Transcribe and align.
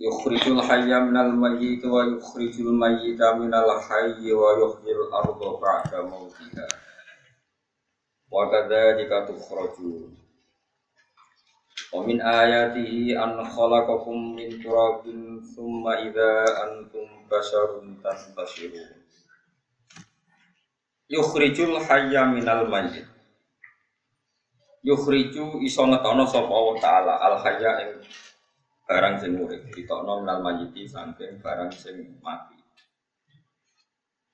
Yukhrijul 0.00 0.60
hayya 0.64 1.04
minal 1.04 1.32
mayyit 1.36 1.84
wa 1.84 2.04
yukhrijul 2.08 2.72
mayyita 2.72 3.36
minal 3.36 3.68
hayyi 3.76 4.32
wa 4.32 4.56
yuhyil 4.56 5.02
arda 5.12 5.48
ba'da 5.60 5.98
mautiha. 6.08 6.66
Wa 8.32 8.48
kadzalika 8.48 9.28
tukhrajun. 9.28 10.16
Wa 11.92 12.00
min 12.08 12.18
ayatihi 12.24 13.12
an 13.14 13.44
khalaqakum 13.44 14.32
min 14.32 14.56
turabin 14.64 15.44
thumma 15.52 16.00
idza 16.00 16.48
antum 16.64 17.28
basharun 17.28 18.00
tantashirun. 18.00 18.96
Yukhrijul 21.12 21.76
hayya 21.84 22.26
minal 22.32 22.64
mayyit. 22.66 23.12
Yukhriju 24.82 25.62
iso 25.62 25.86
ngetono 25.86 26.26
sapa 26.26 26.50
Allah 26.50 26.76
taala 26.82 27.14
al 27.22 27.36
hayya 27.38 28.02
barang 28.82 29.14
sing 29.22 29.38
urip 29.38 29.62
ditokno 29.70 30.22
minal 30.22 30.42
mayyiti 30.42 30.82
saking 30.84 31.38
barang 31.38 31.70
sing 31.70 32.18
mati. 32.18 32.58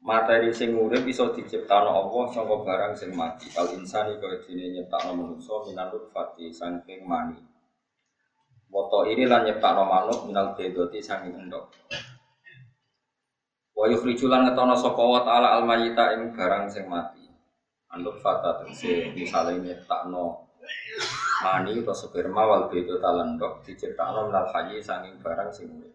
Materi 0.00 0.48
sing 0.54 0.72
urip 0.72 1.04
iso 1.04 1.36
diciptakno 1.36 1.90
Allah 1.92 2.24
saka 2.32 2.54
barang 2.64 2.92
sing 2.96 3.12
mati. 3.12 3.46
Kal 3.52 3.76
insani 3.76 4.16
kaya 4.16 4.40
dene 4.40 4.72
nyiptakno 4.72 5.12
manusa 5.12 5.68
minal 5.68 5.92
fati 6.14 6.48
saking 6.48 7.04
mani. 7.04 7.36
Moto 8.72 9.04
ini 9.04 9.28
lan 9.28 9.44
nyiptakno 9.44 9.84
manuk 9.84 10.28
minal 10.28 10.56
bedoti 10.56 11.00
saking 11.00 11.36
endok 11.36 11.72
Wa 13.78 13.86
yukhrijulan 13.86 14.42
ngetono 14.42 14.74
sapa 14.74 14.98
wa 14.98 15.22
ta'ala 15.22 15.54
al 15.54 15.62
mayyita 15.62 16.18
ing 16.18 16.34
barang 16.34 16.66
sing 16.66 16.90
mati. 16.90 17.22
Anut 17.94 18.18
fata 18.18 18.64
tegese 18.64 19.12
misale 19.14 19.60
nyiptakno 19.60 20.48
mani 21.38 21.78
atau 21.78 21.94
sperma 21.94 22.42
wal 22.42 22.64
bedo 22.66 22.98
talendok 22.98 23.62
diciptakno 23.62 24.26
minal 24.30 24.50
hayyi 24.50 24.82
saking 24.82 25.22
barang 25.22 25.50
sing 25.54 25.70
urip. 25.70 25.94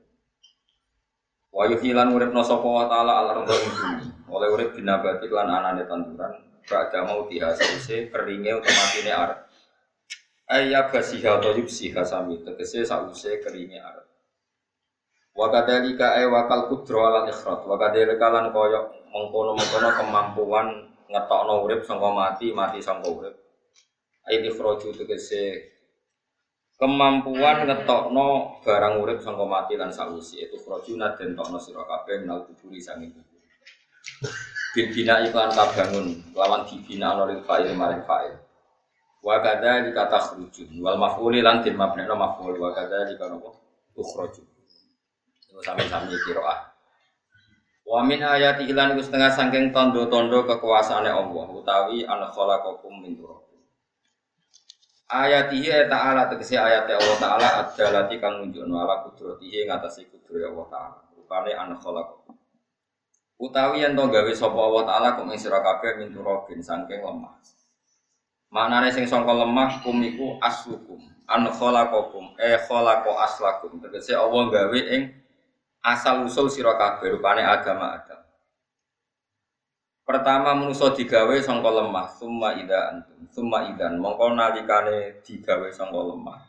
Wa 1.52 1.68
yuhilan 1.68 2.16
urip 2.16 2.32
sapa 2.42 2.64
wa 2.64 2.86
taala 2.88 3.14
al 3.28 3.44
ing 3.44 3.46
bumi. 3.46 4.08
Oleh 4.32 4.48
urip 4.50 4.70
binabati 4.74 5.28
lan 5.28 5.52
anane 5.52 5.84
tanduran 5.84 6.34
ba'da 6.64 7.04
mau 7.04 7.28
dihasause 7.28 8.08
keringe 8.08 8.52
otomatine 8.56 9.12
arep. 9.12 9.40
Ayya 10.48 10.88
basiha 10.88 11.40
to 11.44 11.52
yubsiha 11.60 12.02
sami 12.08 12.40
tegese 12.42 12.88
sause 12.88 13.44
keringe 13.44 13.78
arep. 13.84 14.08
Wa 15.36 15.52
kadzalika 15.52 16.16
ay 16.18 16.30
wakal 16.32 16.72
kudro 16.72 17.04
ala 17.04 17.28
ikhrat 17.28 17.68
wa 17.68 17.76
kadzalika 17.76 18.32
lan 18.32 18.54
koyo 18.56 18.90
mengkono-mengkono 19.12 19.90
kemampuan 19.98 20.68
ngetokno 21.12 21.54
urip 21.68 21.86
sangka 21.86 22.10
mati 22.10 22.50
mati 22.56 22.80
sangka 22.82 23.10
urip 23.12 23.43
Aidi 24.24 24.48
khroju 24.48 24.96
tegese 24.96 25.76
kemampuan 26.80 27.68
ngetokno 27.68 28.60
barang 28.64 29.04
urip 29.04 29.20
sangka 29.20 29.44
mati 29.44 29.76
lan 29.76 29.92
sausi 29.92 30.40
itu 30.40 30.56
khroju 30.64 30.96
den 31.20 31.36
tokno 31.36 31.60
sira 31.60 31.84
kabeh 31.84 32.24
minal 32.24 32.48
kuburi 32.48 32.80
sanging 32.80 33.12
kubur. 33.12 33.42
Bin 34.74 34.90
bina 34.96 35.22
iklan 35.28 35.52
kabangun 35.52 36.24
lawan 36.34 36.64
dibina 36.66 37.14
ana 37.14 37.30
lil 37.30 37.44
fa'il 37.44 37.76
maring 37.76 38.02
fa'il. 38.08 38.34
Wa 39.22 39.44
kadza 39.44 39.86
dikata 39.86 40.20
khrujun 40.20 40.82
wal 40.82 40.98
maf'uli 40.98 41.44
lan 41.44 41.62
din 41.62 41.76
mabnina 41.76 42.16
maf'ul 42.16 42.56
wa 42.58 42.72
kadza 42.72 43.06
dikata 43.06 43.38
apa? 43.38 43.52
Ukhraju. 43.94 44.44
Itu 45.52 45.62
sami-sami 45.62 46.18
qiraah. 46.26 46.74
Wa 47.84 48.00
min 48.02 48.24
ayati 48.24 48.66
ilan 48.72 48.96
iku 48.96 49.04
setengah 49.04 49.36
saking 49.36 49.76
tondo-tondo 49.76 50.48
kekuasaane 50.48 51.12
Allah 51.12 51.46
utawi 51.52 52.08
an 52.08 52.26
khalaqakum 52.32 53.04
min 53.04 53.20
turab. 53.20 53.43
Ayatihi 55.12 55.92
ta'ala 55.92 56.32
tegesi 56.32 56.56
ayat 56.56 56.88
Allah 56.88 57.18
ta'ala 57.20 57.48
adalati 57.60 58.18
kang 58.24 58.40
nunjukno 58.40 58.72
ala 58.80 59.04
kudratihi 59.04 59.68
ngatasi 59.68 60.08
kudrat 60.08 60.48
Allah 60.48 60.68
ta'ala. 60.72 60.98
Rupane 61.20 61.52
an 61.52 61.76
khalaq. 61.76 62.24
Utawi 63.44 63.84
yen 63.84 64.00
to 64.00 64.08
gawe 64.08 64.32
sapa 64.32 64.56
Allah 64.56 64.84
ta'ala 64.88 65.08
kum 65.20 65.28
ing 65.36 65.40
sira 65.40 65.60
kabeh 65.60 66.00
min 66.00 66.16
turabin 66.16 66.64
lemah. 66.64 67.36
Maknane 68.54 68.90
sing 68.96 69.04
sangka 69.04 69.36
lemah 69.36 69.84
kum 69.84 70.00
iku 70.00 70.40
aslukum. 70.40 71.04
An 71.28 71.52
khalaqakum 71.52 72.40
e 72.40 72.56
aslakum. 72.56 73.84
Tegese 73.84 74.16
Allah 74.16 74.44
gawe 74.48 74.80
ing 74.96 75.12
asal 75.84 76.24
usul 76.24 76.48
sira 76.48 76.80
kabeh 76.80 77.20
rupane 77.20 77.44
agama 77.44 78.00
Adam. 78.00 78.23
Pertama 80.04 80.52
manusa 80.52 80.92
digawe 80.92 81.32
sangka 81.40 81.72
lemah, 81.72 82.12
summa 82.12 82.60
ida 82.60 82.92
antum, 82.92 83.24
summa 83.32 83.72
idan 83.72 84.04
mongko 84.04 84.36
nalikane 84.36 85.24
digawe 85.24 85.72
sangka 85.72 85.96
lemah. 85.96 86.44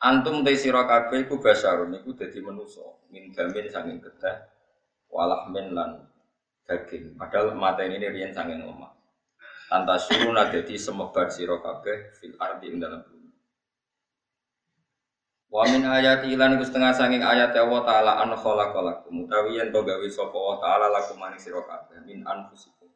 Antum 0.00 0.46
te 0.46 0.54
sira 0.54 0.86
kabeh 0.86 1.26
iku 1.26 1.42
basarun 1.42 1.98
iku 1.98 2.14
dadi 2.14 2.38
manusa, 2.38 2.86
min 3.10 3.34
gamin 3.34 3.66
saking 3.66 3.98
kedah, 3.98 4.48
walah 5.10 5.50
min 5.50 5.74
lan 5.74 5.98
daging. 6.62 7.18
Padahal 7.18 7.58
mata 7.58 7.82
ini 7.82 8.06
riyen 8.06 8.30
saking 8.30 8.62
lemah. 8.62 8.94
Antasyuruna 9.74 10.48
dadi 10.48 10.78
semebar 10.78 11.26
sira 11.26 11.58
kabeh 11.58 12.14
fil 12.16 12.38
ardi 12.38 12.70
ing 12.70 12.78
dalam 12.78 13.02
bumi. 13.02 13.19
Wa 15.50 15.66
min 15.66 15.82
ayati 15.82 16.30
lan 16.38 16.54
iku 16.54 16.62
setengah 16.62 16.94
saking 16.94 17.26
ayat 17.26 17.50
Allah 17.58 17.82
taala 17.82 18.12
an 18.22 18.30
khalaqalakum 18.38 19.26
utawi 19.26 19.58
yen 19.58 19.74
to 19.74 19.82
gawe 19.82 20.06
sapa 20.06 20.30
Allah 20.30 20.58
taala 20.62 20.86
lakum 20.94 21.18
maning 21.18 21.42
sira 21.42 21.58
kabeh 21.66 22.06
min 22.06 22.22
anfusikum. 22.22 22.86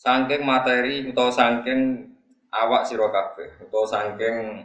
Saking 0.00 0.40
materi 0.40 1.04
utawa 1.04 1.28
saking 1.28 2.08
awak 2.48 2.88
sira 2.88 3.12
kabeh 3.12 3.60
utawa 3.60 3.84
saking 3.84 4.64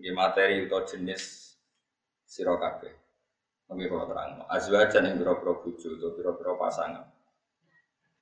nggih 0.00 0.14
materi 0.16 0.64
utawa 0.64 0.88
jenis 0.88 1.52
sira 2.24 2.56
kabeh. 2.56 2.96
Nggih 3.68 3.92
kula 3.92 4.08
terang. 4.08 4.48
Azwajan 4.48 5.12
ing 5.12 5.20
pira-pira 5.20 5.60
bojo 5.60 5.88
utawa 5.92 6.12
pira-pira 6.16 6.52
pasangan. 6.56 7.04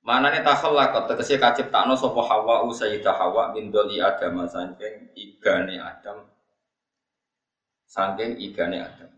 Manane 0.03 0.43
takhallaqat 0.43 1.07
tegese 1.07 1.39
kaciptakno 1.39 1.95
sapa 1.95 2.19
Hawa 2.19 2.67
Sayyidah 2.67 3.15
Hawa 3.15 3.55
min 3.55 3.71
doli 3.71 4.03
Adam 4.03 4.43
saking 4.43 5.15
igane 5.15 5.79
Adam 5.79 6.27
saking 7.87 8.35
igane 8.43 8.83
Adam. 8.83 9.11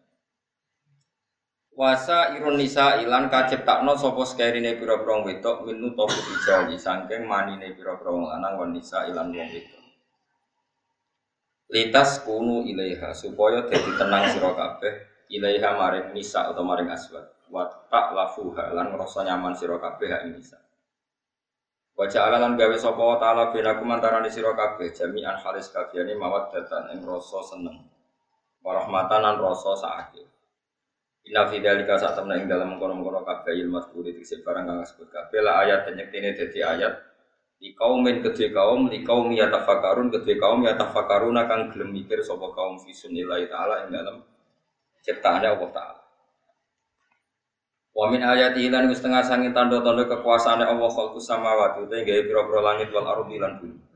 Wasa 1.73 2.37
irun 2.37 2.59
nisa 2.59 3.01
ilan 3.01 3.31
kaciptakno 3.31 3.95
sapa 3.97 4.21
sekerine 4.27 4.77
pira-pira 4.77 5.25
wedok 5.25 5.65
minu 5.65 5.95
tofu 5.97 6.19
dijali 6.21 6.77
saking 6.77 7.25
manine 7.25 7.73
pira-pira 7.73 8.13
wong 8.13 8.29
lanang 8.29 8.59
wan 8.61 8.69
nisa 8.75 9.09
ilan 9.09 9.33
wong 9.33 9.49
wedok. 9.49 9.83
Litas 11.69 12.21
kunu 12.25 12.65
ilaiha 12.65 13.13
supaya 13.13 13.65
dadi 13.65 13.91
tenang 13.95 14.27
sira 14.29 14.51
kabeh 14.53 14.93
ilaiha 15.33 15.69
maring 15.77 16.07
nisa 16.13 16.49
atau 16.51 16.65
maring 16.67 16.91
aswad. 16.91 17.25
Wa 17.49 17.65
tak 17.89 18.13
lafuha 18.13 18.75
lan 18.75 18.93
ngrasa 18.93 19.25
nyaman 19.25 19.55
sira 19.55 19.79
kabeh 19.79 20.09
hak 20.09 20.23
nisa. 20.29 20.59
Wajah 21.95 22.31
ala 22.31 22.37
lan 22.43 22.55
gawe 22.55 22.75
sapa 22.79 23.19
ta'ala 23.19 23.51
benakum 23.55 23.87
antarané 23.91 24.27
sira 24.27 24.51
kabeh 24.51 24.91
jami'an 24.91 25.39
halis 25.39 25.71
kabehane 25.71 26.15
mawaddatan 26.15 26.95
ing 26.95 27.03
rasa 27.07 27.39
seneng 27.43 27.98
warahmatan 28.63 29.19
lan 29.23 29.35
rasa 29.39 29.75
sakit. 29.75 30.27
Inna 31.29 31.45
fi 31.45 31.61
dzalika 31.61 31.99
sak 31.99 32.17
temne 32.17 32.41
ing 32.41 32.47
dalem 32.49 32.79
kono-kono 32.81 33.21
kabeh 33.21 33.53
ilmu 33.53 33.77
mazkuri 33.77 34.15
dikse 34.15 34.41
barang 34.41 34.65
kang 34.65 34.77
disebut 34.81 35.07
kabeh 35.13 35.39
la 35.45 35.61
ayat 35.61 35.85
dan 35.85 36.01
yektene 36.01 36.33
dadi 36.33 36.59
ayat 36.63 36.93
di 37.59 37.75
kaumin 37.75 38.23
kedhe 38.23 38.55
kaum 38.55 38.87
di 38.87 39.03
kaum 39.03 39.27
ya 39.35 39.51
tafakarun 39.51 40.07
kedhe 40.09 40.39
kaum 40.39 40.63
ya 40.63 40.79
tafakaruna 40.79 41.43
kang 41.45 41.69
gelem 41.75 41.91
mikir 41.91 42.23
sapa 42.23 42.55
kaum 42.55 42.79
fi 42.79 42.95
sunnillahi 42.95 43.51
taala 43.51 43.85
ing 43.85 43.93
dalem 43.93 44.23
ciptaane 45.03 45.43
Allah 45.43 45.69
taala. 45.75 46.01
Wa 47.91 48.07
min 48.07 48.23
ayati 48.23 48.71
lan 48.71 48.87
setengah 48.95 49.19
sangin 49.27 49.51
tanda-tanda 49.51 50.07
kekuasaane 50.07 50.63
Allah 50.63 50.87
khalqus 50.87 51.27
samawati 51.27 51.83
te 51.83 51.97
gawe 52.07 52.21
pira-pira 52.23 52.61
langit 52.63 52.89
wal 52.95 53.03
ardi 53.03 53.35
lan 53.35 53.59
bumi. 53.59 53.88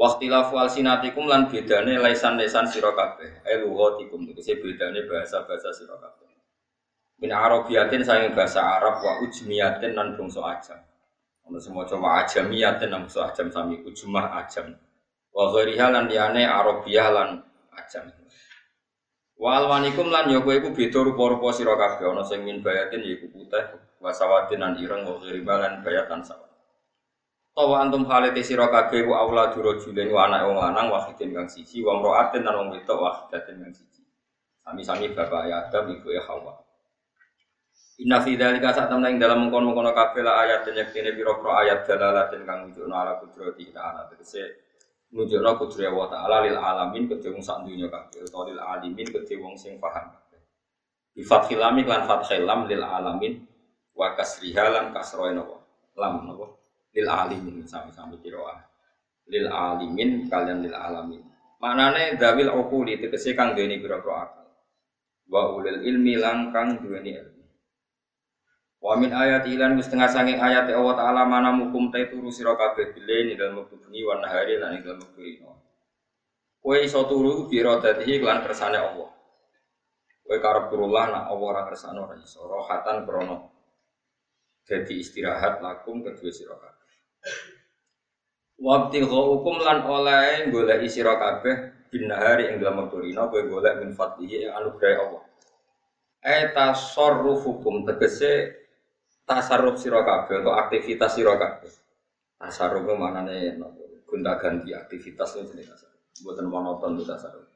Waktilafu 0.00 0.56
alsinatikum 0.56 1.28
lan 1.28 1.52
bedane 1.52 2.00
laisan-laisan 2.00 2.64
sira 2.64 2.96
kabeh. 2.96 3.44
Ai 3.44 3.60
lughatikum 3.60 4.24
tegese 4.32 4.56
bedane 4.56 5.04
bahasa-bahasa 5.04 5.76
sira 5.76 5.92
kabeh. 6.00 6.24
Min 7.20 7.28
arabiyatin 7.36 8.00
saking 8.00 8.32
bahasa 8.32 8.64
Arab 8.64 9.04
wa 9.04 9.20
ujmiyatin 9.20 9.92
lan 9.92 10.16
bangsa 10.16 10.40
ajam. 10.40 10.80
Ono 11.44 11.60
semoco 11.60 12.00
wa 12.00 12.24
ajamiyatin 12.24 12.88
lan 12.88 13.04
bangsa 13.04 13.28
ajam 13.28 13.52
sami 13.52 13.84
ujmah 13.84 14.40
ajam. 14.40 14.72
Wa 15.36 15.52
ghairiha 15.52 15.92
lan 15.92 16.08
liyane 16.08 16.48
arabiyah 16.48 17.08
lan 17.12 17.44
ajam. 17.76 18.08
Wa 19.36 19.60
alwanikum 19.60 20.08
lan 20.08 20.32
ya 20.32 20.40
kowe 20.40 20.52
iku 20.56 20.72
beda 20.72 21.00
rupa-rupa 21.00 21.52
sira 21.52 21.76
kabeh 21.76 22.08
ana 22.08 22.24
sing 22.24 22.40
min 22.48 22.64
bayatin 22.64 23.04
ya 23.04 23.20
iku 23.20 23.28
putih 23.28 23.64
wa 24.00 24.08
sawatin 24.16 24.64
lan 24.64 24.80
ireng 24.80 25.04
wa 25.04 25.20
ghiriban 25.20 25.84
bayatan 25.84 26.24
sawat. 26.24 26.49
Tawa 27.50 27.82
antum 27.82 28.06
halite 28.06 28.46
sira 28.46 28.70
kabeh 28.70 29.02
ku 29.02 29.12
aula 29.12 29.50
duro 29.50 29.74
julen 29.74 30.06
wa 30.14 30.30
anak 30.30 30.46
wong 30.46 30.58
lanang 30.62 30.86
wahidin 30.94 31.34
kang 31.34 31.50
siji 31.50 31.82
wa 31.82 31.98
mraatin 31.98 32.46
lan 32.46 32.54
wong 32.54 32.68
wedok 32.78 32.98
wahidatin 33.02 33.58
kang 33.58 33.74
siji. 33.74 34.06
Sami-sami 34.62 35.10
bapak 35.10 35.50
ya 35.50 35.66
Adam 35.66 35.90
ibu 35.90 36.14
ya 36.14 36.22
Hawa. 36.30 36.54
Inna 38.00 38.22
fi 38.22 38.38
dzalika 38.38 38.70
sak 38.70 38.86
temne 38.88 39.10
ing 39.12 39.18
dalam 39.18 39.44
mengkon-mengkon 39.44 39.90
kabeh 39.92 40.22
la 40.24 40.46
ayat 40.46 40.62
den 40.62 40.78
yektene 40.78 41.10
pira-pira 41.12 41.52
ayat 41.66 41.84
dalalatin 41.84 42.46
kang 42.46 42.70
nunjukno 42.70 42.94
ala 42.96 43.18
kudrati 43.18 43.68
ta'ala 43.74 44.08
tegese 44.08 44.40
nunjukno 45.10 45.58
kudrat 45.58 45.90
Allah 45.90 46.06
taala 46.08 46.36
lil 46.46 46.56
alamin 46.56 47.10
kedhe 47.10 47.28
wong 47.34 47.42
sak 47.42 47.66
dunya 47.66 47.90
kabeh 47.90 48.24
utawa 48.24 48.46
lil 48.46 48.62
alimin 48.62 49.04
kedhe 49.10 49.36
wong 49.42 49.58
sing 49.58 49.76
paham. 49.82 50.16
Bi 51.12 51.20
fathil 51.26 51.58
lam 51.60 51.76
lan 51.82 52.06
fathil 52.06 52.46
lam 52.46 52.70
lil 52.70 52.80
alamin 52.80 53.42
wa 53.98 54.14
kasriha 54.14 54.70
lan 54.70 54.94
kasroe? 54.94 55.34
Lam 55.98 56.14
napa? 56.24 56.59
Lil 56.90 57.06
alimin 57.06 57.62
sami-sami 57.66 58.18
kiroah. 58.18 58.58
Lil 59.30 59.46
alimin 59.46 60.26
kalian 60.26 60.66
lil 60.66 60.74
alamin. 60.74 61.22
Maknane 61.60 62.16
dawil 62.16 62.50
uquli 62.50 62.96
tegese 62.98 63.36
kang 63.36 63.52
duweni 63.52 63.78
pira-pira 63.78 64.26
akal. 64.26 64.48
Wa 65.30 65.54
ulil 65.54 65.84
ilmi 65.86 66.16
lan 66.18 66.50
kang 66.50 66.80
duweni 66.80 67.14
ilmu. 67.14 67.44
Wa 68.80 68.96
min 68.96 69.12
ayat 69.12 69.44
ilan 69.44 69.76
wis 69.76 69.92
tengah 69.92 70.08
sanging 70.08 70.40
ayat 70.40 70.72
Allah 70.72 70.96
taala 70.96 71.22
mana 71.28 71.52
mukum 71.52 71.92
ta 71.92 72.00
turu 72.08 72.32
sira 72.32 72.56
kabeh 72.56 72.96
bile 72.96 73.28
ni 73.28 73.32
dalam 73.36 73.60
wektu 73.60 73.76
bengi 73.76 74.00
wa 74.08 74.16
nahari 74.24 74.56
lan 74.56 74.80
ing 74.80 74.82
dalem 74.88 75.04
wektu 75.04 75.20
ino. 75.20 75.52
Kowe 76.64 76.76
iso 76.80 77.04
turu 77.04 77.44
bi 77.44 77.60
radatihi 77.60 78.24
lan 78.24 78.40
kersane 78.40 78.80
Allah. 78.80 79.12
Kowe 80.24 80.36
karep 80.40 80.72
turullah 80.72 81.12
nak 81.12 81.24
Allah 81.28 81.46
ora 81.52 81.62
kersane 81.68 82.00
ora 82.00 82.16
iso 82.16 82.40
rohatan 82.40 83.04
krono. 83.04 83.52
Jadi 84.64 84.96
istirahat 84.96 85.60
lakum 85.60 86.00
kedua 86.00 86.32
sira 86.32 86.56
kabeh. 86.56 86.79
Wabti 88.60 89.00
hukum 89.00 89.56
lan 89.64 89.88
oleh 89.88 90.52
golek 90.52 90.84
sira 90.92 91.16
kabeh 91.16 91.88
bin 91.88 92.12
nahari 92.12 92.52
ing 92.52 92.60
dalem 92.60 92.84
wektu 92.84 93.08
ino 93.08 93.32
kowe 93.32 93.40
golek 93.40 93.80
min 93.80 93.96
fadlihi 93.96 94.52
anugerah 94.52 95.00
Allah. 95.00 95.24
Eta 96.20 96.76
hukum 96.76 97.88
tegese 97.88 98.52
tasarruf 99.24 99.80
sira 99.80 100.04
kabeh 100.04 100.44
atau 100.44 100.52
aktivitas 100.52 101.16
sira 101.16 101.40
kabeh. 101.40 101.72
Tasarruf 102.36 102.84
ku 102.84 102.94
manane 103.00 103.56
gonta 104.04 104.36
ganti 104.36 104.76
aktivitas 104.76 105.40
itu 105.40 105.56
jenis 105.56 105.72
tasarruf. 105.72 106.20
Mboten 106.20 106.46
monoton 106.52 107.00
itu 107.00 107.08
tasarruf. 107.08 107.48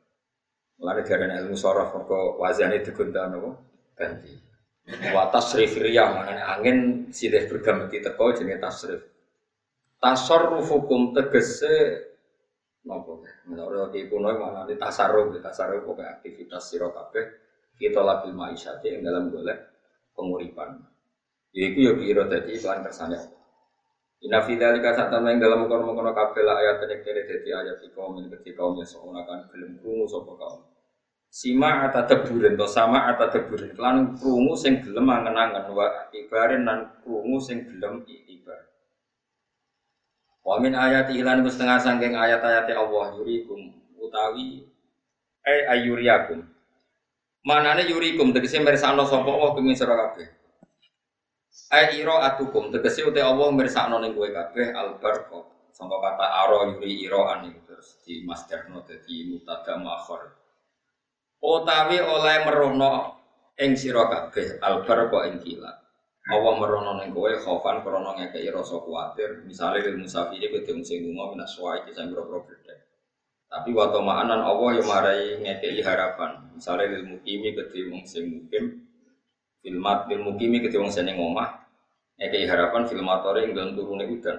Mulane 0.80 1.04
diarani 1.04 1.36
ilmu 1.44 1.56
sorof 1.60 1.92
mergo 1.92 2.40
wazane 2.40 2.80
digonta 2.80 3.28
napa? 3.28 3.52
Ganti. 3.92 4.32
Wa 5.12 5.28
tasrif 5.28 5.76
riyah 5.76 6.16
manane 6.16 6.40
angin 6.40 6.78
silih 7.12 7.44
berganti 7.44 8.00
teko 8.00 8.32
jenenge 8.32 8.56
tasrif. 8.56 9.13
Tasarruf 10.04 10.68
hukum 10.68 11.16
tegese 11.16 12.04
napa? 12.84 13.24
Menurut 13.48 13.88
ki 13.88 14.12
kuno 14.12 14.28
manane 14.36 14.76
tasarruf, 14.76 15.32
tasarruf 15.40 15.88
pokoke 15.88 16.04
aktivitas 16.04 16.68
sira 16.68 16.92
kabeh 16.92 17.24
kita 17.80 18.04
labil 18.04 18.36
ma'isyati 18.36 18.92
yang 18.92 19.00
dalam 19.00 19.32
golek 19.32 19.56
penguripan. 20.12 20.76
Yaiku 21.56 21.80
ya 21.88 21.92
kira 21.96 22.22
dadi 22.28 22.52
iklan 22.52 22.84
kersane 22.84 23.16
Allah. 23.16 23.44
Inna 24.28 24.44
fi 24.44 24.60
dzalika 24.60 24.92
satama 24.92 25.32
ing 25.32 25.40
dalam 25.40 25.64
kono-kono 25.72 26.12
kabeh 26.12 26.44
ayat 26.44 26.84
nek 26.84 27.00
kene 27.00 27.22
dadi 27.24 27.50
ayat 27.54 27.80
iki 27.80 27.96
kaum 27.96 28.20
ing 28.20 28.28
kedhi 28.28 28.52
kaum 28.52 28.76
yang 28.76 28.84
semono 28.84 29.24
kan 29.24 29.48
gelem 29.48 29.80
krungu 29.80 30.04
sapa 30.04 30.32
kaum. 30.36 30.60
Sima 31.32 31.88
ata 31.88 32.04
deburen 32.04 32.60
to 32.60 32.68
sama 32.68 33.08
ata 33.08 33.32
deburen 33.32 33.72
lan 33.80 34.20
krungu 34.20 34.52
sing 34.52 34.84
gelem 34.84 35.08
angen-angen 35.08 35.64
wa 35.72 36.10
ibaren 36.12 36.68
lan 36.68 36.92
krungu 37.00 37.40
sing 37.40 37.64
gelem. 37.64 38.04
Wa 40.44 40.60
min 40.60 40.76
ayati 40.76 41.24
lan 41.24 41.40
setengah 41.40 41.80
sangking 41.80 42.12
ayat-ayat 42.12 42.68
Allah 42.76 43.16
yurikum 43.16 43.72
utawi 43.96 44.68
eh 45.40 45.64
ayuriakum. 45.72 46.44
Manane 47.48 47.88
yurikum 47.88 48.32
tegese 48.36 48.60
mirsakno 48.60 49.08
sapa 49.08 49.24
Allah 49.24 49.56
pengin 49.56 49.72
sira 49.72 49.96
kabeh. 49.96 50.28
Ai 51.72 51.96
iro 51.96 52.20
atukum 52.20 52.68
tegese 52.68 53.08
uti 53.08 53.24
Allah 53.24 53.48
mirsakno 53.56 54.00
ning 54.00 54.12
kowe 54.12 54.28
kabeh 54.28 54.76
albarqa. 54.76 55.40
Sangka 55.72 55.96
kata 55.98 56.26
aro 56.44 56.76
yuri 56.76 57.08
iroan 57.08 57.48
itu 57.48 57.60
terus 57.64 58.00
di 58.04 58.24
masdarno 58.28 58.84
dadi 58.84 59.32
mutada 59.32 59.80
muakhir. 59.80 60.28
Utawi 61.40 62.00
oleh 62.04 62.36
merono 62.44 62.92
ing 63.60 63.76
sira 63.80 64.08
kabeh 64.12 64.60
albarqa 64.60 65.28
ing 65.28 65.40
kilat. 65.40 65.83
Allah 66.24 66.52
merono 66.56 66.92
ning 66.96 67.12
kowe 67.12 67.28
khaufan 67.36 67.84
krana 67.84 68.16
ngekeki 68.16 68.48
rasa 68.48 68.80
kuwatir, 68.80 69.44
misale 69.44 69.84
lil 69.84 70.00
musafiri 70.00 70.48
kowe 70.48 70.60
dhewe 70.64 70.80
sing 70.80 71.04
lunga 71.04 71.36
minas 71.36 71.52
suai 71.52 71.84
sing 71.92 72.08
boro 72.12 72.40
Tapi 73.54 73.70
waktu 73.70 74.00
ma'anan 74.02 74.40
Allah 74.40 74.70
yang 74.74 74.88
marai 74.88 75.38
ngekei 75.38 75.84
harapan. 75.84 76.42
Misalnya 76.56 76.90
lil 76.96 77.04
mukimi 77.06 77.54
kedhe 77.54 77.86
wong 77.92 78.02
sing 78.08 78.24
mukim, 78.26 78.88
filmat 79.60 80.08
lil 80.10 80.24
mukimi 80.24 80.58
kedhe 80.64 80.80
wong 80.80 80.90
sing 80.90 81.06
omah, 81.12 81.64
Eke 82.14 82.46
harapan 82.46 82.86
filmatore 82.86 83.42
ing 83.42 83.58
dalam 83.58 83.74
turune 83.74 84.06
udan. 84.06 84.38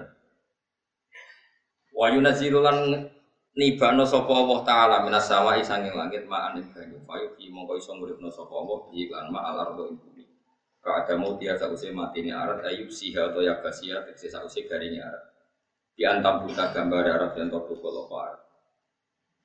Wa 1.92 2.08
yunazilulan 2.08 3.08
nibano 3.52 4.04
sapa 4.08 4.32
Allah 4.32 4.58
taala 4.64 4.96
minas 5.04 5.28
sama 5.28 5.60
isanging 5.60 5.92
langit 5.92 6.24
ma'an 6.24 6.56
banyu. 6.72 6.98
Fayu 7.04 7.36
fi 7.36 7.52
mongko 7.52 7.76
iso 7.76 7.92
nguripno 7.92 8.32
sapa 8.32 8.52
Allah 8.52 8.78
bi 8.88 9.12
lan 9.12 9.28
ma 9.28 9.40
alar 9.52 9.76
do 9.76 9.92
ing 9.92 9.96
bumi. 10.00 10.24
Ka 10.86 11.02
ada 11.02 11.18
mau 11.18 11.34
dia 11.34 11.58
sause 11.58 11.90
matine 11.90 12.30
arat 12.30 12.62
ayub 12.62 12.86
siha 12.86 13.34
atau 13.34 13.42
yakasia 13.42 14.06
tegese 14.06 14.30
sause 14.30 14.62
garinge 14.70 15.02
arat. 15.02 15.34
Di 15.98 16.06
antam 16.06 16.46
buta 16.46 16.70
gambar 16.70 17.10
arat 17.10 17.34
yang 17.34 17.50
topu 17.50 17.74
kolo 17.82 18.06
arat. 18.14 18.38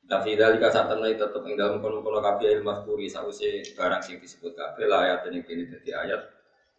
Tapi 0.06 0.38
dari 0.38 0.62
kasat 0.62 0.86
tenan 0.86 1.18
tetep 1.18 1.42
ing 1.50 1.58
dalam 1.58 1.82
kono-kono 1.82 2.22
kabeh 2.22 2.62
ilmu 2.62 2.86
kuri 2.86 3.10
sause 3.10 3.66
barang 3.74 4.02
sing 4.06 4.22
disebut 4.22 4.54
kabeh 4.54 4.86
lah 4.86 5.10
ayat 5.10 5.34
ini 5.34 5.42
kini 5.42 5.66
dadi 5.66 5.90
ayat 5.98 6.22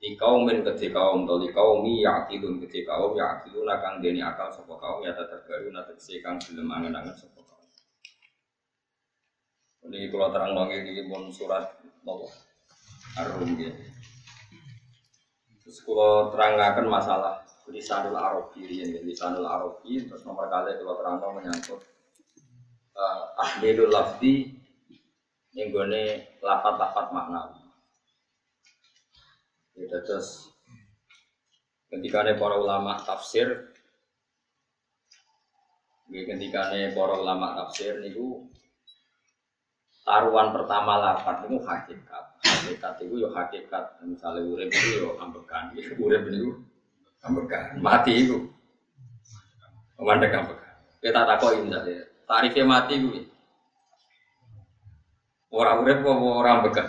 di 0.03 0.19
kaumin 0.19 0.67
kedhi 0.67 0.91
kaum 0.91 1.27
to 1.27 1.39
li 1.39 1.55
kaumi 1.55 2.03
yaqilun 2.03 2.59
kedhi 2.63 2.83
kaum 2.83 3.15
yaqilun 3.15 3.71
kang 3.79 4.03
deni 4.03 4.19
akal 4.19 4.51
sapa 4.51 4.75
kaum 4.75 5.03
ya 5.07 5.15
terbaru 5.15 5.71
tegese 5.71 6.19
kang 6.19 6.43
gelem 6.43 6.67
angen-angen 6.67 7.15
sapa 7.15 7.39
kaum 7.39 7.67
ini 9.91 10.11
kalau 10.11 10.35
terang 10.35 10.59
dong 10.59 10.75
ini 10.75 11.07
pun 11.07 11.31
surat 11.31 11.71
nopo 12.03 12.27
arum 13.15 13.55
gitu 13.55 13.92
terus 15.63 15.79
kalau 15.87 16.35
terangkan 16.35 16.87
masalah 16.87 17.43
lisanul 17.71 18.19
arabi 18.19 18.67
ini 18.67 19.01
lisanul 19.07 19.47
arabi 19.47 20.03
terus 20.03 20.27
nomor 20.27 20.51
kali 20.51 20.75
kalau 20.77 20.99
terang 20.99 21.17
dong 21.23 21.39
menyangkut 21.39 21.81
uh, 22.99 23.23
ahlilul 23.39 23.91
lafdi 23.91 24.59
yang 25.55 25.71
gue 25.71 26.27
lapat-lapat 26.41 27.13
maknawi 27.15 27.63
Ya, 29.73 29.89
terus 30.05 30.53
ketika 31.89 32.29
para 32.37 32.57
ulama 32.61 33.01
tafsir, 33.01 33.73
ya, 36.13 36.23
ketika 36.29 36.77
para 36.93 37.15
ulama 37.17 37.57
tafsir 37.57 38.05
niku 38.05 38.53
taruhan 40.05 40.53
pertama 40.53 41.01
lapat 41.01 41.49
itu 41.49 41.57
hakikat. 41.65 42.25
Hakikat 42.43 42.95
itu 43.07 43.15
ya 43.23 43.29
hakikat. 43.31 43.85
Misalnya 44.03 44.43
urip 44.47 44.71
itu 44.71 44.89
ya 45.03 45.11
ambekan. 45.23 45.71
Ya, 45.79 45.95
urip 45.99 46.23
itu 46.27 46.59
ambekan. 47.23 47.79
Mati 47.79 48.13
itu. 48.27 48.51
Memandang 49.99 50.47
ambekan. 50.47 50.75
Kita 50.99 51.23
takoi 51.23 51.63
misalnya. 51.63 52.07
Tarifnya 52.27 52.65
mati 52.67 52.95
itu. 52.99 53.09
Orang 55.53 55.87
urip 55.87 56.03
apa 56.03 56.13
orang 56.13 56.55
ambekan? 56.63 56.89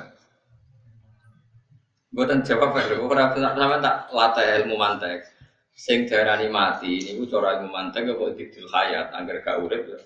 Buatan 2.13 2.45
jawab 2.45 2.77
lho, 2.77 3.09
ora 3.09 3.33
sama 3.33 3.81
tak 3.81 4.13
latih 4.13 4.45
ilmu 4.61 4.77
mantek. 4.77 5.25
Sing 5.73 6.05
darani 6.05 6.45
mati 6.45 7.01
niku 7.01 7.25
cara 7.25 7.57
ilmu 7.57 7.73
mantek 7.73 8.05
kok 8.05 8.37
didil 8.37 8.69
hayat 8.69 9.09
angger 9.17 9.41
gak 9.41 9.57
urip 9.57 9.81
ya 9.89 9.97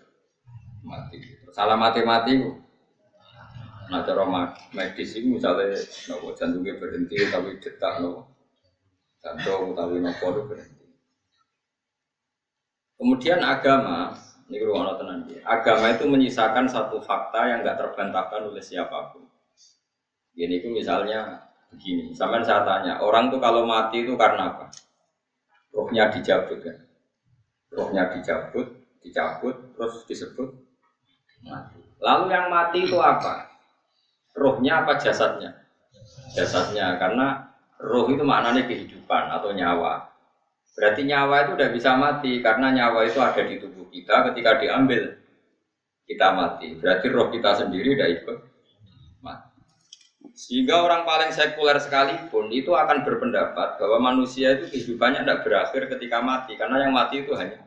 mati. 0.87 1.19
Salah 1.51 1.75
mati-mati 1.75 2.31
ku. 2.39 2.49
Nah 3.87 4.03
cara 4.03 4.23
medis 4.75 5.15
itu 5.15 5.27
misalnya 5.31 5.79
nopo 6.11 6.35
jantungnya 6.35 6.75
berhenti 6.75 7.15
tapi 7.31 7.55
detak 7.59 8.03
nopo 8.03 8.27
jantung 9.23 9.71
tapi 9.75 10.03
nopo 10.03 10.25
berhenti. 10.43 10.87
Kemudian 12.97 13.39
agama, 13.45 14.09
ini 14.49 14.57
ruang 14.65 14.97
tenan 14.97 15.21
Agama 15.45 15.93
itu 15.93 16.09
menyisakan 16.09 16.65
satu 16.65 16.97
fakta 16.97 17.45
yang 17.45 17.61
nggak 17.61 17.77
terbantahkan 17.77 18.49
oleh 18.49 18.59
siapa 18.59 19.13
pun. 19.13 19.21
Ini 20.33 20.65
itu 20.65 20.73
misalnya 20.73 21.45
begini, 21.69 22.17
sampai 22.17 22.41
saya 22.41 22.65
tanya, 22.65 22.97
orang 22.97 23.29
tuh 23.29 23.37
kalau 23.37 23.69
mati 23.69 24.01
itu 24.01 24.17
karena 24.17 24.49
apa? 24.49 24.73
Rohnya 25.69 26.09
dicabut 26.09 26.57
kan? 26.65 26.77
Rohnya 27.69 28.09
dicabut, 28.09 28.65
dicabut, 29.05 29.55
terus 29.77 30.01
disebut 30.09 30.49
mati. 31.45 31.77
Lalu 32.01 32.33
yang 32.33 32.49
mati 32.49 32.81
itu 32.81 32.97
apa? 32.97 33.46
Rohnya 34.37 34.85
apa 34.85 35.01
jasadnya? 35.01 35.57
Jasadnya 36.37 36.95
karena 37.01 37.49
roh 37.81 38.05
itu 38.13 38.21
maknanya 38.21 38.69
kehidupan 38.69 39.33
atau 39.33 39.51
nyawa. 39.51 40.13
Berarti 40.77 41.09
nyawa 41.09 41.49
itu 41.49 41.51
udah 41.57 41.69
bisa 41.73 41.97
mati 41.97 42.37
karena 42.45 42.69
nyawa 42.69 43.09
itu 43.09 43.17
ada 43.17 43.41
di 43.41 43.57
tubuh 43.57 43.89
kita 43.89 44.29
ketika 44.31 44.61
diambil 44.61 45.17
kita 46.05 46.27
mati. 46.37 46.77
Berarti 46.77 47.05
roh 47.09 47.33
kita 47.33 47.65
sendiri 47.65 47.97
udah 47.97 48.09
ikut 48.13 48.37
mati. 49.25 49.57
Sehingga 50.37 50.85
orang 50.85 51.01
paling 51.01 51.33
sekuler 51.33 51.81
sekalipun 51.81 52.53
itu 52.53 52.77
akan 52.77 53.01
berpendapat 53.01 53.81
bahwa 53.81 53.97
manusia 54.13 54.53
itu 54.53 54.69
kehidupannya 54.69 55.25
tidak 55.25 55.41
berakhir 55.41 55.81
ketika 55.97 56.21
mati 56.21 56.53
karena 56.53 56.85
yang 56.85 56.93
mati 56.93 57.25
itu 57.25 57.33
hanya 57.33 57.65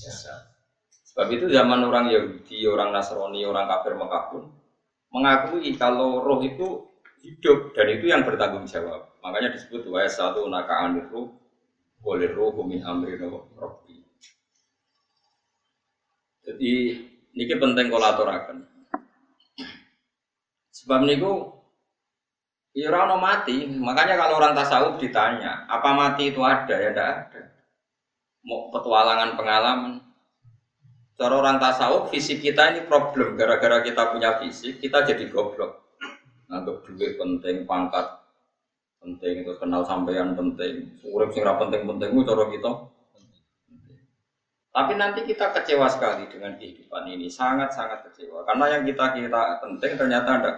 jasad. 0.00 0.56
Sebab 1.12 1.32
itu 1.32 1.48
zaman 1.52 1.84
orang 1.84 2.12
Yahudi, 2.12 2.64
orang 2.68 2.92
Nasrani, 2.92 3.44
orang 3.44 3.68
kafir 3.68 3.92
Mekah 3.96 4.24
pun 4.32 4.42
mengakui 5.16 5.72
kalau 5.80 6.20
roh 6.20 6.44
itu 6.44 6.84
hidup 7.24 7.72
dan 7.72 7.88
itu 7.88 8.12
yang 8.12 8.20
bertanggung 8.28 8.68
jawab. 8.68 9.16
Makanya 9.24 9.56
disebut 9.56 9.88
wa 9.88 10.04
satu 10.04 10.44
naka 10.52 10.84
aniru 10.84 11.32
boleh 12.04 12.28
roh 12.36 12.52
min 12.68 12.84
amri 12.84 13.16
robbi. 13.16 14.04
Jadi 16.44 16.72
ini 17.32 17.54
penting 17.56 17.88
akan. 17.90 18.62
Sebab 20.70 21.00
niku 21.02 21.50
ya 22.76 22.92
mati, 23.18 23.66
makanya 23.66 24.20
kalau 24.20 24.38
orang 24.38 24.54
tasawuf 24.54 25.00
ditanya, 25.00 25.66
apa 25.66 25.96
mati 25.96 26.30
itu 26.30 26.44
ada 26.44 26.76
ya 26.76 26.92
tidak 26.92 27.08
ada. 27.26 27.42
Mau 28.46 28.70
petualangan 28.70 29.34
pengalaman, 29.34 30.05
Cara 31.16 31.32
orang 31.40 31.56
tasawuf, 31.56 32.12
fisik 32.12 32.44
kita 32.44 32.76
ini 32.76 32.84
problem. 32.84 33.40
Gara-gara 33.40 33.80
kita 33.80 34.12
punya 34.12 34.36
fisik, 34.36 34.84
kita 34.84 35.00
jadi 35.08 35.32
goblok. 35.32 35.96
Nganggap 36.52 36.84
duit 36.84 37.16
penting, 37.16 37.64
pangkat 37.64 38.20
penting, 39.00 39.48
terus 39.48 39.56
kenal 39.56 39.80
sampean 39.88 40.36
penting. 40.36 41.00
Urip 41.08 41.32
sing 41.32 41.48
penting-penting 41.48 42.12
cara 42.20 42.44
kita. 42.52 42.70
Tapi 44.76 44.92
nanti 45.00 45.24
kita 45.24 45.56
kecewa 45.56 45.88
sekali 45.88 46.28
dengan 46.28 46.52
kehidupan 46.60 47.08
ini, 47.08 47.32
sangat-sangat 47.32 48.12
kecewa. 48.12 48.44
Karena 48.44 48.76
yang 48.76 48.84
kita 48.84 49.16
kira 49.16 49.56
penting 49.64 49.92
ternyata 49.96 50.30
ada. 50.36 50.52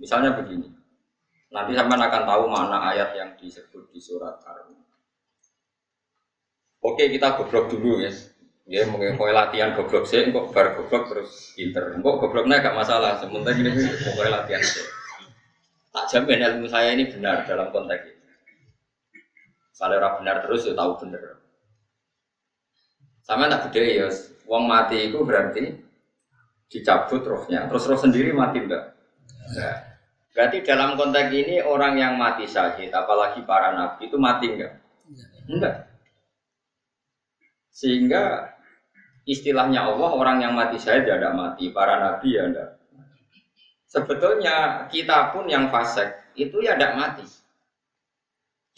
Misalnya 0.00 0.32
begini, 0.32 0.72
nanti 1.52 1.76
sampean 1.76 2.00
akan 2.00 2.22
tahu 2.24 2.44
mana 2.48 2.88
ayat 2.88 3.12
yang 3.20 3.30
disebut 3.36 3.92
di 3.92 4.00
surat 4.00 4.40
ar 4.48 4.64
Oke, 6.84 7.08
kita 7.08 7.36
goblok 7.36 7.68
dulu 7.68 8.00
ya. 8.00 8.12
Ya 8.64 8.88
mungkin 8.88 9.20
kau 9.20 9.28
latihan 9.28 9.76
goblok 9.76 10.08
sih, 10.08 10.32
kok 10.32 10.48
bar 10.56 10.72
goblok 10.72 11.12
terus 11.12 11.52
pinter. 11.52 12.00
Kok 12.00 12.16
gobloknya 12.16 12.64
gak 12.64 12.72
masalah, 12.72 13.20
sementara 13.20 13.60
ini 13.60 13.68
kau 14.00 14.24
latihan 14.24 14.64
sih. 14.64 14.84
Tak 15.92 16.10
jamin 16.10 16.42
ilmu 16.42 16.66
saya 16.66 16.96
ini 16.96 17.06
benar 17.06 17.44
dalam 17.44 17.68
konteks 17.70 18.02
ini. 18.08 18.24
Kalau 19.76 20.00
orang 20.00 20.14
benar 20.24 20.36
terus 20.42 20.64
ya 20.64 20.72
tahu 20.72 20.96
benar. 20.96 21.38
Sama 23.20 23.52
tak 23.52 23.68
gede 23.70 24.00
ya, 24.00 24.08
uang 24.48 24.64
mati 24.64 25.12
itu 25.12 25.20
berarti 25.22 25.60
dicabut 26.72 27.22
rohnya, 27.22 27.68
terus 27.68 27.86
roh 27.86 28.00
sendiri 28.00 28.32
mati 28.32 28.64
enggak? 28.64 28.96
Enggak. 29.54 29.76
Berarti 30.34 30.56
dalam 30.66 30.98
konteks 30.98 31.30
ini 31.30 31.62
orang 31.62 31.94
yang 32.00 32.18
mati 32.18 32.48
syahid, 32.48 32.90
apalagi 32.90 33.46
para 33.46 33.76
nabi 33.76 34.10
itu 34.10 34.18
mati 34.18 34.50
enggak? 34.50 34.82
Enggak. 35.46 35.93
Sehingga 37.74 38.54
istilahnya 39.26 39.82
Allah 39.82 40.14
orang 40.14 40.38
yang 40.38 40.54
mati 40.54 40.78
saya 40.78 41.02
tidak 41.02 41.34
mati, 41.34 41.74
para 41.74 41.98
nabi 41.98 42.38
ya 42.38 42.46
tidak. 42.46 42.78
Sebetulnya 43.90 44.86
kita 44.94 45.34
pun 45.34 45.50
yang 45.50 45.74
fasik 45.74 46.34
itu 46.38 46.62
ya 46.62 46.78
tidak 46.78 46.94
mati. 46.94 47.26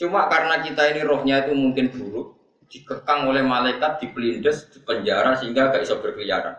Cuma 0.00 0.28
karena 0.32 0.64
kita 0.64 0.92
ini 0.92 1.04
rohnya 1.04 1.44
itu 1.44 1.52
mungkin 1.56 1.88
buruk, 1.92 2.36
dikekang 2.68 3.28
oleh 3.28 3.40
malaikat, 3.40 4.00
dipelindes, 4.00 4.68
di 4.72 4.80
penjara 4.84 5.36
sehingga 5.40 5.72
gak 5.72 5.84
bisa 5.84 5.96
berkeliaran. 6.00 6.56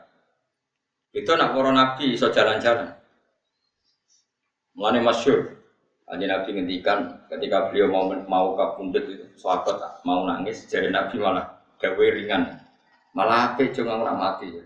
Itu 1.13 1.33
anak 1.33 1.53
para 1.53 1.69
nabi 1.73 2.13
bisa 2.13 2.29
jalan-jalan. 2.29 2.97
Mulane 4.77 5.01
masyur. 5.01 5.57
Nabi 6.07 6.49
ngendikan 6.55 7.27
ketika 7.27 7.67
beliau 7.67 7.91
mau 7.91 8.07
mau 8.31 8.55
kabundut 8.55 9.05
itu, 9.11 9.25
sahabat 9.35 10.01
mau 10.07 10.23
nangis, 10.23 10.63
jadi 10.71 10.87
Nabi 10.87 11.19
malah 11.19 11.56
gawe 11.77 12.05
ringan. 12.13 12.61
Malah 13.13 13.53
apa 13.53 13.65
cuma 13.73 13.97
orang 13.97 14.17
mati 14.17 14.47
ya. 14.53 14.65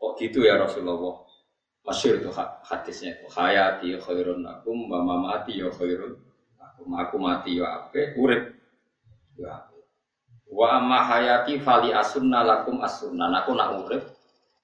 Kok 0.00 0.12
gitu 0.20 0.44
ya 0.44 0.60
Rasulullah? 0.60 1.24
Masyur 1.80 2.20
itu 2.20 2.30
hadisnya 2.64 3.16
itu 3.16 3.26
hayati 3.32 3.96
khairun 3.96 4.44
akum 4.44 4.84
wa 4.92 5.00
mamati 5.00 5.64
ya 5.64 5.72
khairun 5.72 6.12
akum 6.60 6.92
aku 6.92 7.16
mati 7.16 7.56
ya 7.56 7.88
apa 7.88 8.14
urip 8.20 8.52
ya 9.40 9.64
wa 10.52 10.66
amma 10.76 11.00
hayati 11.08 11.56
fali 11.56 11.88
asunna 11.96 12.44
lakum 12.44 12.84
asunna 12.84 13.32
aku 13.32 13.56
nak 13.56 13.80
urip 13.80 14.04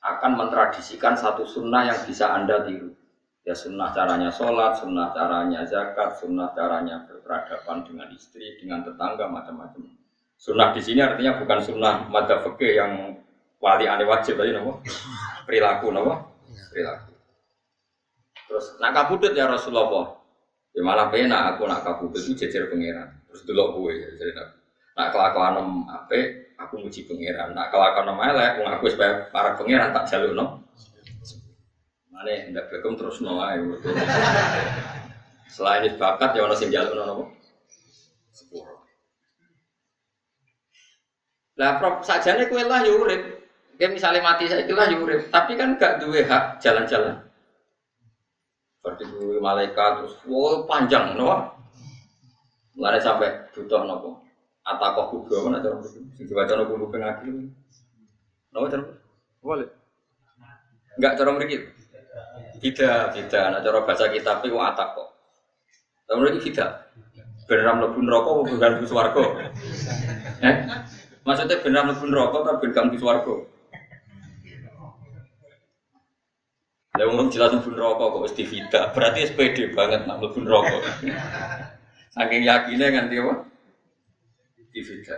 akan 0.05 0.33
mentradisikan 0.37 1.17
satu 1.17 1.49
sunnah 1.49 1.89
yang 1.89 1.99
bisa 2.05 2.37
anda 2.37 2.61
tiru 2.69 2.93
ya 3.47 3.55
sunnah 3.55 3.95
caranya 3.95 4.29
sholat, 4.29 4.75
sunnah 4.83 5.15
caranya 5.15 5.63
zakat, 5.63 6.19
sunnah 6.19 6.51
caranya 6.51 7.07
berperadaban 7.07 7.87
dengan 7.87 8.11
istri, 8.11 8.59
dengan 8.59 8.83
tetangga, 8.83 9.31
macam-macam. 9.31 9.87
Sunnah 10.37 10.77
di 10.77 10.85
sini 10.85 11.01
artinya 11.01 11.41
bukan 11.41 11.59
sunnah 11.65 12.07
madzhab 12.13 12.45
fikih 12.45 12.77
yang 12.77 12.93
wali 13.57 13.89
ane 13.89 14.05
wajib 14.05 14.37
tadi 14.37 14.53
nopo 14.53 14.85
perilaku 15.49 15.89
nopo 15.91 16.13
perilaku. 16.71 17.13
Terus 18.47 18.67
nak 18.79 18.93
kabudut 18.95 19.33
ya 19.33 19.49
Rasulullah. 19.49 20.13
Ya 20.77 20.85
malah 20.85 21.09
pena 21.09 21.57
aku 21.57 21.65
nak 21.65 21.83
kabudut 21.83 22.21
itu 22.21 22.37
jejer 22.37 22.69
pangeran. 22.69 23.17
Terus 23.33 23.43
dulu 23.49 23.89
gue 23.89 23.93
ya 23.97 24.09
jadi 24.21 24.33
nak 24.97 25.09
kelakuan 25.13 25.53
nom 25.57 25.69
ape 25.89 26.53
aku 26.61 26.85
muji 26.85 27.09
pangeran. 27.09 27.57
Nak 27.57 27.73
kelakuan 27.73 28.05
nom 28.07 28.21
elek 28.21 28.61
aku 28.61 28.93
supaya 28.93 29.33
para 29.33 29.57
pangeran 29.57 29.97
tak 29.97 30.05
jalur 30.13 30.37
no. 30.37 30.47
Mana 32.13 32.53
ndak 32.53 32.69
bekom 32.69 32.95
terus 32.95 33.25
no 33.25 33.41
Selain 35.47 35.89
itu 35.89 35.97
bakat 35.97 36.37
ya 36.37 36.45
orang 36.45 36.61
sing 36.61 36.69
jalur 36.69 36.93
no 36.93 37.33
Sepuluh. 38.37 38.76
Lah 41.57 41.81
prop 41.81 42.05
sajane 42.05 42.53
kue 42.53 42.61
lah 42.65 42.85
ya 42.85 42.93
urip. 42.93 43.23
Misalnya 43.77 44.25
mati 44.25 44.49
saya 44.49 44.65
lah 44.69 44.89
ya 44.89 44.97
urip, 44.97 45.29
tapi 45.29 45.57
kan 45.57 45.77
gak 45.77 46.01
duwe 46.01 46.25
hak 46.25 46.61
jalan-jalan. 46.61 47.17
Seperti 48.81 49.05
duwe 49.09 49.41
malaikat 49.41 50.05
terus 50.05 50.15
wow 50.29 50.69
panjang 50.69 51.17
no. 51.17 51.33
Mulai 52.77 53.01
sampai 53.01 53.49
butuh 53.57 53.89
nopo. 53.89 54.21
Atakoh 54.69 55.09
kubro 55.09 55.49
mana 55.49 55.65
cara. 55.65 55.81
Sing 55.81 56.29
dibaca 56.29 56.53
nopo 56.61 56.77
kuping 56.77 57.01
ngaki. 57.01 57.29
Nopo 58.53 58.67
cara? 58.69 58.85
Boleh. 59.41 59.69
Enggak 61.01 61.17
cara 61.17 61.31
mriki. 61.33 61.57
Beda, 62.61 63.13
beda. 63.17 63.41
Nah 63.53 63.61
cara 63.65 63.79
baca 63.81 64.05
kitab 64.13 64.45
itu 64.45 64.57
atakoh. 64.61 65.09
Cara 66.05 66.17
mriki 66.21 66.53
beda. 66.53 66.85
Beneran 67.47 67.79
mlebu 67.79 67.99
neraka 68.03 68.29
apa 68.29 68.43
bukan 68.51 68.73
swarga? 68.85 69.25
Eh? 70.37 70.57
Maksudnya 71.27 71.59
benar 71.59 71.83
mlebu 71.91 72.07
neraka 72.07 72.39
tapi 72.47 72.71
ben 72.71 72.95
gak 72.95 73.03
swarga. 73.03 73.35
Lah 76.95 77.27
jelas 77.35 77.51
mlebu 77.51 77.71
neraka 77.75 78.05
kok 78.15 78.23
wis 78.23 78.37
divida. 78.39 78.81
Berarti 78.95 79.27
SPD 79.27 79.75
banget 79.75 80.07
nak 80.07 80.23
mlebu 80.23 80.39
neraka. 80.47 80.79
Saking 82.15 82.47
yakinnya 82.47 82.95
nganti 82.95 83.19
apa? 83.19 83.35
Divida. 84.71 85.17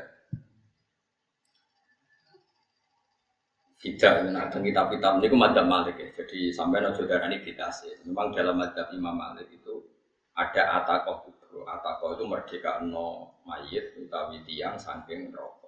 Tidak, 3.79 4.35
nah, 4.35 4.51
dan 4.51 4.59
kitab-kitab 4.67 5.23
ini 5.23 5.39
madzhab 5.39 5.71
Malik 5.71 6.03
ya. 6.03 6.11
Jadi 6.11 6.51
sampai 6.51 6.83
no 6.83 6.91
saudara 6.97 7.31
ini 7.31 7.47
sih. 7.47 7.95
Memang 8.11 8.35
dalam 8.35 8.59
madzhab 8.59 8.91
Imam 8.91 9.15
Malik 9.15 9.47
itu 9.55 9.87
ada 10.35 10.83
atakoh 10.83 11.23
kubro. 11.23 11.63
Atakoh 11.63 12.19
itu 12.19 12.25
merdeka 12.27 12.83
no 12.83 13.39
mayit 13.47 13.95
utawi 13.95 14.43
tiang 14.43 14.75
saking 14.75 15.31
rokok 15.31 15.68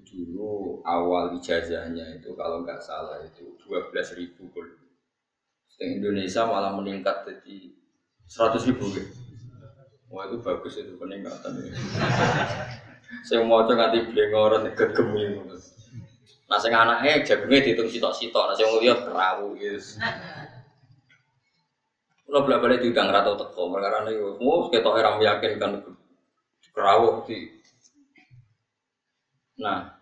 dulu 0.00 0.80
awal 0.88 1.36
ijazahnya 1.36 2.16
itu 2.16 2.32
kalau 2.32 2.64
nggak 2.64 2.80
salah 2.80 3.20
itu 3.20 3.52
dua 3.60 3.92
belas 3.92 4.16
ribu 4.16 4.48
gol. 4.56 4.64
Di 5.76 5.98
Indonesia 5.98 6.48
malah 6.48 6.72
meningkat 6.72 7.28
jadi 7.28 7.76
seratus 8.24 8.64
ribu 8.64 8.88
gitu. 8.96 9.12
Wah 10.08 10.28
itu 10.28 10.40
bagus 10.40 10.80
itu 10.80 10.96
peningkatan. 10.96 11.52
Ya. 11.60 11.72
Saya 13.28 13.44
mau 13.44 13.64
coba 13.68 13.92
nanti 13.92 14.08
beli 14.08 14.32
orang 14.32 14.72
gegem 14.72 15.08
gitu. 15.12 15.52
Nah, 16.48 16.60
saya 16.60 16.84
anaknya 16.84 17.24
jagungnya 17.24 17.64
dihitung 17.64 17.88
sitok-sitok. 17.88 18.44
Nah, 18.44 18.54
saya 18.56 18.68
mau 18.68 18.80
lihat 18.80 19.08
perahu 19.08 19.56
gitu. 19.56 19.96
Kalau 22.28 22.44
bolak 22.44 22.60
balik 22.60 22.78
diundang 22.84 23.08
rata 23.08 23.36
teko, 23.36 23.72
karena 23.72 24.08
itu 24.08 24.36
mau 24.40 24.68
kita 24.68 24.88
orang 24.88 25.16
meyakinkan 25.20 25.84
perahu 26.72 27.24
di 27.28 27.60
Nah, 29.62 29.94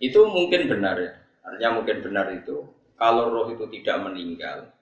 itu 0.00 0.24
mungkin 0.24 0.72
benar 0.72 0.96
ya. 0.96 1.12
Artinya 1.44 1.70
mungkin 1.78 2.00
benar 2.00 2.32
itu 2.32 2.64
kalau 2.96 3.28
roh 3.28 3.52
itu 3.52 3.68
tidak 3.68 4.02
meninggal, 4.02 4.72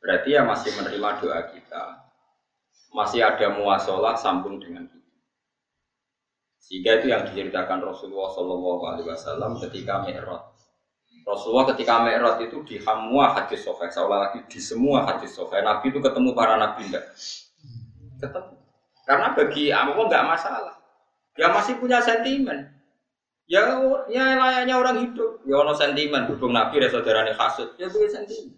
Berarti 0.00 0.32
ya 0.32 0.42
masih 0.48 0.72
menerima 0.80 1.08
doa 1.20 1.40
kita. 1.52 1.84
Masih 2.90 3.20
ada 3.22 3.52
muasalah 3.52 4.16
sambung 4.16 4.58
dengan 4.58 4.88
kita. 4.88 5.12
Sehingga 6.58 6.90
itu 6.98 7.06
yang 7.12 7.22
diceritakan 7.28 7.84
Rasulullah 7.84 8.32
Wasallam 8.32 9.60
ketika 9.60 10.02
Mi'raj. 10.02 10.56
Rasulullah 11.28 11.68
ketika 11.76 12.02
Mi'raj 12.02 12.40
itu 12.48 12.64
di 12.64 12.80
semua 12.80 13.36
hadis 13.36 13.62
sahih, 13.62 13.92
ulang 14.08 14.20
lagi 14.26 14.40
di 14.48 14.58
semua 14.58 15.04
hadis 15.06 15.36
sahih. 15.36 15.62
Nabi 15.62 15.92
itu 15.92 16.00
ketemu 16.00 16.32
para 16.32 16.56
nabi 16.56 16.88
enggak? 16.88 17.04
Ketemu. 18.18 18.54
Karena 19.04 19.28
bagi 19.36 19.64
Allah 19.70 20.04
nggak 20.08 20.26
masalah. 20.26 20.76
Dia 21.36 21.48
masih 21.52 21.78
punya 21.78 22.00
sentimen. 22.02 22.79
Ya, 23.50 23.82
ya 24.06 24.38
layaknya 24.38 24.78
orang 24.78 24.96
hidup. 25.10 25.42
Ya 25.42 25.58
ono 25.58 25.74
sentimen. 25.74 26.30
Hubung 26.30 26.54
Nabi 26.54 26.78
ya 26.78 26.86
saudara 26.86 27.26
kasut. 27.34 27.74
Ya 27.82 27.90
punya 27.90 28.06
sentimen. 28.06 28.54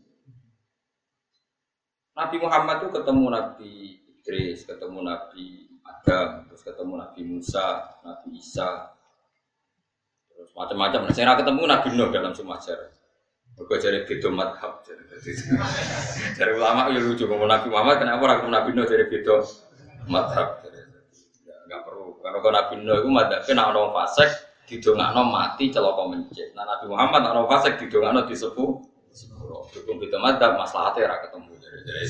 Nabi 2.12 2.36
Muhammad 2.36 2.84
itu 2.84 2.88
ketemu 2.92 3.24
Nabi 3.32 3.72
Idris, 4.04 4.68
ketemu 4.68 5.00
Nabi 5.00 5.64
Adam, 5.80 6.44
terus 6.44 6.60
ketemu 6.60 7.00
Nabi 7.00 7.20
Musa, 7.24 7.88
Nabi 8.04 8.36
Isa, 8.36 8.92
terus 10.28 10.52
macam-macam. 10.52 11.08
Nah, 11.08 11.12
saya 11.16 11.40
ketemu 11.40 11.62
Nabi 11.64 11.88
Nuh 11.96 12.12
dalam 12.12 12.36
sejarah. 12.36 12.92
Mereka 13.56 13.74
jadi 13.80 14.04
beda 14.04 14.28
madhab. 14.28 14.84
Jadi 16.36 16.52
ulama 16.60 16.92
ya 16.92 17.00
lucu 17.00 17.24
ngomong 17.24 17.48
Nabi 17.48 17.72
Muhammad, 17.72 17.96
kenapa 17.96 18.20
orang 18.28 18.52
Nabi 18.52 18.76
Nuh 18.76 18.84
jadi 18.84 19.08
beda 19.08 19.40
madhab. 20.04 20.60
Enggak 21.64 21.80
perlu. 21.88 22.20
Karena 22.20 22.38
kalau 22.44 22.54
Nabi 22.60 22.74
Nuh 22.84 22.96
itu 23.00 23.08
madhabnya 23.08 23.52
nak 23.56 23.66
orang 23.72 23.92
fasik, 23.96 24.30
didongakno 24.72 25.28
mati 25.28 25.68
celaka 25.68 26.08
mencet. 26.08 26.56
Nah 26.56 26.64
Nabi 26.64 26.88
Muhammad 26.88 27.28
orang 27.28 27.44
fasik 27.52 27.76
didongakno 27.84 28.24
disepuh 28.24 28.80
sepuluh. 29.12 29.68
Dukung 29.68 30.00
beda 30.00 30.16
madhab, 30.16 30.56
masalahnya 30.56 31.04
ora 31.04 31.16
ketemu. 31.28 31.52
Jadi, 31.60 32.04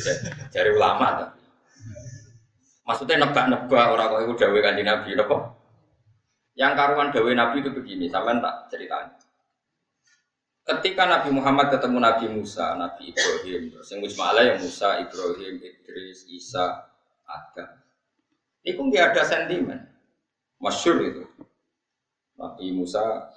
jadi 0.54 0.70
ulama 0.74 1.06
tapi. 1.18 1.42
Maksudnya 2.82 3.22
nebak-nebak 3.22 3.86
orang 3.94 4.10
kok 4.10 4.20
itu 4.26 4.32
dawe 4.42 4.58
kanji 4.58 4.82
Nabi, 4.82 5.10
apa? 5.14 5.36
Yang 6.58 6.72
karuan 6.74 7.08
dawe 7.14 7.30
Nabi 7.30 7.56
itu 7.62 7.70
begini, 7.70 8.10
sampean 8.10 8.42
tak 8.42 8.66
ceritanya. 8.74 9.14
Ketika 10.62 11.06
Nabi 11.06 11.30
Muhammad 11.34 11.74
ketemu 11.74 11.98
Nabi 11.98 12.26
Musa, 12.30 12.78
Nabi 12.78 13.10
Ibrahim, 13.10 13.70
terus 13.74 13.88
yang 13.90 14.02
yang 14.06 14.58
Musa, 14.62 14.98
Ibrahim, 15.02 15.54
Idris, 15.58 16.26
Isa, 16.30 16.86
Adam. 17.26 17.70
Itu 18.62 18.78
nggak 18.78 19.14
ada 19.14 19.22
sentimen. 19.26 19.78
Masyur 20.62 21.02
itu. 21.02 21.26
Nabi 22.38 22.72
Musa 22.72 23.28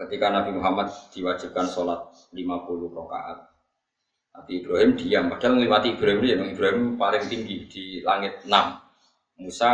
ketika 0.00 0.32
Nabi 0.32 0.56
Muhammad 0.56 0.90
diwajibkan 1.12 1.68
sholat 1.68 2.10
50 2.32 2.96
rakaat 2.96 3.50
Nabi 4.30 4.62
Ibrahim 4.62 4.94
diam, 4.94 5.26
padahal 5.26 5.58
melewati 5.58 5.98
Ibrahim 5.98 6.20
ini, 6.22 6.54
Ibrahim 6.54 6.94
paling 6.94 7.24
tinggi 7.26 7.66
di 7.66 7.84
langit 8.06 8.46
6, 8.46 9.42
Musa 9.42 9.70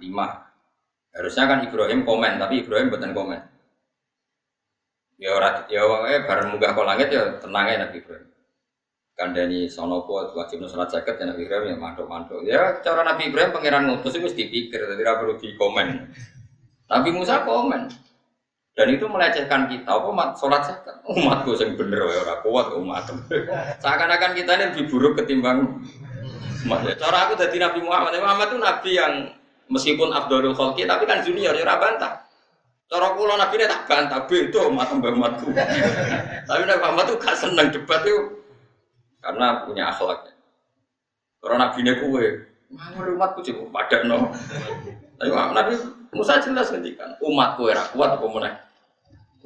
5. 0.00 1.12
Harusnya 1.12 1.44
kan 1.44 1.60
Ibrahim 1.60 2.08
komen, 2.08 2.40
tapi 2.40 2.64
Ibrahim 2.64 2.88
bukan 2.88 3.12
komen. 3.12 3.40
Ya 5.18 5.34
orang 5.34 5.66
ya 5.66 5.82
eh 6.14 6.22
bareng 6.24 6.54
munggah 6.54 6.78
ke 6.78 6.82
langit 6.86 7.08
ya 7.10 7.36
tenangnya 7.42 7.90
Nabi 7.90 8.00
Ibrahim. 8.00 8.28
Kandani 9.18 9.66
sonopo 9.66 10.30
wajib 10.30 10.62
sholat 10.62 10.88
jaket 10.94 11.18
ya 11.18 11.24
Nabi 11.34 11.42
Ibrahim 11.44 11.74
ya 11.74 11.76
mantuk-mantuk. 11.76 12.40
Ya 12.46 12.80
cara 12.80 13.02
Nabi 13.02 13.28
Ibrahim 13.28 13.50
pangeran 13.50 13.90
ngutus 13.90 14.14
itu 14.14 14.24
mesti 14.24 14.46
dipikir, 14.46 14.78
jadi 14.78 15.04
perlu 15.04 15.36
di 15.36 15.52
komen. 15.58 15.88
Nabi 16.88 17.10
Musa 17.12 17.44
komen. 17.44 18.07
Dan 18.78 18.94
itu 18.94 19.10
melecehkan 19.10 19.66
kita, 19.66 19.90
apa 19.90 20.06
umat 20.06 20.38
sholat 20.38 20.62
zakat. 20.62 21.02
Umatku 21.02 21.50
yang 21.58 21.74
bener, 21.74 21.98
ya 21.98 22.22
orang 22.22 22.40
kuat 22.46 22.66
umat. 22.78 23.10
Seakan-akan 23.82 24.38
kita 24.38 24.54
ini 24.54 24.64
lebih 24.70 24.84
buruk 24.86 25.18
ketimbang 25.18 25.82
umat. 26.62 26.86
Ya, 26.86 26.94
cara 26.94 27.26
aku 27.26 27.34
dari 27.34 27.58
Nabi 27.58 27.82
Muhammad, 27.82 28.14
Muhammad 28.22 28.54
itu 28.54 28.58
Nabi 28.62 28.90
yang 28.94 29.12
meskipun 29.66 30.14
Abdul 30.14 30.54
Khalqi, 30.54 30.86
tapi 30.86 31.10
kan 31.10 31.26
junior, 31.26 31.58
ya 31.58 31.74
bantah. 31.74 32.22
Cara 32.86 33.18
kula 33.18 33.34
Nabi 33.34 33.58
ini 33.58 33.66
tak 33.66 33.82
bantah, 33.90 34.22
itu 34.30 34.58
umat 34.70 34.88
mbak 34.94 35.10
umatku. 35.10 35.50
tapi 36.46 36.62
Nabi 36.62 36.78
Muhammad 36.78 37.04
itu 37.10 37.16
gak 37.18 37.34
seneng 37.34 37.74
debat 37.74 38.06
itu 38.06 38.46
karena 39.18 39.66
punya 39.66 39.90
akhlak. 39.90 40.30
Karena 41.42 41.66
Nabi 41.66 41.78
ini 41.82 41.92
kue, 41.98 42.26
Mana 42.70 43.10
umatku 43.10 43.42
cukup 43.42 43.74
padat 43.74 44.06
no. 44.06 44.30
Tapi 45.18 45.34
Nabi 45.34 45.72
Musa 46.14 46.38
jelas 46.38 46.70
ngendikan 46.70 47.18
umatku 47.18 47.66
era 47.66 47.82
kuat 47.90 48.14
apa 48.14 48.26
mana? 48.30 48.67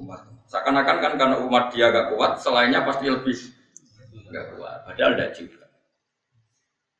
Umat. 0.00 0.20
Seakan-akan 0.48 0.96
kan 1.00 1.12
karena 1.16 1.37
umat 1.44 1.72
dia 1.72 1.92
gak 1.92 2.16
kuat, 2.16 2.40
selainnya 2.40 2.85
pasti 2.85 3.09
lebih 3.09 3.37
gak 4.33 4.46
kuat. 4.57 4.78
Padahal 4.88 5.12
tidak 5.16 5.31
juga. 5.37 5.64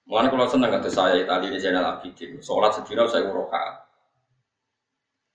Mana 0.02 0.28
kalau 0.28 0.44
senang 0.44 0.68
kata 0.68 0.90
saya 0.92 1.24
tadi 1.24 1.48
di 1.48 1.57
channel 1.57 1.87
Abidin, 1.87 2.37
sholat 2.42 2.76
sedina 2.76 3.09
saya 3.09 3.28
uroka. 3.31 3.88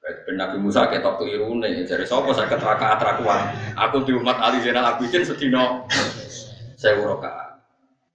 Ben 0.07 0.39
Nabi 0.39 0.61
Musa 0.61 0.87
ketok 0.87 1.19
keliru 1.19 1.59
nih, 1.59 1.83
jadi 1.83 2.07
sopo 2.07 2.31
saya 2.31 2.47
keteraka 2.47 2.95
atrakuan. 2.95 3.51
Aku 3.75 4.07
di 4.07 4.15
umat 4.15 4.39
Ali 4.39 4.63
Zainal 4.63 4.95
Abidin 4.95 5.23
sedino 5.25 5.83
saya 6.79 6.95
uroka. 7.01 7.59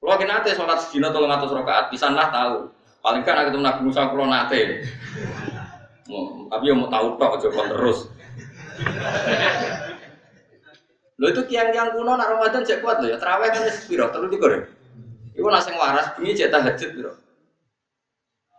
Kalau 0.00 0.16
kita 0.16 0.32
nate 0.32 0.50
sholat 0.56 0.78
sedina 0.80 1.12
tolong 1.12 1.28
atas 1.28 1.52
rokaat, 1.52 1.92
bisa 1.92 2.08
lah 2.08 2.32
tahu. 2.32 2.72
Paling 3.02 3.22
kan 3.26 3.44
aku 3.44 3.58
Nabi 3.60 3.80
Musa 3.84 4.08
kalau 4.08 4.24
nate. 4.24 4.86
Tapi 6.52 6.64
yang 6.68 6.84
mau 6.84 6.88
tahu 6.92 7.16
tok 7.16 7.48
coba 7.48 7.62
terus. 7.72 8.11
Lo 11.20 11.26
itu 11.30 11.42
kiang-kiang 11.46 11.94
kuno 11.94 12.18
nak 12.18 12.34
Ramadan 12.34 12.66
cek 12.66 12.82
kuat 12.82 12.98
lo 12.98 13.06
ya. 13.06 13.16
Terawih 13.20 13.48
kan 13.52 13.62
wis 13.68 13.86
piro? 13.86 14.10
Tiga 14.10 14.46
ya. 14.50 14.60
Iku 15.38 15.48
nasi 15.48 15.70
waras 15.76 16.16
bunyi 16.18 16.34
cek 16.34 16.50
tahajud 16.50 16.90
piro? 16.96 17.12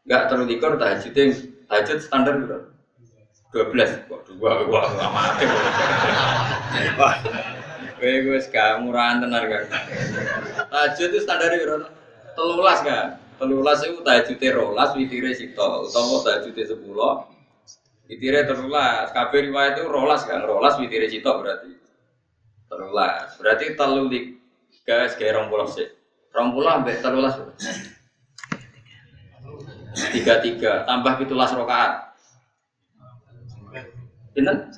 Enggak 0.07 0.21
tiga 0.47 0.67
tahajud 0.79 1.13
yang 1.15 1.29
tahajud 1.67 1.97
standar 1.99 2.33
piro? 2.39 2.57
Dua 3.51 3.65
belas. 3.69 3.89
Kok 4.07 4.21
dua 4.39 4.65
gua 4.65 4.81
mati. 5.11 5.45
Wah. 6.97 7.15
Gue 8.03 8.19
gue 8.27 8.39
sekarang 8.43 8.91
murahan 8.91 9.23
tenar 9.23 9.47
kan. 9.47 9.63
Tahajud 10.71 11.07
itu 11.11 11.19
standar 11.19 11.51
piro? 11.51 11.87
Telulas 12.33 12.79
kan? 12.81 13.21
Telulas 13.41 13.83
itu 13.83 13.99
tahajudnya 14.05 14.55
rolas, 14.55 14.95
witire 14.95 15.35
sito, 15.35 15.89
utawa 15.89 16.21
tahajudnya 16.23 16.63
sepuluh, 16.63 17.27
Witire 18.03 18.43
terulas, 18.43 19.15
kabeh 19.15 19.47
riwayat 19.47 19.79
itu 19.79 19.87
rolas 19.87 20.27
kan, 20.27 20.43
rolas 20.43 20.75
witire 20.75 21.07
cito 21.07 21.31
berarti. 21.39 21.71
Terulas, 22.67 23.39
berarti 23.39 23.79
telu 23.79 24.11
guys 24.83 25.15
kayak 25.15 25.39
rompulah 25.39 25.67
sih. 25.71 25.87
Rompulah 26.35 26.83
ambek 26.83 26.99
terulas. 26.99 27.39
Tiga 29.93 30.41
tiga, 30.43 30.83
tambah 30.83 31.15
pitulas 31.21 31.55
rokaat. 31.55 32.17
Pinten? 34.33 34.73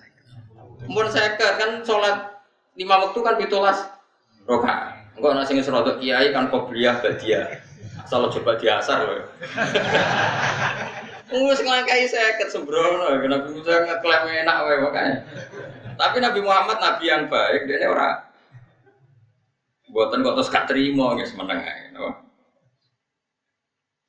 Mun 0.85 1.07
seket 1.09 1.57
kan 1.57 1.81
sholat 1.81 2.43
lima 2.77 2.99
waktu 3.09 3.19
kan 3.25 3.35
pitulas 3.41 3.79
rokaat. 4.45 5.01
Enggak 5.15 5.33
nasi 5.33 5.55
ngesrodok 5.55 6.03
kiai 6.03 6.35
kan 6.35 6.51
kobliyah 6.51 6.99
badia. 6.99 7.63
Asal 8.03 8.29
coba 8.29 8.59
diasar 8.59 9.07
loh. 9.07 9.25
Wis 11.25 11.61
nglangkai 11.65 12.05
seket 12.05 12.53
sembrono, 12.53 13.09
Nabi 13.09 13.49
Musa 13.49 13.81
ngeklaim 13.81 14.45
enak 14.45 14.57
wae 14.61 14.77
makanya. 14.77 15.17
Tapi 15.95 16.17
Nabi 16.21 16.39
Muhammad 16.43 16.77
nabi 16.77 17.03
yang 17.09 17.25
baik, 17.25 17.65
dia 17.65 17.88
ora 17.88 18.19
buatan 19.89 20.27
kok 20.27 20.35
terus 20.35 20.51
gak 20.51 20.67
terima 20.67 21.15
guys 21.15 21.33
meneng? 21.33 21.63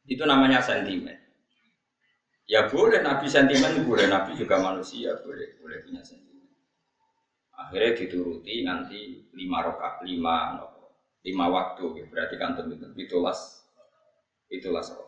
Itu 0.06 0.22
namanya 0.22 0.62
sentimen. 0.62 1.18
Ya 2.46 2.70
boleh 2.70 3.02
Nabi 3.02 3.26
sentimen, 3.26 3.86
boleh 3.86 4.06
Nabi 4.06 4.38
juga 4.38 4.62
manusia, 4.62 5.18
boleh 5.22 5.58
boleh 5.58 5.82
punya 5.82 6.02
sentimen. 6.04 6.46
Akhirnya 7.56 7.96
dituruti 7.96 8.62
nanti 8.62 9.26
lima 9.34 9.66
rokat, 9.66 10.04
lima 10.06 10.62
lima 11.26 11.46
waktu, 11.50 12.06
berarti 12.06 12.34
kan 12.38 12.54
tentu 12.54 12.76
itulas 12.94 13.66
itulas 14.46 14.94
rokat. 14.94 15.05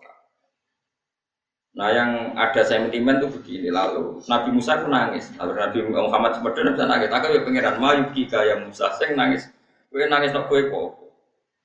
Nah 1.79 1.95
yang 1.95 2.35
ada 2.35 2.67
sentimen 2.67 3.23
tuh 3.23 3.31
begini 3.31 3.71
lalu 3.71 4.19
Nabi 4.27 4.51
Musa 4.51 4.83
itu 4.83 4.91
nangis. 4.91 5.31
Lalu 5.38 5.53
Nabi 5.55 5.79
Muhammad 5.87 6.35
sebenarnya 6.35 6.75
bisa 6.75 6.87
nangis. 6.91 7.11
Aku 7.14 7.27
ya 7.31 7.43
pengiran 7.47 7.79
mayu 7.79 8.11
kika 8.11 8.43
yang 8.43 8.67
Musa. 8.67 8.91
Saya 8.99 9.14
nangis. 9.14 9.47
Gue 9.95 10.11
nangis 10.11 10.35
no 10.35 10.51
gue 10.51 10.67
kok? 10.67 10.99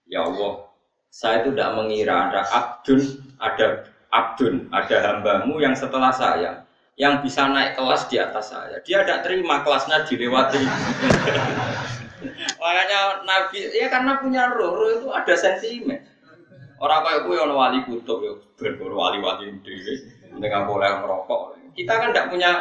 Ya 0.05 0.21
Allah 0.21 0.73
saya 1.13 1.45
itu 1.45 1.53
tidak 1.53 1.77
mengira 1.77 2.33
ada 2.33 2.41
abdun 2.49 3.21
ada 3.37 3.85
abdun 4.09 4.65
ada 4.73 4.97
hambamu 4.97 5.61
yang 5.61 5.77
setelah 5.77 6.09
saya 6.09 6.65
yang 6.97 7.21
bisa 7.21 7.45
naik 7.49 7.77
kelas 7.77 8.09
di 8.09 8.17
atas 8.17 8.49
saya. 8.49 8.81
Dia 8.81 9.05
tidak 9.05 9.25
terima 9.25 9.61
kelasnya 9.61 10.09
dilewati. 10.09 10.61
Makanya 12.61 13.25
Nabi 13.25 13.77
ya 13.77 13.89
karena 13.93 14.17
punya 14.21 14.49
roh 14.53 14.73
roh 14.73 14.89
itu 14.93 15.07
ada 15.09 15.33
sentimen 15.37 16.01
Orang 16.83 16.99
kayak 17.07 17.23
gue 17.23 17.35
ono 17.39 17.55
wali 17.55 17.79
kutub 17.87 18.19
ya, 18.19 18.35
ben 18.59 18.75
wali-wali 18.75 19.55
dewi, 19.63 19.95
dengan 20.35 20.67
boleh 20.67 20.99
merokok. 20.99 21.55
Kita 21.71 21.95
kan 21.95 22.11
tidak 22.11 22.27
punya 22.27 22.51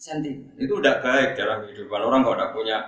sentimen. 0.00 0.56
Itu 0.56 0.80
udah 0.80 1.04
baik 1.04 1.36
dalam 1.36 1.68
kehidupan 1.68 2.00
orang 2.00 2.24
kalau 2.24 2.36
tidak 2.40 2.52
punya. 2.56 2.78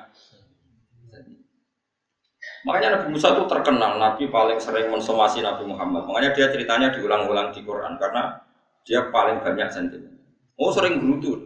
Makanya 2.64 2.88
Nabi 2.96 3.06
Musa 3.12 3.36
itu 3.36 3.44
terkenal, 3.44 4.00
Nabi 4.00 4.24
paling 4.32 4.56
sering 4.56 4.88
mensomasi 4.88 5.44
Nabi 5.44 5.68
Muhammad. 5.68 6.08
Makanya 6.08 6.32
dia 6.32 6.48
ceritanya 6.48 6.88
diulang-ulang 6.96 7.52
di 7.52 7.60
Quran 7.60 8.00
karena 8.00 8.40
dia 8.88 9.04
paling 9.12 9.44
banyak 9.44 9.68
sentimen. 9.68 10.16
Oh 10.56 10.72
sering 10.72 10.96
gerutu. 10.96 11.44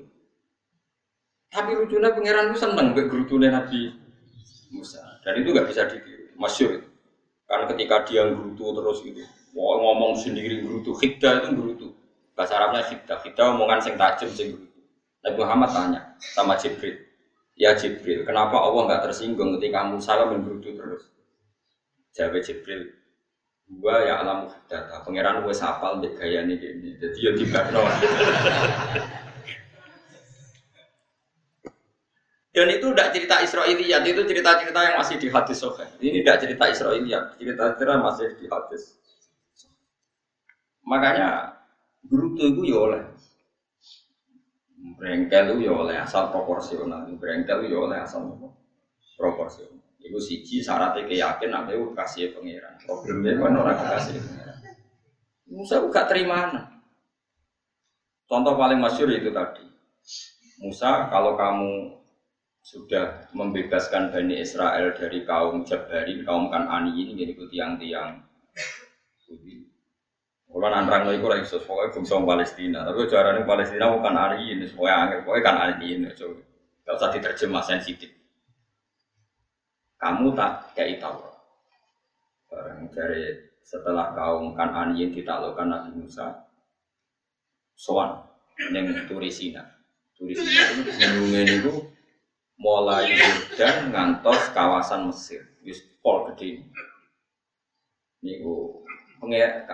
Tapi 1.50 1.74
lucunya 1.74 2.14
pangeran 2.14 2.54
itu 2.54 2.58
seneng 2.62 2.94
gerutunya 2.94 3.50
Nabi 3.50 3.98
Musa. 4.70 5.02
Dan 5.26 5.42
itu 5.42 5.50
nggak 5.50 5.68
bisa 5.68 5.90
ditiru, 5.90 6.38
masyur 6.38 6.70
itu. 6.80 6.91
Karena 7.52 7.68
ketika 7.68 8.00
dia 8.08 8.32
gerutu 8.32 8.72
terus 8.72 9.04
gitu, 9.04 9.20
wah 9.52 9.76
ngomong 9.76 10.16
sendiri 10.16 10.64
gerutu, 10.64 10.96
hikda 10.96 11.44
itu 11.44 11.48
gerutu. 11.52 11.86
Bahasa 12.32 12.56
Arabnya 12.56 12.80
hikda, 12.88 13.20
hikda 13.20 13.52
omongan 13.52 13.76
sing 13.84 14.00
tajam 14.00 14.32
sing 14.32 14.56
gerutu. 14.56 14.80
Nabi 15.20 15.36
Muhammad 15.36 15.70
tanya 15.76 16.00
sama 16.32 16.56
Jibril, 16.56 16.96
Ya 17.60 17.76
Jibril, 17.76 18.24
kenapa 18.24 18.56
Allah 18.56 18.88
nggak 18.88 19.02
tersinggung 19.04 19.60
ketika 19.60 19.84
Musa 19.84 20.16
menggerutu 20.24 20.72
terus? 20.72 21.12
Jawab 22.16 22.40
Jibril, 22.40 22.88
gua 23.68 24.00
ya 24.00 24.24
alam 24.24 24.48
data, 24.64 25.04
pangeran 25.04 25.44
gue 25.44 25.52
sapal 25.52 26.00
di 26.00 26.08
gaya 26.16 26.48
ini 26.48 26.56
gini, 26.56 26.96
jadi 26.96 27.18
ya 27.20 27.32
tidak 27.36 27.64
Dan 32.52 32.68
itu 32.68 32.92
tidak 32.92 33.16
cerita 33.16 33.40
Israiliyat, 33.40 34.04
itu 34.04 34.20
cerita-cerita 34.28 34.80
yang 34.84 34.96
masih 35.00 35.16
di 35.16 35.28
hadis. 35.32 35.58
Ini 36.04 36.20
tidak 36.20 36.38
cerita 36.44 36.64
Israiliyat, 36.68 37.40
cerita-cerita 37.40 37.94
masih 37.96 38.28
di 38.36 38.46
hadis. 38.52 38.82
Makanya 40.84 41.56
gerutu 42.04 42.52
itu 42.52 42.62
ya 42.68 42.78
oleh 42.78 43.02
Brengkel 44.98 45.54
itu 45.54 45.70
ya 45.70 45.72
oleh 45.78 45.94
asal 45.94 46.34
proporsional, 46.34 47.06
brengkel 47.14 47.66
itu 47.66 47.74
ya 47.74 47.78
oleh 47.86 47.98
asal 48.02 48.34
proporsional. 49.14 49.78
Iku 50.02 50.18
siji 50.18 50.58
syaratnya 50.58 51.06
keyakin 51.06 51.50
nanti 51.54 51.78
itu 51.78 51.94
kasih 51.94 52.34
pangeran. 52.34 52.74
Problemnya 52.82 53.38
kan 53.38 53.54
orang 53.54 53.78
kasih 53.78 54.18
pangeran. 54.18 54.58
Musa 55.46 55.74
gak 55.86 56.06
terima 56.10 56.70
Contoh 58.26 58.56
paling 58.56 58.80
masyur 58.80 59.12
itu 59.12 59.30
tadi. 59.30 59.62
Musa 60.58 61.06
kalau 61.12 61.38
kamu 61.38 62.01
sudah 62.62 63.26
membebaskan 63.34 64.14
Bani 64.14 64.38
Israel 64.38 64.94
dari 64.94 65.26
kaum 65.26 65.66
Jabari, 65.66 66.22
kaum 66.22 66.48
Kanani 66.48 66.94
ini 66.94 67.18
jadi 67.18 67.34
tiang-tiang 67.34 68.22
kalau 70.52 70.68
nantang 70.68 71.08
itu 71.08 71.24
lagi 71.24 71.48
sesuai 71.48 71.96
bangsa 71.96 72.20
Palestina, 72.20 72.84
tapi 72.84 73.08
caranya 73.08 73.40
Palestina 73.48 73.88
bukan 73.88 74.14
hari 74.14 74.52
ini, 74.52 74.68
sesuai 74.68 74.92
angin, 74.92 75.18
pokoknya 75.24 75.42
kan 75.48 75.56
hari 75.56 75.74
ini, 75.96 76.12
so, 76.12 76.28
gak 76.84 77.00
usah 77.00 77.08
diterjemah 77.08 77.64
sensitif. 77.64 78.12
Kamu 79.96 80.36
tak 80.36 80.76
kayak 80.76 81.00
tahu. 81.00 81.24
Barang 82.52 82.84
dari 82.92 83.48
setelah 83.64 84.12
kaum 84.12 84.52
kan 84.52 84.76
Aniyin 84.76 85.16
ditaklukkan 85.16 85.72
Nabi 85.72 86.04
Musa, 86.04 86.44
soan 87.72 88.20
neng 88.76 88.92
Turisina. 89.08 89.64
Turisina 90.12 90.62
itu 90.84 90.90
gunungnya 91.00 91.40
itu 91.48 91.72
mulai 92.62 93.10
Yordan 93.10 93.90
ngantos 93.90 94.54
kawasan 94.54 95.10
Mesir, 95.10 95.42
wis 95.66 95.82
pol 95.98 96.30
gede. 96.30 96.62
Niku 98.22 98.86
pengen 99.18 99.66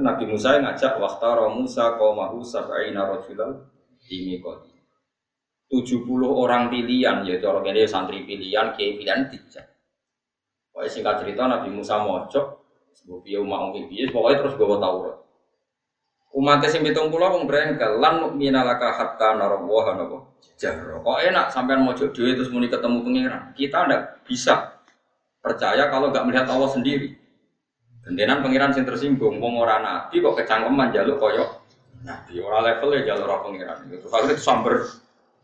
Nabi 0.00 0.24
Musa 0.24 0.56
yang 0.56 0.64
ngajak 0.64 0.96
waktara 0.96 1.52
Musa 1.52 2.00
qaumahu 2.00 2.40
sab'ina 2.40 3.04
rajulan 3.04 3.68
ini 4.08 4.40
kodi. 4.40 4.72
70 5.68 6.08
orang 6.24 6.68
pilihan 6.72 7.24
yaitu 7.24 7.48
orang 7.48 7.72
ini 7.72 7.88
santri 7.88 8.24
pilihan, 8.24 8.76
kiai 8.76 8.96
pilihan 8.96 9.28
tiga. 9.28 9.64
Pokoknya 10.72 10.88
singkat 10.88 11.16
cerita 11.24 11.48
Nabi 11.48 11.68
Musa 11.72 12.00
mojok, 12.00 12.46
sebab 12.92 13.24
dia 13.24 13.40
umat 13.40 13.72
umi 13.72 13.88
biye, 13.88 14.08
pokoknya 14.08 14.40
terus 14.44 14.56
gue 14.56 14.68
Taurat. 14.68 15.16
Umatnya 16.32 16.68
sing 16.68 16.80
pitung 16.80 17.12
pulau 17.12 17.40
wong 17.40 17.44
brengkel 17.44 18.00
lan 18.00 18.36
minalaka 18.36 18.88
hatta 18.96 19.36
narawaha 19.36 20.00
napa 20.00 20.31
jahra. 20.58 21.02
Kok 21.02 21.18
enak 21.18 21.46
sampean 21.50 21.82
mojok 21.82 22.14
dhewe 22.14 22.38
terus 22.38 22.50
muni 22.54 22.70
ketemu 22.70 23.02
pangeran. 23.02 23.42
Kita 23.58 23.78
ndak 23.90 24.02
bisa 24.22 24.78
percaya 25.42 25.90
kalau 25.90 26.14
nggak 26.14 26.24
melihat 26.28 26.46
Allah 26.50 26.70
sendiri. 26.70 27.18
Gentenan 28.02 28.42
pangeran 28.42 28.74
sing 28.74 28.82
tersinggung, 28.82 29.38
wong 29.38 29.62
ora 29.62 29.78
nabi 29.78 30.18
kok 30.18 30.34
kecangkeman 30.34 30.90
jaluk 30.90 31.22
koyok 31.22 31.62
nabi 32.02 32.42
ora 32.42 32.58
levelnya 32.66 33.14
jalur 33.14 33.26
ora 33.30 33.38
pangeran. 33.46 33.78
Itu 33.90 34.06
akhirnya 34.10 34.34
itu 34.38 34.42
samber 34.42 34.74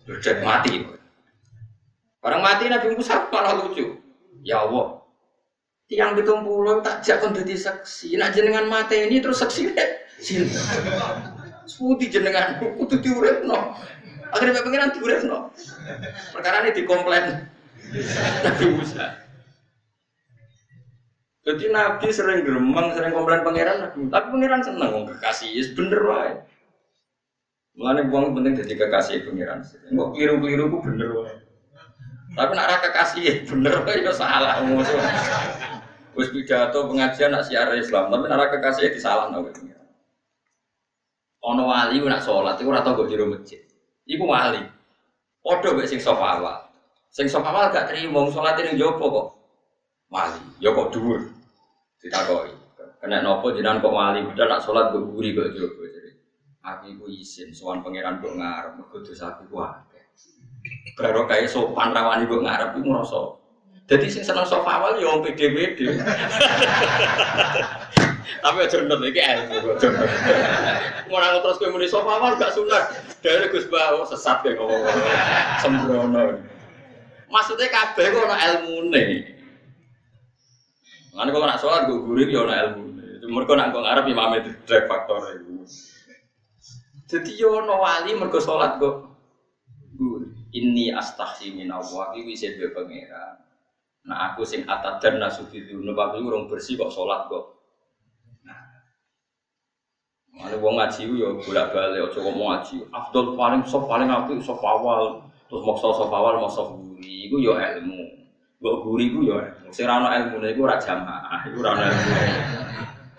berjat 0.07 0.43
mati. 0.43 0.99
Barang 2.19 2.43
mati 2.43 2.67
Nabi 2.67 2.99
Musa 2.99 3.25
malah 3.33 3.63
lucu. 3.63 3.95
Ya 4.43 4.63
Allah, 4.63 5.03
tiang 5.91 6.15
pitung 6.15 6.47
puluh 6.47 6.79
tak 6.83 7.03
jakon 7.03 7.35
jadi 7.35 7.59
saksi. 7.59 8.15
Nak 8.19 8.35
jenengan 8.35 8.71
mati 8.71 9.07
ini 9.07 9.19
terus 9.19 9.43
saksi 9.43 9.75
deh. 9.75 9.91
Sinta. 10.25 10.63
Seputi 11.69 12.11
jenengan 12.11 12.59
kudu 12.59 12.99
no. 13.45 13.77
Akhirnya 14.33 14.61
pangeran 14.61 14.93
no. 15.25 15.49
Perkara 16.37 16.65
ini 16.65 16.77
dikomplain 16.77 17.49
Nabi 18.45 18.65
Musa. 18.77 19.07
Jadi 21.49 21.65
Nabi 21.73 22.09
sering 22.13 22.45
geremeng, 22.45 22.93
sering 22.93 23.17
komplain 23.17 23.41
pangeran 23.41 23.89
Nabi. 23.89 24.13
Tapi 24.13 24.27
pangeran 24.29 24.61
seneng 24.61 24.93
wong 24.93 25.05
kekasih, 25.09 25.49
yes, 25.57 25.73
bener 25.73 26.03
wae. 26.05 26.33
Mulane 27.79 28.11
buang 28.13 28.37
penting 28.37 28.61
jadi 28.61 28.75
kekasih 28.77 29.25
pangeran. 29.25 29.65
Enggak 29.89 30.09
keliru-keliru 30.13 30.65
ku 30.69 30.79
bener 30.85 31.09
wae. 31.17 31.35
Tapi 32.37 32.53
nak 32.53 32.69
raka 32.69 32.93
kekasih 32.93 33.25
bener 33.49 33.81
wae 33.81 34.05
ya 34.05 34.13
salah 34.13 34.61
musuh. 34.61 35.01
Wis 36.13 36.29
pidato 36.35 36.85
pengajian 36.91 37.33
nak 37.33 37.49
siar 37.49 37.73
Islam, 37.81 38.13
tapi 38.13 38.29
nak 38.29 38.39
raka 38.45 38.61
kekasih 38.61 38.93
disalahno 38.93 39.41
kowe 39.41 39.53
pangeran. 39.55 39.89
Ono 41.49 41.63
wali 41.65 41.97
nak 42.05 42.21
sholat 42.21 42.61
iku 42.61 42.77
ora 42.77 42.85
tau 42.85 42.93
kok 42.93 43.09
jero 43.09 43.25
masjid. 43.25 43.68
Iku 44.09 44.25
wali. 44.25 44.65
Padha 45.45 45.71
mek 45.77 45.85
sing 45.85 46.01
sop 46.01 46.17
awal. 46.17 46.65
Sing 47.13 47.29
sop 47.29 47.45
awal 47.45 47.69
gak 47.69 47.93
trimo 47.93 48.33
sholat 48.33 48.57
ning 48.57 48.81
jopo 48.81 49.05
kok. 49.13 49.29
Wali, 50.09 50.41
ya 50.65 50.73
kok 50.73 50.89
dhuwur 50.89 51.29
ditakoi. 52.01 52.53
Kena 52.99 53.21
nopo 53.23 53.53
jenengan 53.53 53.85
kok 53.85 53.93
wali, 53.93 54.25
padahal 54.25 54.49
nak 54.49 54.65
sholat 54.65 54.91
gue 54.91 55.05
guri 55.05 55.37
kok. 55.37 55.53
Jadi 55.53 56.11
aku 56.65 56.85
iku 56.97 57.05
izin 57.13 57.53
sowan 57.53 57.85
pangeran 57.85 58.19
kok 58.25 58.33
ngarep 58.33 58.73
mergo 58.81 58.99
dosa 59.05 59.37
aku 59.37 59.61
akeh. 59.61 60.05
Baru 60.97 61.29
kayak 61.29 61.53
sopan 61.53 61.93
rawani 61.93 62.25
kok 62.25 62.43
ngarep 62.43 62.71
iku 62.81 62.89
ngrasa. 62.89 63.23
Jadi 63.89 64.07
sing 64.09 64.25
seneng 64.25 64.45
sofa 64.45 64.81
awal 64.81 65.01
ya 65.01 65.09
wong 65.09 65.25
pede-pede. 65.25 65.97
Tapi 68.29 68.57
aja 68.65 68.77
nonton 68.85 69.09
iki 69.09 69.23
ilmu 69.25 69.57
kok 69.65 69.73
aja. 69.81 69.89
Ora 71.09 71.41
terus 71.41 71.59
kowe 71.59 71.73
muni 71.73 71.89
awal 71.89 72.37
gak 72.37 72.55
sunat. 72.55 72.85
Dari 73.25 73.49
Gus 73.49 73.67
Bawo 73.67 74.05
sesat 74.05 74.45
kayak 74.45 74.61
ngomong. 74.61 74.85
Sembrono. 75.65 76.25
Maksudnya 77.29 77.69
kabeh 77.73 78.07
kok 78.13 78.25
ana 78.29 78.37
ilmune. 78.37 79.05
Nanti 81.19 81.31
kalau 81.35 81.47
nak 81.51 81.59
sholat 81.59 81.91
gue 81.91 81.99
gurih 81.99 82.29
ya 82.31 82.47
ilmu. 82.47 82.85
Mereka 83.29 83.53
nak 83.59 83.75
gue 83.75 83.83
ngarep 83.83 84.07
imam 84.09 84.33
itu 84.39 84.51
drag 84.65 84.85
faktor 84.87 85.21
itu. 85.35 85.67
Jadi 87.09 87.31
yo 87.41 87.65
no 87.65 87.83
wali 87.83 88.15
mereka 88.15 88.39
sholat 88.39 88.79
gue 88.79 88.93
gurih. 89.99 90.33
Ini 90.55 90.95
astahsi 90.95 91.53
min 91.53 91.75
Allah 91.75 92.15
bisa 92.15 92.49
dia 92.55 92.71
pangeran. 92.71 93.45
Nah 94.09 94.33
aku 94.33 94.47
sing 94.47 94.65
atat 94.65 95.05
dan 95.05 95.21
nasuti 95.21 95.61
dulu 95.69 95.93
aku 95.93 96.23
orang 96.25 96.49
bersih 96.49 96.79
kok 96.81 96.95
sholat 96.95 97.29
kok. 97.29 97.58
Mana 100.39 100.55
wong 100.63 100.79
ngaji 100.79 101.03
yo 101.19 101.35
bolak 101.43 101.75
balik 101.75 102.15
ojo 102.15 102.19
ngomong 102.23 102.47
ngaji. 102.55 102.87
Abdul 102.95 103.35
paling 103.35 103.67
sof 103.67 103.91
paling 103.91 104.07
aku 104.07 104.39
sof 104.39 104.63
awal 104.63 105.27
terus 105.51 105.67
mau 105.67 105.75
sof 105.75 106.07
awal 106.07 106.39
mau 106.39 106.47
sof 106.47 106.79
gurih. 106.79 107.27
Iku 107.27 107.43
yo 107.43 107.59
ilmu. 107.59 108.07
Mbok 108.59 108.75
guri 108.87 109.11
ku 109.15 109.23
ya 109.27 109.39
sing 109.71 109.87
ora 109.87 110.03
ana 110.03 110.09
ilmune 110.19 110.51
iku 110.51 110.67
ora 110.67 110.79
jamaah, 110.79 111.47
iku 111.47 111.63
ora 111.63 111.71
ilmune. 111.79 112.23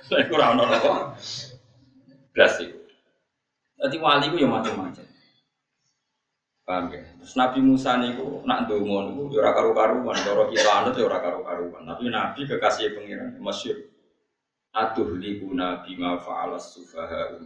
Iku 0.26 0.32
ora 0.36 0.52
ana 0.52 0.64
apa? 0.68 1.16
Blas 2.34 2.60
iku. 2.60 2.80
Dadi 3.80 3.96
wali 4.00 4.28
ku 4.32 4.36
ya 4.36 4.48
macam-macam. 4.50 5.06
Paham 6.68 6.86
ya? 6.94 7.02
Terus 7.02 7.34
Nabi 7.34 7.60
Musa 7.66 7.98
niku 7.98 8.44
nak 8.46 8.68
ndonga 8.68 9.10
niku 9.10 9.32
ya 9.32 9.42
ora 9.42 9.52
karu-karuan, 9.58 10.18
cara 10.22 10.72
anut 10.82 10.94
ya 10.98 11.06
ora 11.08 11.20
karu-karuan. 11.24 11.82
Tapi 11.88 12.04
Nabi 12.10 12.40
kekasih 12.46 12.94
pengiran 12.94 13.38
masyhur. 13.42 13.89
Atuh 14.70 15.18
liku 15.18 15.50
nabi 15.58 15.98
ma 15.98 16.22
fa'ala 16.22 16.62
sufaha 16.62 17.42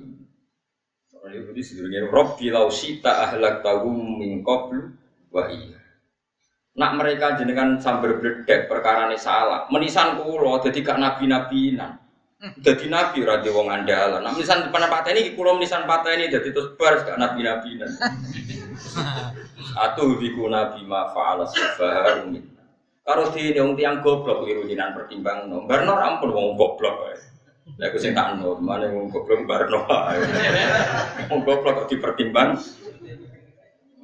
Soalnya 1.07 1.55
itu 1.55 1.61
sebenarnya 1.63 2.11
Robbi 2.11 2.51
lau 2.51 2.67
sita 2.67 3.23
ahlak 3.23 3.63
tahu 3.63 3.95
min 3.95 4.43
qablu 4.43 4.91
wa 5.31 5.47
iya. 5.47 5.79
Nak 6.73 6.91
mereka 6.97 7.37
jenengan 7.37 7.77
sambil 7.77 8.17
berdek 8.17 8.65
perkara 8.65 9.05
ini 9.07 9.15
salah. 9.21 9.69
Menisan 9.69 10.17
kulo, 10.19 10.57
jadi 10.57 10.81
gak 10.81 10.97
nabi 10.97 11.29
nabi 11.29 11.77
nan. 11.77 12.01
Jadi 12.59 12.89
nabi 12.91 13.23
radio 13.23 13.55
wong 13.55 13.69
andalan. 13.71 14.25
Nak 14.25 14.33
menisan 14.35 14.67
pada 14.73 14.89
patah 14.89 15.13
ini 15.13 15.37
kulo 15.37 15.55
menisan 15.55 15.85
patah 15.85 16.17
ini 16.17 16.33
jadi 16.33 16.49
terus 16.49 16.73
bar 16.75 16.97
gak 17.05 17.21
nabi 17.21 17.45
nabi 17.45 17.77
nan. 17.77 17.91
Atuh 19.85 20.17
biku 20.17 20.49
nabi 20.49 20.81
ma 20.83 21.13
faala 21.13 21.45
Karo 23.03 23.35
di 23.35 23.51
wong 23.59 23.75
tiang 23.75 23.99
goblok 23.99 24.47
keliru 24.47 24.63
jinan 24.63 24.95
pertimbang 24.95 25.51
no. 25.51 25.67
Barno 25.67 25.99
rampun 25.99 26.31
wong 26.31 26.55
goblok. 26.55 27.11
Lah 27.75 27.87
aku 27.91 27.99
sing 27.99 28.15
tak 28.15 28.39
no, 28.39 28.55
mana 28.63 28.87
wong 28.95 29.11
goblok 29.11 29.43
barno 29.43 29.83
wae. 29.83 30.23
Wong 31.31 31.43
goblok 31.43 31.83
kok 31.83 31.87
dipertimbang. 31.91 32.55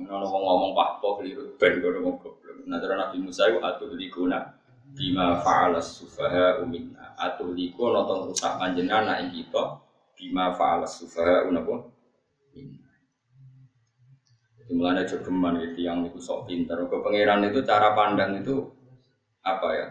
Ono 0.04 0.26
wong 0.28 0.44
ngomong 0.44 0.72
pakpo 0.76 1.24
keliru 1.24 1.56
ben 1.56 1.80
kono 1.80 2.00
wong 2.04 2.16
goblok. 2.20 2.60
Nah 2.68 2.76
cara 2.84 3.08
Nabi 3.08 3.24
Musa 3.24 3.48
itu 3.48 3.64
atuh 3.64 3.96
likuna 3.96 4.60
bima 4.92 5.40
fa'ala 5.40 5.80
sufaha 5.80 6.60
umina 6.60 7.16
atuh 7.16 7.56
liku 7.56 7.94
nonton 7.94 8.28
rusak 8.28 8.58
panjenengan 8.60 9.22
ing 9.22 9.32
kita 9.32 9.80
bima 10.18 10.52
fa'ala 10.52 10.84
sufaha 10.84 11.48
unapa 11.48 11.88
Mulanya 14.70 15.02
jogeman 15.02 15.58
itu 15.66 15.82
yang 15.82 16.06
itu 16.06 16.22
sok 16.22 16.46
pintar. 16.46 16.78
Ke 16.86 17.02
pangeran 17.02 17.42
itu 17.42 17.66
cara 17.66 17.98
pandang 17.98 18.38
itu 18.38 18.70
apa 19.44 19.68
ya 19.76 19.88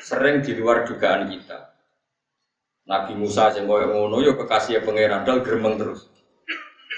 sering 0.00 0.40
di 0.40 0.56
luar 0.56 0.88
dugaan 0.88 1.28
kita. 1.28 1.76
Nabi 2.84 3.16
Musa 3.16 3.48
yang 3.56 3.64
koyo 3.64 3.88
ngono 3.88 4.20
yo 4.20 4.36
kekasih 4.36 4.84
pangeran 4.84 5.24
dal 5.24 5.40
gremeng 5.40 5.80
terus. 5.80 6.08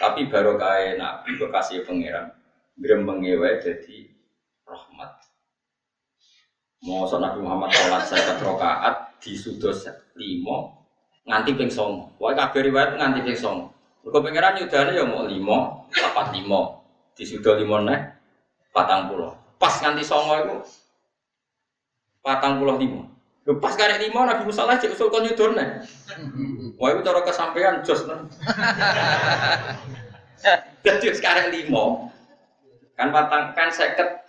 Tapi 0.03 0.27
baru 0.27 0.59
kaya 0.59 0.99
Nabi 0.99 1.39
kekasih 1.39 1.87
pangeran 1.87 2.35
gremeng 2.75 3.23
wae 3.23 3.63
jadi 3.63 3.97
rahmat. 4.67 5.13
Mau 6.87 7.07
Nabi 7.07 7.39
Muhammad 7.39 7.71
sholat 7.71 8.03
saya 8.07 8.35
rokaat 8.43 9.19
di 9.23 9.39
sudos 9.39 9.87
limo 10.19 10.87
nganti 11.27 11.55
ping 11.55 11.71
songo. 11.71 12.15
Wah 12.19 12.35
kabeh 12.35 12.71
riwayat 12.71 12.99
nganti 12.99 13.23
ping 13.27 13.39
songo. 13.39 13.75
Mergo 14.03 14.23
pangeran 14.23 14.63
yudane 14.63 14.95
ya 14.95 15.03
mau 15.03 15.27
limo, 15.27 15.91
papat 15.91 16.35
limo. 16.39 16.83
Di 17.15 17.27
sudo 17.27 17.59
limo 17.59 17.83
neh 17.83 17.99
patang 18.71 19.11
pulau. 19.11 19.35
Pas 19.59 19.83
nganti 19.83 20.03
songo 20.07 20.35
itu 20.39 20.57
patang 22.27 22.59
pulau 22.59 22.75
lima. 22.75 23.07
Lu 23.47 23.63
pas 23.63 23.79
karek 23.79 24.03
lima 24.03 24.27
Nabi 24.27 24.51
Musa 24.51 24.67
lah 24.67 24.75
cek 24.83 24.99
usul 24.99 25.07
kon 25.15 25.23
nih. 25.23 25.39
Wah 26.75 26.89
itu 26.91 27.01
cara 27.07 27.23
kesampaian 27.23 27.87
jos 27.87 28.03
nih. 28.03 28.19
Jadi 30.83 31.15
sekarang 31.15 31.55
lima 31.55 32.11
kan 32.99 33.15
patang 33.15 33.55
kan 33.55 33.71
seket 33.71 34.27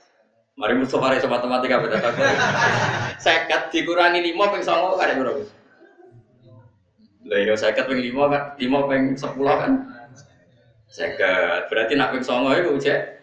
Mari 0.57 0.73
Mustafa 0.73 1.13
Reza 1.13 1.29
matematika 1.29 1.77
beda 1.77 2.01
tak 2.01 2.17
Seket 3.21 3.69
dikurangi 3.69 4.25
lima 4.25 4.49
peng 4.49 4.65
songo 4.65 4.97
kan 4.97 5.13
berapa? 5.13 5.45
Lah 7.29 7.37
iya 7.41 7.53
seket 7.53 7.85
peng 7.89 8.01
lima 8.01 8.29
kan 8.29 8.43
lima 8.57 8.85
peng 8.85 9.13
sepuluh 9.17 9.53
kan? 9.53 9.73
Seket 10.89 11.69
berarti 11.69 11.93
nak 11.97 12.13
peng 12.13 12.25
songo 12.25 12.53
itu 12.53 12.73
cek. 12.81 13.16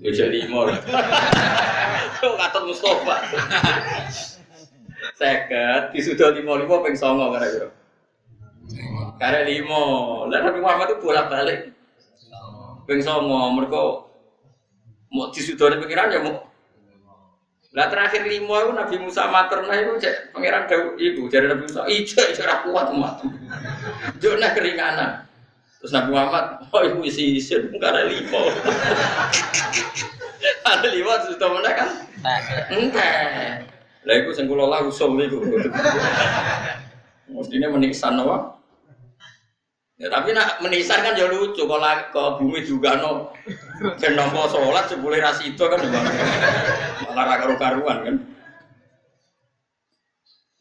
Ya 0.00 0.10
cek 0.16 0.28
lima. 0.32 0.72
Kau 2.20 2.32
kata 2.40 2.58
Mustafa. 2.64 3.16
Seket, 5.20 5.92
sudah 6.00 6.32
lima 6.32 6.56
lima 6.56 6.80
peng 6.80 6.96
songo 6.96 7.36
karena 7.36 7.48
itu. 7.52 7.68
Karena 9.20 9.40
lima, 9.44 9.82
lah 10.32 10.40
Nabi 10.40 10.58
Muhammad 10.64 10.96
itu 10.96 11.04
bolak 11.04 11.28
balik. 11.28 11.60
Peng 12.88 13.00
songo, 13.04 13.52
mereka 13.52 14.08
mau 15.12 15.28
sudah 15.28 15.76
pikiran 15.76 16.16
ya 16.16 16.24
mau. 16.24 16.48
Lah 17.70 17.86
terakhir 17.86 18.26
lima 18.26 18.56
itu 18.66 18.70
Nabi 18.74 18.96
Musa 18.98 19.30
materna 19.30 19.70
itu 19.78 19.94
cek 20.02 20.34
pangeran 20.34 20.66
Daud 20.66 20.98
ibu 20.98 21.30
jadi 21.30 21.54
Nabi 21.54 21.70
Musa 21.70 21.86
ijo 21.86 22.18
ijo 22.18 22.42
kuat 22.42 22.90
umat. 22.90 23.22
Jona 24.18 24.50
keringanan. 24.56 25.29
Terus 25.80 25.96
Nabi 25.96 26.12
Muhammad, 26.12 26.60
oh 26.76 26.82
ibu 26.84 27.00
isi 27.08 27.40
isi 27.40 27.56
karena 27.80 28.04
lima. 28.04 28.40
Ada 30.68 30.88
lima 30.92 31.12
sudah 31.24 31.48
mana 31.48 31.72
kan? 31.72 31.88
Enggak. 32.68 33.64
Lah 34.04 34.14
iku 34.20 34.30
sing 34.36 34.44
kula 34.44 34.68
lah 34.68 34.84
usul 34.84 35.16
niku. 35.16 35.40
Mestine 37.32 37.72
menisan 37.72 38.20
apa? 38.20 38.60
Ya 39.96 40.12
tapi 40.12 40.36
nak 40.36 40.60
menisan 40.60 41.00
kan 41.00 41.16
ya 41.16 41.28
lucu 41.32 41.64
kalau 41.64 41.96
ke 42.12 42.22
bumi 42.40 42.60
juga 42.64 42.96
no 43.00 43.32
ben 44.00 44.16
nampa 44.16 44.48
salat 44.48 44.88
jebule 44.88 45.20
ra 45.20 45.32
itu 45.40 45.60
kan 45.60 45.76
ya 45.80 46.00
malah 47.08 47.24
ra 47.24 47.34
karu-karuan 47.40 47.98
kan. 48.04 48.16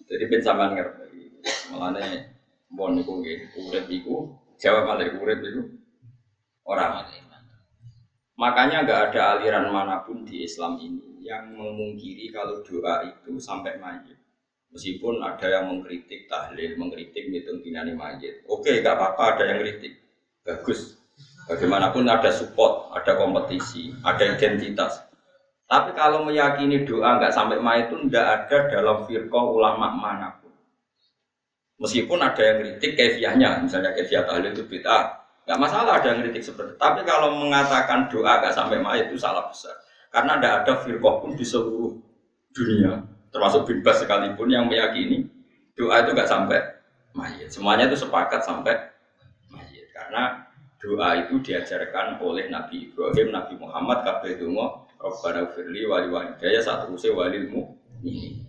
Jadi 0.07 0.23
ben 0.31 0.43
sampean 0.43 0.79
ngerti. 0.79 1.43
Malane 1.75 2.35
bon 2.71 2.95
niku 2.95 3.19
nggih 3.19 3.51
urip 3.59 3.87
iku 3.91 4.38
jawab 4.59 4.83
malah 4.85 5.07
urip 5.07 5.39
iku 5.39 5.63
ora 6.67 7.01
Makanya 8.39 8.87
nggak 8.87 9.01
ada 9.11 9.35
aliran 9.35 9.67
mana 9.67 9.99
pun 10.07 10.23
di 10.23 10.47
Islam 10.47 10.79
ini 10.79 11.27
yang 11.27 11.51
memungkiri 11.51 12.31
kalau 12.31 12.63
doa 12.63 13.03
itu 13.03 13.35
sampai 13.35 13.75
mayit. 13.83 14.15
Meskipun 14.71 15.19
ada 15.19 15.43
yang 15.43 15.67
mengkritik 15.67 16.31
tahlil, 16.31 16.79
mengkritik 16.79 17.27
hitung 17.35 17.59
dinani 17.59 17.91
mayit. 17.99 18.47
Oke, 18.47 18.79
nggak 18.79 18.95
apa-apa 18.95 19.35
ada 19.35 19.43
yang 19.43 19.59
kritik. 19.59 19.99
Bagus. 20.47 20.95
Bagaimanapun 21.51 22.07
ada 22.07 22.31
support, 22.31 22.95
ada 22.95 23.19
kompetisi, 23.19 23.91
ada 24.07 24.23
identitas. 24.23 25.03
Tapi 25.67 25.91
kalau 25.99 26.23
meyakini 26.23 26.87
doa 26.87 27.19
nggak 27.19 27.35
sampai 27.35 27.59
mayit 27.59 27.91
itu 27.91 28.07
nggak 28.07 28.23
ada 28.23 28.57
dalam 28.71 29.03
firqah 29.03 29.45
ulama 29.51 29.91
mana 29.91 30.38
pun. 30.38 30.38
Meskipun 31.79 32.19
ada 32.19 32.41
yang 32.43 32.57
kritik 32.59 32.99
kefiahnya, 32.99 33.63
misalnya 33.63 33.95
kefiah 33.95 34.27
tahlil 34.27 34.51
itu 34.51 34.67
bid'ah, 34.67 35.19
Gak 35.49 35.57
masalah 35.57 35.97
ada 35.97 36.13
yang 36.13 36.21
kritik 36.21 36.45
seperti 36.45 36.77
itu. 36.77 36.77
Tapi 36.77 37.01
kalau 37.09 37.33
mengatakan 37.41 38.05
doa 38.05 38.37
gak 38.37 38.53
sampai 38.53 38.77
mayat 38.77 39.09
itu 39.09 39.17
salah 39.17 39.49
besar. 39.49 39.73
Karena 40.13 40.37
tidak 40.37 40.53
ada 40.61 40.73
firqah 40.85 41.15
pun 41.25 41.33
di 41.33 41.41
seluruh 41.41 41.97
dunia, 42.53 43.01
termasuk 43.33 43.65
bebas 43.65 43.97
sekalipun 43.97 44.45
yang 44.45 44.69
meyakini 44.69 45.25
doa 45.73 46.05
itu 46.05 46.13
gak 46.13 46.29
sampai 46.29 46.61
mayat. 47.17 47.49
Semuanya 47.49 47.89
itu 47.89 47.97
sepakat 47.97 48.45
sampai 48.45 48.77
mayat. 49.49 49.89
Karena 49.89 50.45
doa 50.77 51.17
itu 51.17 51.41
diajarkan 51.41 52.21
oleh 52.21 52.45
Nabi 52.53 52.93
Ibrahim, 52.93 53.33
Nabi 53.33 53.57
Muhammad, 53.57 54.05
kabeh 54.05 54.37
donga, 54.37 54.85
Rabbana 55.01 55.49
firli 55.49 55.81
wali 55.89 56.13
walidayya 56.13 56.61
saat 56.61 56.85
rusai 56.85 57.09
walilmu 57.09 57.73
ini. 58.05 58.48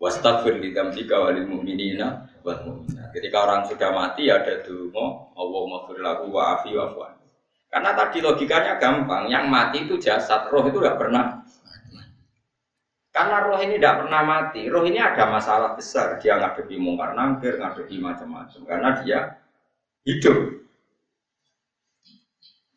Wastagfir 0.00 0.56
li 0.56 0.72
dzambika 0.72 1.20
walil 1.20 1.44
mu'minina 1.44 2.40
wal 2.40 2.60
mu'minat. 2.64 3.12
Ketika 3.12 3.44
orang 3.44 3.68
sudah 3.68 3.92
mati 3.92 4.32
ada 4.32 4.64
donga, 4.64 5.28
Allahumma 5.36 5.84
fir 5.84 6.00
lahu 6.00 6.32
wa 6.32 6.56
afi 6.56 6.72
wa 6.72 6.88
Karena 7.68 7.92
tadi 7.92 8.18
logikanya 8.24 8.80
gampang, 8.80 9.28
yang 9.28 9.46
mati 9.46 9.84
itu 9.84 10.00
jasad, 10.00 10.48
roh 10.48 10.64
itu 10.66 10.80
tidak 10.80 10.96
pernah 10.98 11.44
karena 13.10 13.42
roh 13.42 13.58
ini 13.58 13.74
tidak 13.76 14.06
pernah 14.06 14.22
mati, 14.22 14.70
roh 14.70 14.86
ini 14.86 15.02
ada 15.02 15.26
masalah 15.26 15.74
besar. 15.74 16.22
Dia 16.22 16.38
ngadepi 16.38 16.78
mungkar 16.78 17.18
nangkir, 17.18 17.58
ngadepi 17.58 17.98
macam-macam. 17.98 18.60
Karena 18.62 18.88
dia 19.02 19.18
hidup. 20.06 20.62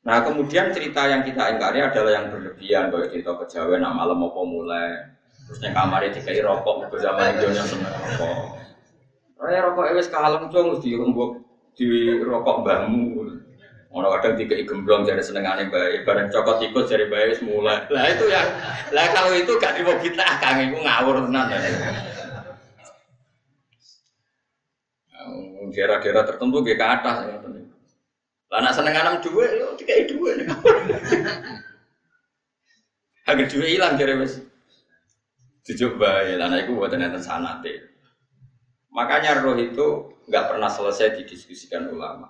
Nah 0.04 0.20
kemudian 0.26 0.74
cerita 0.74 1.06
yang 1.06 1.22
kita 1.22 1.54
ingkari 1.54 1.86
adalah 1.86 2.12
yang 2.18 2.26
berlebihan. 2.34 2.90
Kayak 2.90 3.10
cerita 3.14 3.32
kejawen, 3.46 3.86
nah 3.86 3.94
malam 3.94 4.20
mau 4.20 4.44
mulai. 4.44 5.16
Terus 5.44 5.60
yang 5.60 5.76
kamarnya 5.76 6.16
dikai 6.16 6.40
rokok, 6.40 6.88
ke 6.88 6.98
zaman 7.04 7.36
itu 7.36 7.52
yang 7.52 7.68
seneng 7.68 7.92
rokok. 7.92 8.36
Raya 9.44 9.60
rokok 9.68 9.86
ewes 9.92 10.08
kalem 10.08 10.48
cung, 10.48 10.80
di 10.80 10.96
rumbuk 10.96 11.44
di 11.76 11.88
rokok 12.24 12.64
mbahmu. 12.64 13.28
Orang 13.94 14.10
kadang 14.18 14.42
tiga 14.42 14.58
gemblong 14.66 15.06
jadi 15.06 15.22
senengannya 15.22 15.70
bayi, 15.70 16.02
bareng 16.02 16.34
cokot 16.34 16.66
ikut 16.66 16.90
jadi 16.90 17.06
bayi 17.14 17.38
semula. 17.38 17.86
Lah 17.94 18.06
itu 18.10 18.26
ya, 18.26 18.42
lah 18.90 19.06
kalau 19.14 19.38
itu 19.38 19.54
gak 19.62 19.78
di 19.78 19.86
kita, 19.86 20.26
kang 20.42 20.66
itu 20.66 20.82
ngawur 20.82 21.30
tenan. 21.30 21.46
Ya. 21.54 21.60
Daerah-daerah 25.74 26.26
tertentu 26.26 26.66
dia 26.66 26.74
ke 26.74 26.86
atas 26.86 27.18
ya. 27.30 27.38
Lah 28.50 28.60
nak 28.66 28.74
seneng 28.74 28.98
anam 28.98 29.22
dua, 29.22 29.46
yo 29.54 29.78
tiga 29.78 30.10
dua. 30.10 30.42
Agar 33.30 33.46
dua 33.46 33.66
hilang 33.66 33.94
jadi 33.94 34.18
wes. 34.18 34.42
Tujuh 35.64 35.96
bayi, 35.96 36.36
lah 36.36 36.52
itu 36.60 36.76
buat 36.76 36.92
nanti 36.92 37.24
sanate. 37.24 37.74
Makanya 38.92 39.40
roh 39.40 39.56
itu 39.56 40.12
nggak 40.28 40.56
pernah 40.56 40.68
selesai 40.68 41.24
didiskusikan 41.24 41.88
ulama. 41.88 42.30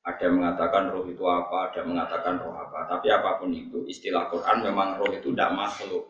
Ada 0.00 0.32
yang 0.32 0.40
mengatakan 0.40 0.88
roh 0.88 1.04
itu 1.04 1.20
apa, 1.28 1.68
ada 1.68 1.84
yang 1.84 1.92
mengatakan 1.92 2.40
roh 2.40 2.56
apa. 2.56 2.88
Tapi 2.88 3.12
apa 3.12 3.36
pun 3.36 3.52
itu, 3.52 3.84
istilah 3.84 4.32
Quran 4.32 4.64
memang 4.64 4.96
roh 4.96 5.12
itu 5.12 5.30
tidak 5.30 5.52
makhluk. 5.52 6.08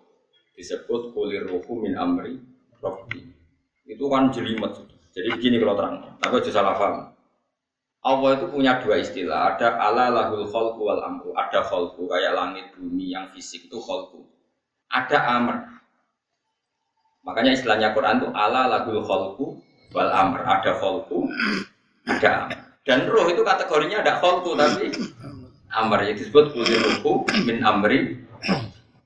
Disebut 0.55 1.11
kulir 1.13 1.51
rohu 1.51 1.83
min 1.83 1.99
amri 1.99 2.39
rohbi. 2.79 3.27
Itu 3.85 4.07
kan 4.07 4.31
jelimet. 4.31 4.87
Jadi 5.11 5.35
begini 5.35 5.59
kalau 5.59 5.75
terang, 5.75 5.97
tapi 6.23 6.39
aja 6.39 6.51
salah 6.55 6.79
paham. 6.79 7.11
Allah 8.01 8.31
itu 8.39 8.47
punya 8.49 8.81
dua 8.81 8.97
istilah, 9.03 9.53
ada 9.53 9.77
ala 9.77 10.09
lahul 10.09 10.47
khalqu 10.49 10.81
wal 10.81 11.03
amru, 11.05 11.35
ada 11.37 11.61
khalqu 11.61 12.09
kayak 12.09 12.33
langit 12.33 12.73
bumi 12.73 13.13
yang 13.13 13.29
fisik 13.35 13.69
itu 13.69 13.77
khalqu. 13.77 14.25
Ada 14.89 15.19
amr, 15.37 15.80
Makanya 17.25 17.53
istilahnya 17.53 17.93
Quran 17.93 18.25
itu 18.25 18.29
ala 18.33 18.69
lagul 18.69 19.05
kholku 19.05 19.61
wal 19.93 20.11
amr. 20.11 20.45
Ada 20.45 20.81
kholku, 20.81 21.29
ada 22.09 22.31
amr. 22.49 22.59
Dan 22.89 23.07
roh 23.07 23.29
itu 23.29 23.45
kategorinya 23.45 24.01
ada 24.01 24.19
kholku 24.19 24.57
tapi 24.57 24.93
amr. 25.71 25.99
Yang 26.09 26.27
disebut 26.27 26.57
kuliruhu 26.57 27.29
min 27.45 27.61
amri. 27.61 28.21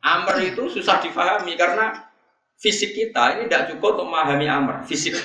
Amr 0.04 0.36
itu 0.44 0.68
susah 0.68 1.00
difahami 1.00 1.56
karena 1.56 2.04
fisik 2.60 2.92
kita 2.94 3.38
ini 3.38 3.48
tidak 3.48 3.72
cukup 3.72 3.98
untuk 3.98 4.06
memahami 4.12 4.46
Amr, 4.46 4.74
fisik. 4.84 5.16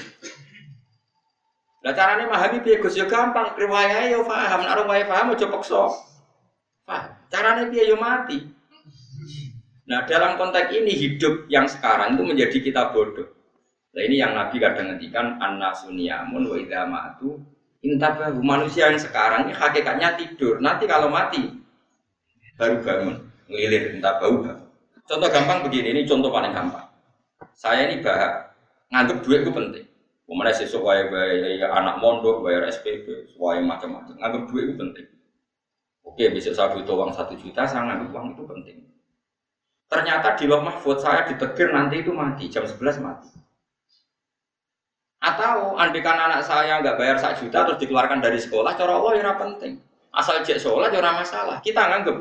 Nah 1.80 1.96
caranya 1.96 2.28
memahami 2.28 2.60
biaya 2.60 2.84
Gus 2.84 2.96
ya 3.00 3.08
gampang, 3.08 3.56
riwayah 3.56 4.12
ya 4.12 4.20
paham, 4.24 4.60
nek 4.68 4.76
riwayah 4.84 5.06
paham 5.08 5.32
aja 5.32 5.48
paksa. 5.48 5.84
Paham. 6.84 7.12
Caranya 7.32 7.64
biaya 7.72 7.92
yo 7.92 7.98
mati. 8.00 8.44
Nah 9.90 10.06
dalam 10.06 10.38
konteks 10.38 10.70
ini 10.70 10.94
hidup 10.94 11.50
yang 11.50 11.66
sekarang 11.66 12.14
itu 12.14 12.24
menjadi 12.24 12.58
kita 12.62 12.94
bodoh. 12.94 13.26
Nah 13.90 14.02
ini 14.06 14.22
yang 14.22 14.38
Nabi 14.38 14.62
kadang 14.62 14.94
ngendikan 14.94 15.42
anna 15.42 15.74
suniamun 15.74 16.46
wa 16.46 16.56
idza 16.62 16.86
matu 16.86 17.42
manusia 18.46 18.94
yang 18.94 19.02
sekarang 19.02 19.50
ini 19.50 19.54
hakikatnya 19.58 20.14
tidur. 20.14 20.62
Nanti 20.62 20.86
kalau 20.86 21.10
mati 21.10 21.42
baru 22.60 22.84
bangun, 22.84 23.16
ngelilir 23.50 23.98
intabahu. 23.98 24.46
Contoh 25.10 25.30
gampang 25.32 25.66
begini, 25.66 25.96
ini 25.96 26.02
contoh 26.06 26.30
paling 26.30 26.54
gampang. 26.54 26.86
Saya 27.56 27.90
ini 27.90 28.04
bahak 28.04 28.54
nganggep 28.94 29.26
duit 29.26 29.42
itu 29.42 29.52
penting. 29.56 29.86
Sesuk 30.54 30.86
wae 30.86 31.10
bayar 31.10 31.72
anak 31.74 31.98
mondok, 31.98 32.46
bayar 32.46 32.68
SPP, 32.70 33.34
wae 33.42 33.64
macam-macam. 33.64 34.14
Nganggep 34.22 34.44
duit 34.54 34.64
itu 34.70 34.76
penting. 34.78 35.08
Oke, 36.06 36.30
bisa 36.30 36.54
saya 36.54 36.78
butuh 36.78 36.94
uang 36.94 37.16
satu 37.16 37.34
juta, 37.40 37.66
nganggep 37.66 38.14
uang 38.14 38.38
itu 38.38 38.44
penting. 38.46 38.78
Ternyata 39.90 40.38
di 40.38 40.46
loh 40.46 40.62
mahfud 40.62 41.02
saya 41.02 41.26
ditegir 41.26 41.74
nanti 41.74 42.06
itu 42.06 42.14
mati, 42.14 42.46
jam 42.46 42.62
11 42.62 43.02
mati. 43.02 43.30
Atau 45.20 45.76
andikan 45.76 46.16
anak 46.16 46.46
saya 46.46 46.80
nggak 46.80 46.96
bayar 46.96 47.18
satu 47.18 47.44
juta 47.44 47.66
terus 47.66 47.82
dikeluarkan 47.82 48.22
dari 48.22 48.38
sekolah, 48.38 48.78
cara 48.78 48.94
Allah 48.96 49.12
ya 49.18 49.34
penting. 49.36 49.82
Asal 50.14 50.46
cek 50.46 50.62
sekolah 50.62 50.94
ya 50.94 51.02
masalah. 51.02 51.58
Kita 51.66 51.82
nganggep 51.90 52.18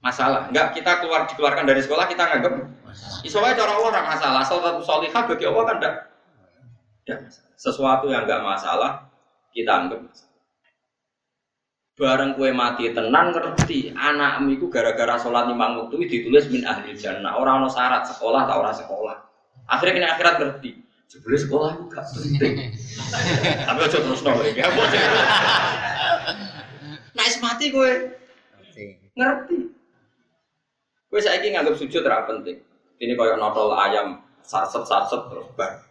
masalah. 0.00 0.48
Enggak 0.48 0.72
kita 0.72 1.04
keluar 1.04 1.28
dikeluarkan 1.28 1.64
dari 1.68 1.80
sekolah 1.84 2.08
kita 2.08 2.24
nganggep 2.24 2.54
Isowa 3.22 3.52
cara 3.52 3.72
Allah 3.76 3.90
masalah. 4.08 4.38
Asal 4.42 4.58
satu 4.64 4.80
solihah 4.80 5.22
bagi 5.28 5.44
Allah 5.44 5.64
kan 5.68 5.76
enggak 5.76 5.94
sesuatu 7.58 8.06
yang 8.08 8.24
nggak 8.24 8.42
masalah 8.44 9.10
kita 9.50 9.72
anggap 9.72 10.00
bareng 11.98 12.38
kue 12.38 12.54
mati 12.54 12.94
tenang 12.94 13.34
ngerti. 13.34 13.90
Anakmu 13.92 14.54
itu 14.54 14.70
gara-gara 14.70 15.18
sholat 15.18 15.50
lima 15.50 15.74
waktu 15.74 16.06
ditulis 16.06 16.46
min 16.48 16.62
ahli 16.62 16.94
jannah. 16.94 17.34
Orang 17.34 17.66
no 17.66 17.68
syarat 17.68 18.06
sekolah 18.06 18.46
tak 18.46 18.56
orang 18.56 18.76
sekolah. 18.78 19.16
Akhirnya 19.66 19.92
kena 19.98 20.08
akhirat 20.14 20.34
ngerti. 20.38 20.70
Sebenarnya 21.10 21.40
sekolah 21.42 21.68
itu 21.74 21.84
gak 21.90 22.04
penting. 22.14 22.52
Tapi 23.66 23.80
aja 23.82 23.98
terus 23.98 24.20
nol 24.22 24.44
ya 24.44 24.68
nah 27.18 27.26
mati 27.42 27.66
kue 27.74 27.92
ngerti. 29.18 29.58
kue 31.08 31.18
saya 31.18 31.40
ingin 31.42 31.58
nganggap 31.58 31.74
sujud 31.82 32.06
terlalu 32.06 32.28
penting. 32.30 32.56
Ini 33.02 33.12
kayak 33.18 33.42
notol 33.42 33.74
ayam 33.74 34.22
sarset 34.44 34.86
sarset 34.86 35.26
terus 35.26 35.50
bar. 35.58 35.82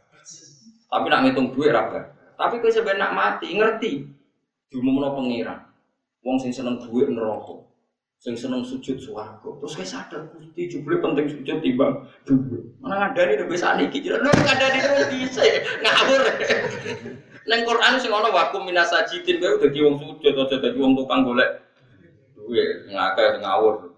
Tapi 0.88 1.06
nak 1.12 1.28
ngitung 1.28 1.52
duit 1.52 1.76
raga. 1.76 2.16
Tapi 2.40 2.64
kau 2.64 2.72
sebenarnya 2.72 3.12
nak 3.12 3.16
mati 3.18 3.50
ngerti. 3.52 3.92
Diumumno 4.72 5.18
pengiran. 5.18 5.67
Wong 6.28 6.36
sing 6.44 6.52
seneng 6.52 6.76
duit 6.84 7.08
neraka. 7.08 7.64
Sing 8.20 8.36
seneng 8.36 8.68
sujud 8.68 9.00
swarga. 9.00 9.48
Terus 9.64 9.80
kayak 9.80 9.88
sadar 9.88 10.22
Gusti 10.36 10.68
jebule 10.68 11.00
penting 11.00 11.32
sujud 11.32 11.64
timbang 11.64 12.04
duit. 12.28 12.68
Mana 12.84 13.08
ngadani 13.08 13.40
nek 13.40 13.48
wis 13.48 13.64
saniki 13.64 14.04
jare 14.04 14.20
lho 14.20 14.32
ngadani 14.36 14.78
terus 14.84 15.08
dhisik. 15.08 15.64
Ngawur. 15.80 16.22
Neng 17.48 17.64
Quran 17.64 17.94
sing 18.04 18.12
ana 18.12 18.28
wakum 18.28 18.68
minasajidin 18.68 19.40
kowe 19.40 19.56
dadi 19.56 19.80
wong 19.80 19.96
sujud 20.04 20.36
aja 20.36 20.56
dadi 20.60 20.76
wong 20.76 21.00
tukang 21.00 21.24
golek 21.24 21.64
duit 22.36 22.92
ngakeh 22.92 23.40
ngawur. 23.40 23.96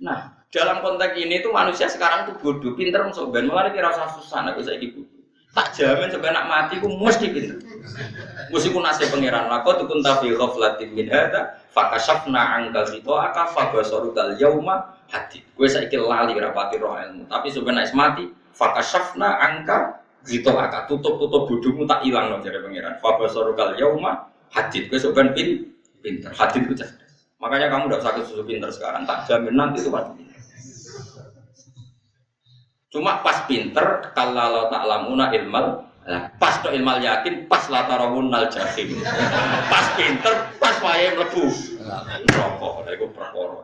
Nah, 0.00 0.48
dalam 0.48 0.80
konteks 0.80 1.20
ini 1.20 1.44
tuh 1.44 1.52
manusia 1.52 1.92
sekarang 1.92 2.26
tuh 2.26 2.40
bodoh, 2.40 2.72
pinter 2.72 3.04
masuk 3.04 3.28
ben 3.30 3.52
malah 3.52 3.68
kira 3.68 3.92
usah 3.92 4.16
susah 4.16 4.48
nek 4.48 4.56
saya 4.64 4.80
bodoh. 4.80 5.21
Tak 5.52 5.76
jamin 5.76 6.08
sebenarnya 6.08 6.48
mati 6.48 6.80
ku 6.80 6.88
mesti 6.88 7.28
pinter. 7.28 7.60
Mesti 8.48 8.68
ku 8.72 8.80
nasib 8.80 9.12
pangeran 9.12 9.52
lako 9.52 9.84
tuh 9.84 9.86
kunta 9.88 10.16
fi 10.24 10.32
ghaflatin 10.32 10.96
min 10.96 11.12
hada 11.12 11.60
fakashafna 11.76 12.40
angka 12.56 12.88
itu 12.96 13.12
aka 13.12 13.52
kal 13.52 14.32
yauma 14.40 14.96
hati. 15.12 15.44
Gue 15.52 15.68
saiki 15.68 16.00
lali 16.00 16.32
rapati 16.40 16.80
roh 16.80 16.96
ilmu, 16.96 17.28
tapi 17.28 17.52
sebenarnya 17.52 17.92
mati 17.92 18.32
fakashafna 18.56 19.28
angka 19.44 20.00
gitu 20.24 20.56
aka 20.56 20.88
tutup 20.88 21.20
tutup 21.20 21.44
bodohmu 21.44 21.84
tak 21.84 22.00
hilang 22.00 22.32
loh 22.32 22.40
jadi 22.40 22.56
pangeran. 22.64 22.96
kal 23.52 23.76
yauma 23.76 24.32
hati. 24.56 24.88
Gue 24.88 24.96
sebenarnya 24.96 25.68
pinter, 26.00 26.32
hati 26.32 26.64
ku 26.64 26.72
cerdas. 26.72 27.28
Makanya 27.44 27.68
kamu 27.68 27.92
udah 27.92 28.00
sakit 28.00 28.24
susu 28.24 28.48
pinter 28.48 28.72
sekarang, 28.72 29.04
tak 29.04 29.28
jamin 29.28 29.52
nanti 29.52 29.84
itu 29.84 29.92
pasti 29.92 30.31
Cuma 32.92 33.24
pas 33.24 33.48
pinter 33.48 34.12
kalau 34.12 34.68
tak 34.68 34.84
lamuna 34.84 35.32
ilmal 35.32 35.88
pas 36.36 36.54
to 36.60 36.68
ilmal 36.74 36.98
yakin, 36.98 37.46
pas 37.46 37.64
latarawun 37.70 38.28
nal 38.28 38.50
jahim. 38.50 39.00
Pas 39.70 39.86
pinter, 39.94 40.34
pas 40.58 40.76
wae 40.82 41.14
mlebu. 41.14 41.46
Rokok, 42.26 42.74
lha 42.84 42.90
iku 42.92 43.06
perkara. 43.14 43.58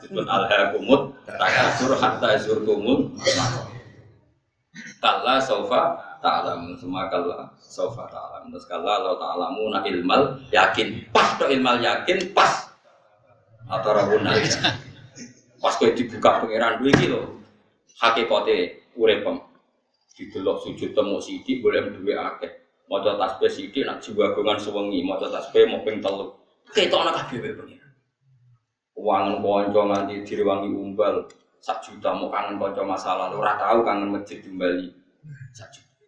Disebut 0.00 0.26
alhaqumut 0.26 1.12
takasur 1.28 1.92
hatta 1.94 2.40
zurtumul 2.40 3.12
Kalla 5.00 5.36
sofa 5.40 5.96
ta'lam 6.24 6.76
semua 6.76 7.08
kalla 7.12 7.52
sofa 7.60 8.08
ta'lam 8.08 8.48
terus 8.48 8.64
kalla 8.64 9.00
lo 9.00 9.20
ta'lamu 9.20 9.68
na 9.72 9.84
ilmal 9.84 10.40
yakin 10.52 11.04
pas 11.12 11.36
to 11.36 11.48
ilmal 11.52 11.80
yakin 11.80 12.32
pas 12.32 12.72
atau 13.68 13.92
rabun 13.92 14.24
pas 15.60 15.72
kau 15.76 15.92
dibuka 15.92 16.44
pangeran 16.44 16.80
dua 16.80 16.92
kilo 16.96 17.39
hakikate 18.00 18.56
uripem. 18.96 19.36
Didelok 20.16 20.64
sujud 20.64 20.92
temu 20.92 21.16
sithik 21.20 21.64
boleh 21.64 21.92
duwe 21.92 22.12
akeh. 22.16 22.52
Maca 22.90 23.14
tasbih 23.16 23.48
sithik 23.48 23.86
nak 23.86 24.02
jiwa 24.02 24.34
gongan 24.34 24.58
sewengi, 24.58 25.00
maca 25.06 25.30
tasbih 25.30 25.70
mau 25.70 25.84
ping 25.86 26.02
telu. 26.02 26.34
Ketokno 26.74 27.14
kabeh 27.14 27.38
wae 27.40 27.52
pengiran. 27.56 27.92
Wangen 29.00 29.36
kanca 29.40 29.80
nganti 29.86 30.14
direwangi 30.28 30.68
umbal 30.68 31.24
sak 31.60 31.80
juta 31.80 32.12
mau 32.12 32.28
kangen 32.28 32.60
kanca 32.60 32.82
masa 32.84 33.16
lalu 33.16 33.40
ora 33.40 33.56
tahu 33.56 33.80
kangen 33.86 34.12
masjid 34.12 34.44
kembali 34.44 34.92
sak 35.56 35.72
juta. 35.72 36.04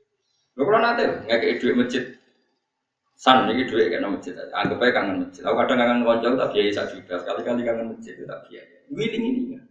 Lho 0.58 0.62
kula 0.68 0.78
nate 0.82 1.04
ngekeki 1.24 1.56
dhuwit 1.60 1.76
masjid 1.78 2.04
San 3.22 3.46
ini 3.46 3.70
duit 3.70 3.86
kan 3.86 4.02
masjid, 4.10 4.34
anggap 4.34 4.82
aja 4.82 4.98
kangen 4.98 5.22
masjid. 5.22 5.46
Aku 5.46 5.54
kadang 5.54 5.78
kangen 5.78 6.02
kanca 6.02 6.28
tak 6.42 6.48
biaya 6.50 6.70
sak 6.74 6.90
juta, 6.90 7.14
sekali-kali 7.22 7.62
kangen 7.62 7.94
masjid 7.94 8.18
tak 8.26 8.40
biaya. 8.50 8.66
Wiling 8.90 9.22
ini 9.22 9.40
kan. 9.54 9.62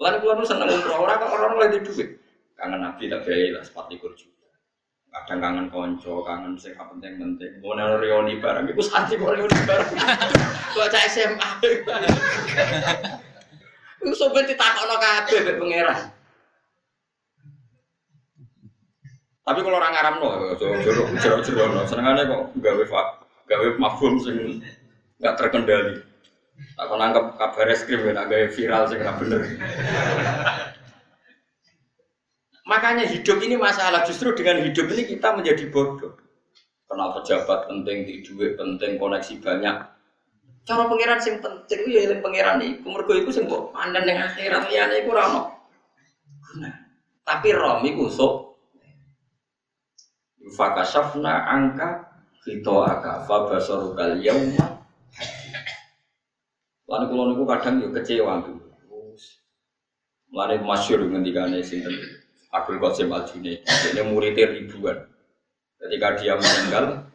Lalu 0.00 0.16
kalau 0.24 0.34
nu 0.40 0.44
seneng 0.48 0.72
umroh, 0.72 1.04
orang 1.04 1.20
orang 1.28 1.50
mulai 1.52 1.76
di 1.76 1.84
duit. 1.84 2.16
Kangen 2.56 2.80
nabi 2.80 3.12
tak 3.12 3.28
biaya 3.28 3.60
lah 3.60 3.62
sepat 3.64 3.92
likur 3.92 4.16
juta. 4.16 4.48
Kadang 5.12 5.44
kangen 5.44 5.66
konco, 5.68 6.24
kangen 6.24 6.56
sing 6.56 6.72
penting 6.72 7.20
penting. 7.20 7.52
Mau 7.60 7.76
nero 7.76 8.00
reuni 8.00 8.40
bareng, 8.40 8.64
ibu 8.72 8.80
santi 8.80 9.20
mau 9.20 9.36
reuni 9.36 9.60
bareng. 9.68 9.92
Cah 10.92 11.04
SMA. 11.12 11.50
Ibu 14.00 14.16
sobat 14.16 14.48
ditakok 14.48 14.88
no 14.88 14.96
kabe 14.96 15.36
be 15.44 15.52
pangeran. 15.60 16.08
Tapi 19.44 19.60
kalau 19.60 19.76
orang 19.76 19.92
Arab 19.92 20.14
no, 20.24 20.56
jero 20.56 21.04
jero 21.20 21.36
jero 21.44 21.64
no, 21.68 21.84
senengannya 21.84 22.24
kok 22.24 22.56
gawe 22.64 22.82
gawe 23.44 23.66
mafhum 23.76 24.16
sing 24.16 24.64
nggak 25.20 25.36
terkendali. 25.36 26.00
Aku 26.80 26.96
nangkep 26.96 27.36
kabar 27.36 27.66
eskrim 27.68 28.08
ya, 28.08 28.24
gaya 28.24 28.48
viral 28.48 28.88
sih 28.88 28.96
nggak 28.96 29.16
bener. 29.20 29.40
Makanya 32.70 33.04
hidup 33.10 33.42
ini 33.42 33.58
masalah. 33.58 34.06
Justru 34.06 34.32
dengan 34.32 34.62
hidup 34.62 34.86
ini 34.94 35.02
kita 35.04 35.34
menjadi 35.34 35.66
bodoh. 35.68 36.14
Kenal 36.86 37.14
pejabat 37.18 37.70
penting, 37.70 38.06
di 38.06 38.22
duit 38.22 38.54
penting, 38.58 38.98
koneksi 38.98 39.34
banyak. 39.42 39.76
Cara 40.66 40.86
pangeran 40.86 41.18
sing 41.18 41.42
penting 41.42 41.80
ya 41.88 42.06
yang 42.06 42.20
pangeran 42.22 42.62
itu. 42.62 42.86
Mergo 42.86 43.12
itu 43.16 43.30
sing 43.32 43.48
mbok 43.48 43.74
pandang 43.74 44.06
yang 44.06 44.22
akhirat 44.22 44.70
liyane 44.70 45.02
iku 45.02 45.16
ora 45.16 45.22
ono. 45.26 45.42
Nah, 46.60 46.74
tapi 47.24 47.54
rom 47.54 47.82
iku 47.86 48.06
sok 48.10 48.34
fakashafna 50.54 51.46
angka 51.46 52.10
fito 52.42 52.82
aka 52.82 53.22
fa 53.24 53.36
basarukal 53.48 54.18
yauma 54.18 54.82
Lalu 57.00 57.16
kalau 57.16 57.24
niku 57.32 57.44
kadang 57.48 57.74
yo 57.80 57.88
kecewa 57.96 58.44
tuh. 58.44 58.60
Lalu 60.36 60.60
masyur 60.60 61.00
ngendikane 61.08 61.64
sinten 61.64 61.96
Abdul 62.52 62.76
Qasim 62.76 63.08
Al 63.08 63.24
Junaid. 63.24 63.64
Dia 63.64 64.04
muridnya 64.04 64.52
ribuan. 64.52 65.08
Ketika 65.80 66.20
dia 66.20 66.36
meninggal, 66.36 67.08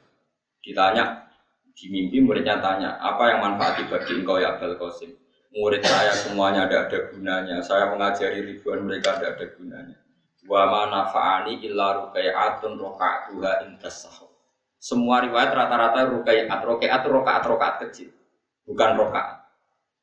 ditanya 0.66 1.30
di 1.78 1.86
mimpi 1.94 2.18
muridnya 2.18 2.58
tanya 2.66 2.98
apa 2.98 3.30
yang 3.30 3.46
manfaat 3.46 3.86
bagi 3.86 4.26
engkau 4.26 4.42
ya 4.42 4.58
Abdul 4.58 4.74
Qasim. 4.82 5.14
Murid 5.54 5.86
saya 5.86 6.18
semuanya 6.18 6.66
ada 6.66 6.90
ada 6.90 7.00
gunanya. 7.14 7.62
Saya 7.62 7.94
mengajari 7.94 8.42
ribuan 8.42 8.90
mereka 8.90 9.22
ada 9.22 9.38
ada 9.38 9.46
gunanya. 9.54 10.02
Wa 10.50 10.66
mana 10.66 11.14
faani 11.14 11.62
illa 11.62 12.10
rukai'atun 12.10 12.74
roka'atuha 12.74 13.70
intas 13.70 14.10
Semua 14.82 15.22
riwayat 15.22 15.54
rata-rata 15.54 16.10
rukai'at, 16.10 16.62
rokai'at, 16.66 17.06
rokaat, 17.06 17.44
rokaat 17.46 17.76
kecil. 17.86 18.10
Bukan 18.66 18.98
rokaat. 18.98 19.45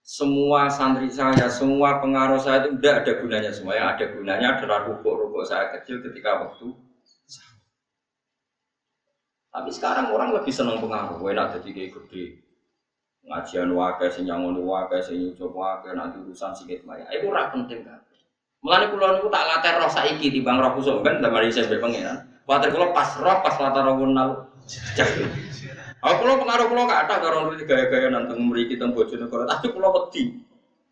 Semua 0.03 0.66
santri 0.66 1.07
saya, 1.09 1.46
semua 1.46 2.03
pengaruh 2.03 2.42
saya 2.42 2.66
itu 2.66 2.78
tidak 2.78 3.07
ada 3.07 3.12
gunanya 3.22 3.50
semua. 3.55 3.78
Yang 3.78 3.88
ada 3.94 4.05
gunanya 4.18 4.48
adalah 4.59 4.78
rukuk-rukuk 4.90 5.46
saya 5.46 5.70
kecil 5.78 6.03
ketika 6.03 6.42
waktu 6.42 6.74
tapi 9.53 9.68
sekarang 9.68 10.09
orang 10.09 10.32
lebih 10.32 10.48
senang 10.48 10.80
pengaruh. 10.80 11.20
Enak 11.28 11.61
jadi 11.61 11.68
kayak 11.76 11.90
gede. 12.00 12.24
Ngajian 13.28 13.70
wakai, 13.76 14.09
sing 14.09 14.24
nyangon 14.24 14.64
wakai, 14.64 15.05
sing 15.05 15.20
nyucup 15.20 15.53
wakai, 15.53 15.92
nanti 15.92 16.18
urusan 16.24 16.57
sikit 16.57 16.82
maya. 16.88 17.05
Itu 17.12 17.28
ora 17.28 17.53
penting 17.53 17.84
kan. 17.84 18.00
Mulane 18.64 18.88
kula 18.88 19.20
niku 19.20 19.28
tak 19.28 19.44
latih 19.44 19.72
roh 19.76 19.90
saiki 19.92 20.32
di 20.32 20.40
bang 20.40 20.57
roh 20.57 20.74
ben 21.05 21.20
damari 21.20 21.53
sampe 21.53 21.76
pengiran. 21.76 22.16
Kuwatir 22.48 22.72
kula 22.72 22.96
pas 22.96 23.11
roh 23.20 23.38
pas 23.44 23.55
latar 23.61 23.84
roh 23.84 24.09
nal. 24.09 24.48
Aku 26.03 26.14
kula 26.18 26.34
pengaruh 26.42 26.66
kula 26.66 26.82
gak 26.90 27.03
ada 27.07 27.14
karo 27.22 27.55
gaya-gaya 27.55 28.11
nanteng 28.11 28.42
mriki 28.42 28.74
teng 28.74 28.90
Bojonegoro, 28.90 29.46
tapi 29.46 29.70
kula 29.70 29.86
wedi. 29.94 30.34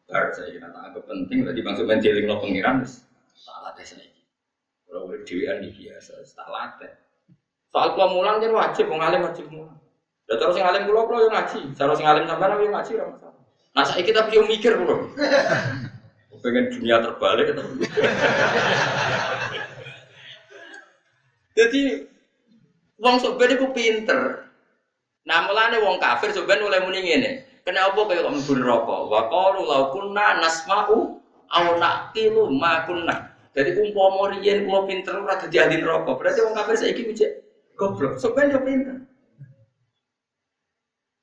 Bar 0.06 0.30
saya 0.30 0.54
kira 0.54 0.70
tak 0.70 0.82
anggap 0.90 1.02
penting 1.06 1.46
tadi 1.46 1.62
bang 1.62 2.02
dieling 2.02 2.26
lo 2.30 2.38
pengiran 2.38 2.82
tak 2.82 3.58
latih 3.62 3.86
saiki. 3.86 4.22
Kula 4.86 5.06
urip 5.06 5.22
dhewean 5.26 5.66
iki 5.66 5.90
biasa, 5.90 6.14
tak 6.34 6.46
latih. 6.46 6.94
Soal 7.70 7.94
mulang 7.94 8.42
jadi 8.42 8.54
wajib, 8.54 8.86
wong 8.90 9.02
alim 9.02 9.26
wajib 9.26 9.46
mulang. 9.50 9.78
Ya 10.30 10.38
terus 10.38 10.54
sing 10.54 10.62
alim 10.62 10.86
kula 10.86 11.06
yo 11.06 11.26
ngaji, 11.30 11.74
cara 11.74 11.92
sing 11.98 12.06
alim 12.06 12.30
sampean 12.30 12.58
yo 12.58 12.70
ngaji 12.70 12.90
ora 12.94 13.10
masalah. 13.10 13.42
Nah 13.74 13.82
saiki 13.86 14.14
tapi 14.14 14.38
yo 14.38 14.46
mikir 14.46 14.78
kula. 14.78 14.94
Pengen 16.42 16.72
dunia 16.72 17.02
terbalik 17.02 17.52
itu. 17.52 17.60
Jadi 21.58 21.82
wong 22.96 23.20
iku 23.20 23.66
pinter. 23.76 24.49
Nah 25.28 25.44
mulane 25.44 25.76
wong 25.80 26.00
kafir 26.00 26.32
soben 26.32 26.64
oleh 26.64 26.80
muni 26.84 27.04
ngene. 27.04 27.30
Kenapa 27.60 28.08
kaya 28.08 28.24
kok 28.24 28.32
mlebu 28.32 28.52
neraka? 28.56 28.96
Wa 29.04 29.20
qalu 29.28 29.60
law 29.68 29.82
kunna 29.92 30.40
nasma'u 30.40 31.20
aw 31.50 31.64
naqilu 31.76 32.48
ma 32.56 32.88
kunna. 32.88 33.36
Jadi 33.52 33.76
umpama 33.76 34.32
riyen 34.32 34.64
kula 34.64 34.86
pinter 34.88 35.14
ora 35.20 35.36
dadi 35.36 35.56
ahli 35.60 35.76
neraka. 35.82 36.16
Berarti 36.16 36.40
wong 36.40 36.54
kafir 36.56 36.74
saiki 36.80 37.02
mijik 37.04 37.30
goblok. 37.76 38.16
Soben 38.16 38.52
yo 38.52 38.60
pinter. 38.64 38.96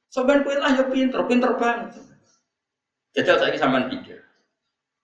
Soben 0.09 0.41
kowe 0.41 0.55
lah 0.57 0.73
yo 0.73 0.89
pinter, 0.89 1.21
pinter 1.29 1.51
banget. 1.61 1.93
Jajal 3.13 3.37
saiki 3.37 3.61
sampean 3.61 3.85
pikir. 3.89 4.17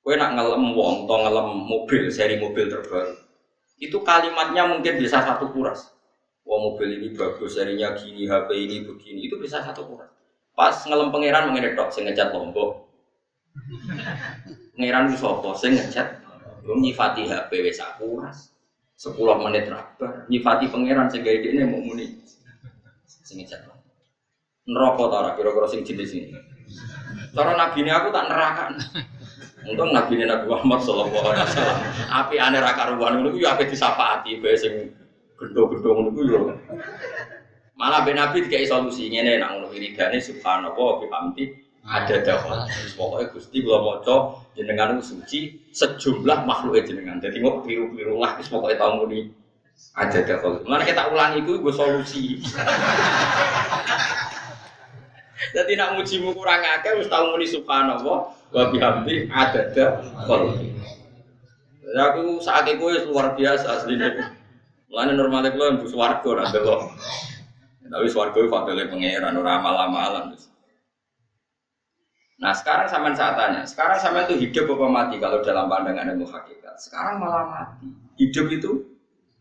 Kue 0.04 0.20
nak 0.20 0.36
ngelem 0.36 0.76
wong, 0.76 1.08
atau 1.08 1.16
ngelem 1.22 1.48
mobil, 1.64 2.12
seri 2.12 2.36
mobil 2.36 2.68
terbaru. 2.68 3.16
Itu 3.80 4.04
kalimatnya 4.04 4.68
mungkin 4.68 5.00
bisa 5.00 5.24
satu 5.24 5.48
kuras. 5.56 5.93
Wah 6.44 6.60
mobil 6.60 7.00
ini 7.00 7.16
bagus, 7.16 7.56
serinya 7.56 7.96
gini, 7.96 8.28
HP 8.28 8.50
ini 8.52 8.84
begini, 8.84 9.32
itu 9.32 9.40
bisa 9.40 9.64
satu 9.64 9.88
kuras. 9.88 10.12
Pas 10.54 10.76
ngelem 10.86 11.10
pangeran 11.10 11.50
mengenai 11.50 11.74
dok, 11.74 11.90
saya 11.90 12.12
ngecat 12.12 12.30
lombok. 12.36 12.84
Pangeran 14.76 15.08
itu 15.08 15.18
sopo, 15.24 15.56
saya 15.56 15.80
ngecat. 15.80 16.08
Belum 16.66 16.84
nyifati 16.84 17.32
HP 17.32 17.52
wes 17.64 17.80
kuras. 17.96 18.52
Sepuluh 18.94 19.40
menit 19.40 19.72
rabar, 19.72 20.28
nyifati 20.28 20.70
pangeran 20.70 21.10
saya 21.10 21.26
gaya 21.26 21.42
ini 21.48 21.64
mau 21.64 21.80
muni. 21.80 22.20
Saya 23.08 23.40
ngecat 23.40 23.62
lombok. 23.64 23.96
Neraka 24.68 25.04
tara 25.10 25.30
kira-kira 25.40 25.68
sing 25.72 25.82
jenis 25.88 26.12
ini. 26.12 26.36
Cara 27.32 27.56
nabi 27.56 27.88
ini 27.88 27.92
aku 27.92 28.12
tak 28.12 28.28
nerakan. 28.28 28.72
Untung 29.64 29.96
Nabi 29.96 30.20
Nabi 30.20 30.44
Muhammad 30.44 30.84
Sallallahu 30.84 31.24
Alaihi 31.24 31.48
Wasallam. 31.48 31.80
Api 32.12 32.36
aneh 32.36 32.60
raka 32.60 32.92
ruan 32.92 33.24
itu 33.24 33.48
api 33.48 33.64
disafati, 33.72 34.44
bae 34.44 34.60
sing 35.44 35.52
gendong-gendong 35.52 36.16
itu 36.16 36.22
yo. 36.32 36.40
Malah 37.76 38.08
ben 38.08 38.16
Nabi 38.16 38.48
dikai 38.48 38.64
solusi 38.64 39.12
ngene 39.12 39.44
nak 39.44 39.60
ngono 39.60 39.68
wiridane 39.76 40.16
subhanallah 40.24 40.72
wa 40.72 40.96
bihamdi 41.04 41.52
ada 41.84 42.16
dakwah. 42.24 42.64
Pokoknya 42.96 43.28
Gusti 43.36 43.60
kula 43.60 43.84
maca 43.84 44.40
jenengan 44.56 45.04
suci 45.04 45.68
sejumlah 45.76 46.48
makhluk 46.48 46.80
jenengan. 46.88 47.20
Jadi 47.20 47.44
kok 47.44 47.68
biru-biru 47.68 48.24
lah 48.24 48.40
wis 48.40 48.48
pokoke 48.48 48.80
tau 48.80 49.04
muni 49.04 49.36
ada 50.00 50.24
dakwah. 50.24 50.64
Mana 50.64 50.88
kita 50.88 51.12
ulangi 51.12 51.44
itu 51.44 51.60
gue 51.60 51.74
solusi. 51.76 52.40
Jadi 55.54 55.76
nak 55.76 56.00
mujimu 56.00 56.32
kurang 56.32 56.64
akeh 56.64 57.04
wis 57.04 57.12
tau 57.12 57.36
muni 57.36 57.44
subhanallah 57.44 58.32
wa 58.32 58.64
bihamdi 58.72 59.28
adada 59.28 60.08
khalqi. 60.24 60.72
Ya 61.94 62.16
aku 62.16 62.40
saat 62.40 62.64
itu 62.72 63.12
luar 63.12 63.36
biasa 63.36 63.82
aslinya. 63.82 64.33
Mulane 64.94 65.18
normalnya 65.18 65.50
kulo 65.58 65.74
yang 65.74 65.82
swarga 65.90 66.30
ra 66.38 66.46
delok. 66.54 66.94
Tapi 67.82 68.06
swarga 68.14 68.38
itu 68.38 68.46
fadile 68.46 68.86
pangeran 68.94 69.34
ora 69.42 69.58
amal-amalan. 69.58 70.38
Nah 72.38 72.54
sekarang 72.54 72.86
sampean 72.86 73.18
saat 73.18 73.34
tanya, 73.34 73.66
sekarang 73.66 73.98
sampean 73.98 74.30
itu 74.30 74.46
hidup 74.46 74.70
apa 74.78 74.86
mati 74.94 75.18
kalau 75.18 75.42
dalam 75.42 75.66
pandangan 75.66 76.14
ilmu 76.14 76.30
hakikat? 76.30 76.78
Sekarang 76.78 77.18
malah 77.18 77.42
mati. 77.50 77.90
Hidup 78.22 78.54
itu 78.54 78.86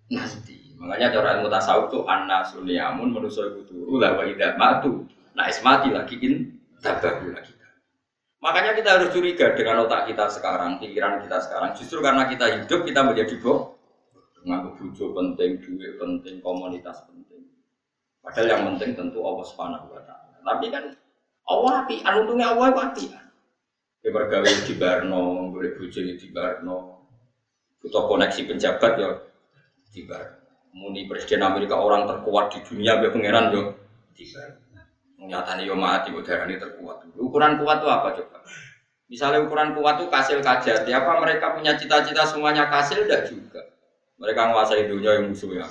nanti. 0.08 0.72
Makanya 0.80 1.20
cara 1.20 1.28
ilmu 1.36 1.52
tasawuf 1.52 1.92
itu 1.92 2.00
anna 2.08 2.40
sunyamun 2.48 3.12
manusia 3.12 3.44
itu 3.52 3.60
turu 3.68 4.00
lah 4.00 4.16
wa 4.16 4.24
matu. 4.56 5.04
Nah 5.36 5.52
mati 5.60 5.92
lagi 5.92 6.16
in 6.24 6.48
tabahu 6.80 7.28
lagi. 7.28 7.52
Makanya 8.40 8.72
kita 8.72 8.88
harus 8.98 9.12
curiga 9.12 9.52
dengan 9.52 9.84
otak 9.84 10.08
kita 10.08 10.32
sekarang, 10.32 10.80
pikiran 10.80 11.22
kita 11.22 11.38
sekarang. 11.44 11.76
Justru 11.78 12.00
karena 12.00 12.26
kita 12.26 12.46
hidup, 12.50 12.82
kita 12.82 13.00
menjadi 13.06 13.38
boh. 13.38 13.71
Menganggap 14.42 14.74
bujo 14.78 15.04
penting, 15.14 15.50
duit 15.62 15.92
penting, 16.02 16.42
komunitas 16.42 17.06
penting. 17.06 17.46
Padahal 18.22 18.46
yang 18.50 18.62
penting 18.74 18.90
tentu 18.98 19.18
Allah 19.22 19.46
Subhanahu 19.46 19.86
wa 19.90 20.02
taala. 20.02 20.38
Tapi 20.42 20.66
kan 20.70 20.84
Allah 21.46 21.72
api, 21.86 21.96
untungnya 22.02 22.54
Allah 22.54 22.90
api. 22.90 23.06
Ya 24.02 24.10
bergawe 24.10 24.50
di 24.66 24.74
Barno, 24.74 25.54
boleh 25.54 25.78
bujo 25.78 26.02
di 26.02 26.28
Barno. 26.34 27.06
Butuh 27.78 28.06
koneksi 28.10 28.50
penjabat 28.50 28.92
ya 28.98 29.10
di 29.94 30.02
Barno. 30.06 30.42
Muni 30.74 31.06
Presiden 31.06 31.46
Amerika 31.46 31.78
orang 31.78 32.10
terkuat 32.10 32.50
di 32.54 32.58
dunia, 32.66 32.98
be 32.98 33.14
pangeran 33.14 33.54
yo 33.54 33.62
di 34.14 34.26
Barno. 34.26 34.58
Nyatanya 35.22 35.62
yo 35.62 35.78
mati 35.78 36.10
udara 36.10 36.50
ini 36.50 36.58
terkuat. 36.58 37.06
Ukuran 37.14 37.62
kuat 37.62 37.78
itu 37.78 37.86
apa 37.86 38.08
coba? 38.18 38.38
Misalnya 39.06 39.46
ukuran 39.46 39.70
kuat 39.78 40.02
itu 40.02 40.10
kasil 40.10 40.42
kajar. 40.42 40.82
Apa 40.82 41.22
mereka 41.22 41.54
punya 41.54 41.78
cita-cita 41.78 42.26
semuanya 42.26 42.66
kasil? 42.66 43.06
Tidak 43.06 43.30
juga. 43.30 43.71
Mereka 44.20 44.40
menguasai 44.52 44.88
dunia 44.90 45.20
yang 45.20 45.32
musuhnya. 45.32 45.66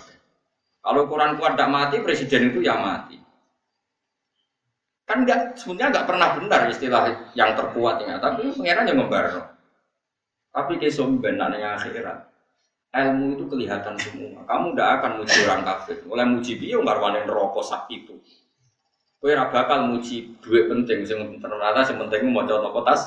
Kalau 0.82 1.06
ukuran 1.06 1.38
kuat 1.38 1.54
tidak 1.54 1.70
mati, 1.70 1.96
presiden 2.02 2.50
itu 2.50 2.66
ya 2.66 2.78
mati. 2.80 3.22
Kan 5.06 5.28
enggak, 5.28 5.60
sebenarnya 5.60 5.88
enggak 5.94 6.08
pernah 6.10 6.30
benar 6.39 6.62
istilah 6.72 7.04
yang 7.38 7.54
terkuat 7.54 8.02
ini. 8.02 8.18
Tapi 8.18 8.42
pengiran 8.56 8.89
yang 8.89 9.00
membarno. 9.04 9.44
Tapi 10.52 10.82
kesum 10.82 11.22
yang 11.22 11.78
akhirat. 11.78 12.32
Ilmu 12.92 13.39
itu 13.39 13.44
kelihatan 13.48 13.96
semua. 13.96 14.44
Kamu 14.44 14.76
tidak 14.76 14.89
akan 15.00 15.12
muji 15.24 15.38
orang 15.48 15.64
kafir. 15.64 15.98
Oleh 16.12 16.26
muji 16.28 16.60
dia 16.60 16.76
nggak 16.76 17.24
rokok 17.24 17.64
sakit 17.64 18.04
itu. 18.04 18.20
Kowe 19.22 19.30
ora 19.32 19.54
bakal 19.54 19.86
muji 19.86 20.34
duit 20.42 20.66
penting 20.66 21.06
sing 21.06 21.38
ternyata 21.38 21.86
sing 21.86 22.02
penting 22.02 22.34
mau 22.34 22.42
apa 22.42 22.80
tas. 22.84 23.02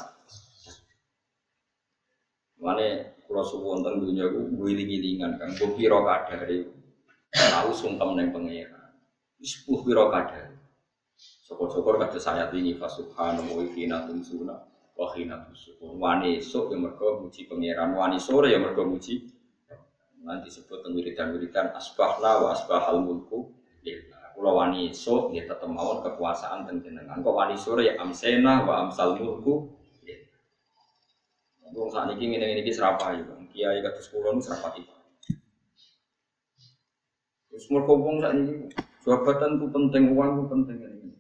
Mane 2.63 3.19
kula 3.25 3.43
suwun 3.43 3.81
teng 3.81 4.01
dunya 4.01 4.29
ku 4.29 4.53
wiling-wilingan 4.61 5.41
Kang 5.41 5.53
ku 5.57 5.73
pira 5.75 6.01
kadare 6.05 6.69
tahu 7.33 7.71
sungkem 7.75 8.15
ning 8.15 8.29
pangeran. 8.31 8.95
Wis 9.41 9.65
puh 9.65 9.81
pira 9.83 10.07
kadare. 10.13 10.55
Syukur-syukur 11.45 12.01
kata 12.01 12.17
saya 12.17 12.49
ini 12.57 12.73
fa 12.75 12.89
subhanahu 12.89 13.61
wa 13.61 13.65
ta'ala 13.69 14.09
tumsuna 14.09 14.57
wa 14.97 15.07
khina 15.13 15.45
tusukun. 15.45 16.01
Wani 16.01 16.41
esuk 16.41 16.73
ya 16.73 16.79
mergo 16.81 17.21
muji 17.21 17.45
pangeran, 17.45 17.93
wani 17.93 18.17
sore 18.17 18.49
ya 18.55 18.59
mergo 18.63 18.89
muji 18.89 19.29
nanti 20.25 20.49
sebut 20.49 20.81
wiridan-wiridan 20.89 21.77
asbahna 21.77 22.41
wa 22.41 22.57
asbahal 22.57 23.05
mulku 23.05 23.53
Kula 24.35 24.51
wani 24.51 24.91
esuk 24.91 25.31
nggih 25.31 25.47
tetep 25.47 25.71
mawon 25.71 26.03
kekuasaan 26.03 26.67
teng 26.67 26.83
jenengan. 26.83 27.23
Kok 27.23 27.37
wani 27.39 27.55
sore 27.55 27.95
amsena 27.95 28.67
wa 28.67 28.83
amsal 28.83 29.15
mulku. 29.15 29.74
Wong 31.75 31.91
saat 31.91 32.15
ini 32.15 32.39
ngene 32.39 32.63
iki 32.63 32.71
serapa 32.71 33.19
ya, 33.19 33.27
Kiai 33.51 33.83
kados 33.83 34.07
kula 34.15 34.31
nu 34.31 34.39
serapa 34.39 34.71
iki. 34.79 34.95
Wis 37.51 37.67
mergo 37.71 37.99
wong 37.99 38.23
sak 38.23 38.35
niki 38.35 38.71
jabatan 39.03 39.59
ku 39.59 39.67
penting, 39.75 40.15
uang 40.15 40.31
ku 40.39 40.45
penting 40.51 40.79
ini. 40.79 41.11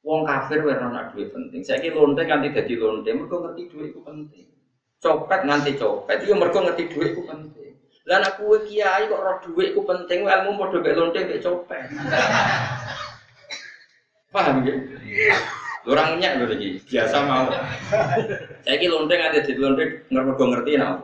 Wong 0.00 0.24
kafir 0.24 0.64
ora 0.64 0.80
ana 0.80 1.12
duit 1.12 1.28
penting. 1.32 1.60
Saiki 1.60 1.92
lonte 1.92 2.24
nganti 2.24 2.56
dadi 2.56 2.74
lonte, 2.76 3.08
mergo 3.12 3.44
ngerti 3.44 3.62
duit 3.68 3.90
ku 3.92 4.00
penting. 4.00 4.48
Copet 4.96 5.44
nganti 5.44 5.76
copet, 5.76 6.24
iya 6.24 6.34
mergo 6.36 6.58
ngerti 6.64 6.84
duit 6.92 7.12
ku 7.12 7.22
penting. 7.28 7.76
Lah 8.08 8.22
kowe 8.38 8.56
kiai 8.64 9.10
kok 9.10 9.18
roh 9.18 9.36
dhuwit 9.44 9.74
ku 9.74 9.82
penting, 9.84 10.24
ilmu 10.24 10.56
padha 10.56 10.78
mek 10.78 10.96
lonte 10.96 11.20
mek 11.20 11.42
copet. 11.42 11.84
Paham 14.32 14.64
ya? 14.64 14.72
Orang 15.86 16.18
nyak 16.18 16.42
lho 16.42 16.50
iki, 16.58 16.82
biasa 16.82 17.16
mau. 17.30 17.46
Saiki 18.66 18.90
lonte 18.90 19.14
nganti 19.14 19.38
dadi 19.46 19.60
lonte 19.62 19.84
mergo 20.10 20.44
ngerti 20.50 20.82
nek 20.82 20.98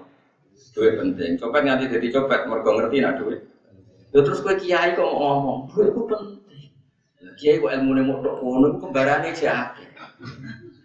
duit 0.75 0.99
penting. 0.99 1.39
Copet 1.39 1.63
nganti 1.63 1.87
dadi 1.87 2.11
copet 2.11 2.51
mergo 2.51 2.71
ngerti 2.75 2.97
nek 2.99 3.15
duit. 3.23 3.41
Lho 4.11 4.21
terus 4.27 4.43
kowe 4.43 4.59
kiai 4.59 4.99
kok 4.99 5.07
ngomong, 5.07 5.71
duit 5.71 5.95
ku 5.95 6.03
penting. 6.11 6.67
Kiai 7.39 7.63
kok 7.63 7.71
ilmune 7.71 8.03
mau 8.03 8.19
tok 8.27 8.43
ngono 8.43 8.67
kembarane 8.83 9.31
jake. 9.31 9.87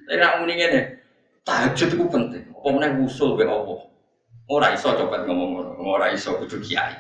Tapi 0.08 0.16
nak 0.22 0.46
muni 0.46 0.54
ngene, 0.62 0.82
tahajud 1.42 1.90
itu 1.98 2.06
penting. 2.06 2.44
Apa 2.54 2.68
meneh 2.70 3.02
usul 3.02 3.34
be 3.34 3.50
apa? 3.50 3.76
Ora 4.48 4.78
iso 4.78 4.94
copet 4.94 5.26
ngomong 5.26 5.50
ngono, 5.58 5.72
ora 5.82 6.14
iso 6.14 6.38
kudu 6.38 6.62
kiai. 6.62 6.94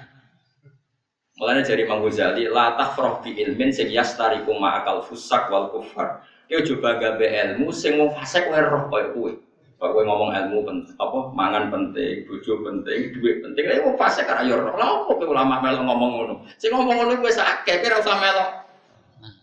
Mulane 1.37 1.61
dari 1.61 1.85
Imam 1.85 2.01
Ghazali, 2.01 2.49
la 2.49 2.73
tafrah 2.73 3.21
bi 3.21 3.37
ilmin 3.37 3.69
sing 3.69 3.93
yastariku 3.93 4.57
ma'akal 4.57 5.05
fusak 5.05 5.53
wal 5.53 5.69
kufar. 5.69 6.25
Dia 6.47 6.63
coba 6.63 6.95
gawe 6.95 7.27
ilmu 7.27 7.67
sing 7.75 7.99
wong 7.99 8.15
fasik 8.15 8.47
wae 8.47 8.63
roh 8.63 8.87
koyo 8.87 9.07
kowe. 9.11 9.31
Kok 9.77 9.89
kowe 9.93 10.03
ngomong 10.07 10.31
ilmu 10.33 10.57
penting, 10.63 10.95
apa 10.97 11.17
mangan 11.35 11.69
penting, 11.69 12.25
bojo 12.25 12.65
penting, 12.65 12.99
duit 13.13 13.43
penting. 13.43 13.63
Lah 13.67 13.83
wong 13.83 13.95
fasik 13.99 14.25
yo 14.47 14.55
roh. 14.55 14.73
Lah 14.79 15.03
opo 15.03 15.19
ulama 15.27 15.59
melo 15.59 15.83
ngomong 15.83 16.11
ngono. 16.15 16.33
Sing 16.55 16.71
ngomong 16.71 16.95
ngono 17.03 17.19
wis 17.19 17.37
akeh, 17.37 17.83
kira 17.83 17.99
usah 17.99 18.15
melo 18.15 18.45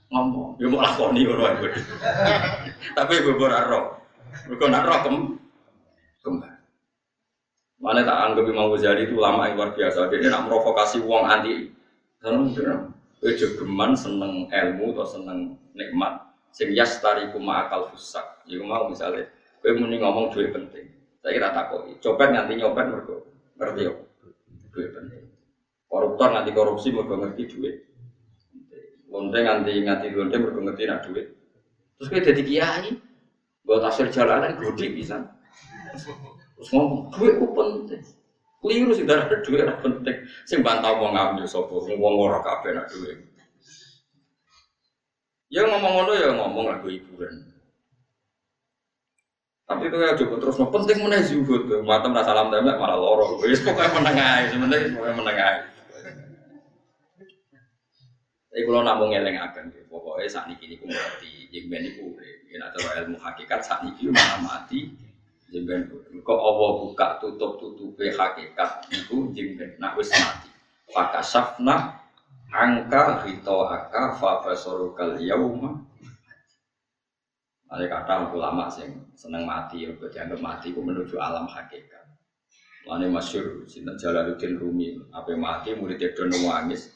ngomong. 0.09 0.57
Yo 0.57 0.73
mau 0.73 0.81
lakoni 0.81 1.29
ngono 1.29 1.45
ae. 1.45 1.69
Tapi 2.97 3.13
ora 3.21 3.61
roh. 3.69 3.85
Mergo 4.49 4.67
nak 4.67 4.85
roh 4.89 4.99
kem 5.05 5.17
kembar. 6.25 6.53
Mana 7.79 8.01
tak 8.01 8.19
anggap 8.33 8.45
Imam 8.49 8.73
Ghazali 8.73 9.05
itu 9.05 9.21
ulama 9.21 9.45
yang 9.53 9.61
luar 9.61 9.71
biasa. 9.77 10.09
Dia 10.09 10.33
nak 10.33 10.49
provokasi 10.49 11.05
uang 11.05 11.25
anti 11.29 11.69
kira. 12.57 12.89
Kowe 13.21 13.33
geman 13.33 13.93
seneng 13.93 14.49
ilmu 14.49 14.97
atau 14.97 15.07
seneng 15.09 15.57
nikmat. 15.77 16.34
Sing 16.55 16.71
yastariku 16.71 17.43
ma'akal 17.43 17.91
fusak. 17.91 18.47
Iku 18.47 18.63
mau 18.63 18.87
misalnya 18.87 19.27
kowe 19.59 19.75
muni 19.75 19.99
ngomong 19.99 20.31
duit 20.31 20.55
penting. 20.55 20.87
Saya 21.19 21.35
kira 21.35 21.51
takoki. 21.51 21.99
Copet 21.99 22.31
nganti 22.31 22.55
nyopet 22.55 22.87
mergo 22.95 23.17
ngerti 23.59 23.81
yo. 23.91 23.93
Duit 24.71 24.95
penting. 24.95 25.27
Koruptor 25.91 26.31
nganti 26.31 26.51
korupsi 26.55 26.95
mergo 26.95 27.19
ngerti 27.19 27.43
duit. 27.51 27.77
Lonte 29.11 29.39
nganti 29.43 29.73
nganti 29.83 30.07
lonte 30.15 30.37
mergo 30.39 30.61
ngerti 30.63 30.83
nak 30.87 31.03
duit. 31.11 31.27
Terus 31.99 32.07
kowe 32.07 32.23
dadi 32.23 32.43
kiai. 32.47 32.91
Buat 33.67 33.91
tasir 33.91 34.07
jalanan 34.15 34.55
gede 34.55 34.95
bisa. 34.95 35.27
Terus 36.55 36.71
ngomong 36.71 37.11
duit 37.19 37.35
ku 37.35 37.51
penting. 37.51 38.03
Keliru 38.63 38.95
sih 38.95 39.03
darah 39.03 39.27
duit 39.27 39.67
penting. 39.83 40.23
Sing 40.47 40.63
bantah 40.63 41.03
wong 41.03 41.19
ngambil 41.19 41.51
sapa 41.51 41.75
wong 41.75 42.15
ora 42.15 42.39
kabeh 42.47 42.79
nak 42.79 42.87
duit. 42.95 43.34
Ya 45.53 45.63
ngomong 45.69 45.93
ngono 45.93 46.13
ya 46.17 46.29
ngomong 46.33 46.65
lagu 46.69 46.89
hiburan. 46.89 47.53
Tapi 49.65 49.89
itu 49.89 49.97
ya 49.97 50.13
cukup 50.13 50.39
terus 50.45 50.57
no 50.61 50.69
penting 50.69 51.01
mana 51.01 51.25
zuhud 51.25 51.69
tuh. 51.69 51.81
Mata 51.81 52.09
merasa 52.09 52.37
salam 52.37 52.53
demek 52.53 52.77
malah 52.77 53.01
loro. 53.01 53.41
Wis 53.41 53.65
pokoknya 53.65 53.97
menengai, 53.97 54.53
sebenarnya 54.53 54.93
pokoknya 54.93 55.15
menengai. 55.17 55.57
Tapi 58.55 58.63
kalau 58.71 58.83
namun 58.87 59.11
ngeleng 59.11 59.35
akan, 59.41 59.65
pokoknya 59.91 60.31
saat 60.31 60.47
ini 60.47 60.55
kini 60.63 60.77
ngerti, 60.79 61.51
jadi 61.51 61.67
ben 61.67 61.91
iku 61.91 62.07
ya 62.47 62.63
nak 62.63 62.79
ilmu 62.79 63.19
hakikat 63.19 63.67
saat 63.67 63.83
ini 63.83 64.15
mana 64.15 64.47
mati, 64.47 64.95
jemben 65.55 65.87
kok 66.27 66.41
Allah 66.43 66.71
buka 66.83 67.23
tutup 67.23 67.63
tutupe 67.63 68.11
hakikat 68.11 68.91
itu 68.91 69.31
jemben 69.31 69.79
nak 69.79 69.95
wis 69.95 70.11
mati 70.11 70.51
fakasafna 70.91 71.95
angka 72.55 73.27
rito 73.27 73.67
aka 73.67 74.15
fa 74.15 74.39
basorukal 74.47 75.19
yauma. 75.19 75.83
Ada 77.67 77.91
kata 77.91 78.31
ulama 78.31 78.71
sing 78.71 79.03
seneng 79.19 79.43
mati 79.51 79.83
ya 79.83 79.91
dianggap 79.99 80.39
mati 80.39 80.71
itu 80.71 80.79
menuju 80.79 81.19
alam 81.19 81.51
hakikat. 81.51 82.07
Lani 82.87 83.11
masyur, 83.11 83.65
Sinta 83.67 83.97
Jalaluddin 83.97 84.61
Rumi, 84.61 84.95
apa 85.11 85.35
mati 85.35 85.73
murid 85.75 85.99
itu 85.99 86.23
nangis, 86.29 86.93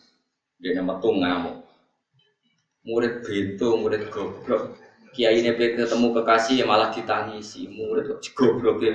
dia 0.60 0.78
metu 0.84 1.16
ngamuk. 1.16 1.64
Murid 2.84 3.24
bintu, 3.24 3.74
murid 3.80 4.12
goblok, 4.12 4.76
kiai 5.16 5.40
ini 5.40 5.56
ketemu 5.56 6.12
kekasih 6.20 6.62
yang 6.62 6.68
malah 6.70 6.92
ditangisi. 6.92 7.66
Murid 7.72 8.20
goblok 8.36 8.78
ya 8.84 8.92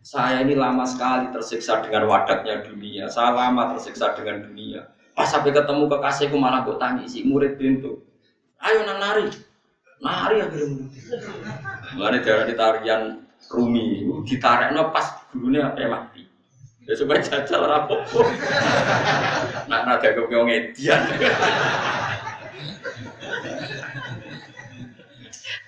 saya 0.00 0.42
ini 0.42 0.58
lama 0.58 0.84
sekali 0.84 1.30
tersiksa 1.30 1.84
dengan 1.86 2.10
wadatnya 2.10 2.66
dunia. 2.66 3.06
Saya 3.06 3.30
lama 3.36 3.76
tersiksa 3.76 4.12
dengan 4.18 4.50
dunia 4.50 4.82
pas 5.20 5.28
sampai 5.28 5.52
ketemu 5.52 5.84
kekasihku 5.84 6.36
malah 6.40 6.64
kok 6.64 6.80
tangisi 6.80 7.20
murid 7.28 7.60
pintu. 7.60 8.00
Ayo 8.56 8.88
nang 8.88 8.96
nari 8.96 9.28
nari 10.00 10.40
akhirnya 10.40 10.80
mana 11.92 12.24
dari 12.24 12.56
tarian 12.56 13.20
rumi 13.52 14.08
ditarik 14.24 14.72
no 14.72 14.88
pas 14.88 15.20
dulunya 15.28 15.68
apa 15.68 15.84
mati. 15.92 16.24
Ya 16.88 16.96
supaya 16.96 17.20
jajal 17.20 17.68
rapopo 17.68 18.24
nak 19.68 19.84
naga 19.84 20.16
kau 20.16 20.24
ngedian 20.48 21.00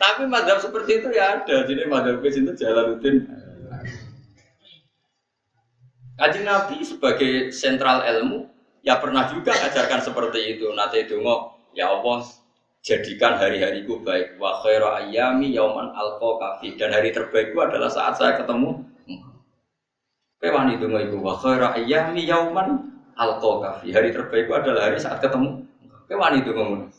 Tapi 0.01 0.23
madhab 0.27 0.65
seperti 0.65 1.05
itu 1.05 1.09
ya 1.13 1.45
ada. 1.45 1.69
Jadi 1.69 1.85
madhab 1.87 2.25
ke 2.25 2.33
itu 2.33 2.57
rutin. 2.57 3.29
Kaji 6.17 6.41
Nabi 6.43 6.77
sebagai 6.83 7.53
sentral 7.53 8.03
ilmu 8.03 8.52
ya 8.83 8.99
pernah 8.99 9.31
juga 9.31 9.55
ajarkan 9.55 10.03
seperti 10.03 10.59
itu. 10.59 10.69
Nanti 10.75 11.07
itu 11.07 11.23
ya 11.73 11.89
Allah 11.89 12.27
jadikan 12.83 13.39
hari-hariku 13.39 14.03
baik. 14.03 14.37
Wa 14.37 14.61
khairu 14.61 14.91
ayami 14.91 15.55
yauman 15.55 15.95
alqa 15.95 16.31
kafi. 16.43 16.75
Dan 16.77 16.91
hari 16.93 17.15
terbaikku 17.15 17.57
adalah 17.63 17.89
saat 17.89 18.19
saya 18.19 18.37
ketemu 18.37 18.83
Kewan 20.43 20.75
itu 20.75 20.91
nggak 20.91 21.07
ibu 21.07 21.23
wa 21.23 21.39
khairu 21.39 21.71
yauman 22.19 22.93
kafi. 23.63 23.95
Hari 23.95 24.11
terbaikku 24.11 24.53
adalah 24.53 24.91
hari 24.91 24.99
saat 24.99 25.23
ketemu 25.23 25.63
Kewan 26.11 26.43
itu 26.43 26.51
ngomong 26.51 26.91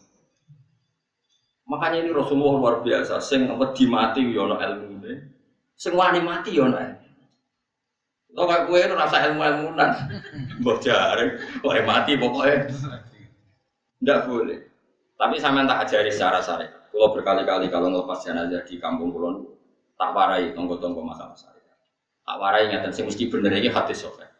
Makanya 1.63 2.03
ini 2.03 2.11
Rasulullah 2.11 2.59
luar 2.59 2.75
biasa, 2.83 3.23
sing 3.23 3.47
wedi 3.47 3.87
mati 3.87 4.19
yono 4.19 4.59
ya 4.59 4.75
ilmu. 4.75 4.99
Ini, 4.99 5.15
sing 5.79 5.95
wani 5.95 6.19
mati 6.19 6.59
ilmu. 6.59 6.75
Lo 8.33 8.49
kayak 8.49 8.65
gue 8.65 8.79
itu 8.81 8.95
rasa 8.97 9.29
ilmu 9.29 9.45
ilmunan, 9.45 9.91
mbok 10.57 10.81
jaring, 10.81 11.37
wae 11.61 11.85
mati 11.85 12.17
pokoknya. 12.17 12.65
Tidak 14.01 14.19
boleh. 14.25 14.59
Tapi 15.13 15.37
saya 15.37 15.61
tak 15.69 15.79
ajari 15.85 16.09
secara 16.09 16.41
syariat. 16.41 16.89
Kalau 16.89 17.13
berkali-kali 17.13 17.69
kalau 17.69 17.93
ngelepas 17.93 18.25
jenazah 18.25 18.65
di 18.65 18.81
kampung 18.81 19.13
Kulon, 19.13 19.45
tak 20.01 20.17
warai 20.17 20.49
tonggo-tonggo 20.57 21.05
masalah 21.05 21.37
syariat. 21.37 21.77
Tak 22.25 22.37
warai 22.41 22.73
ingatan 22.73 22.89
sih 22.89 23.05
mesti 23.05 23.29
bener 23.29 23.53
ini 23.53 23.69
hati 23.69 23.93
sofek. 23.93 24.32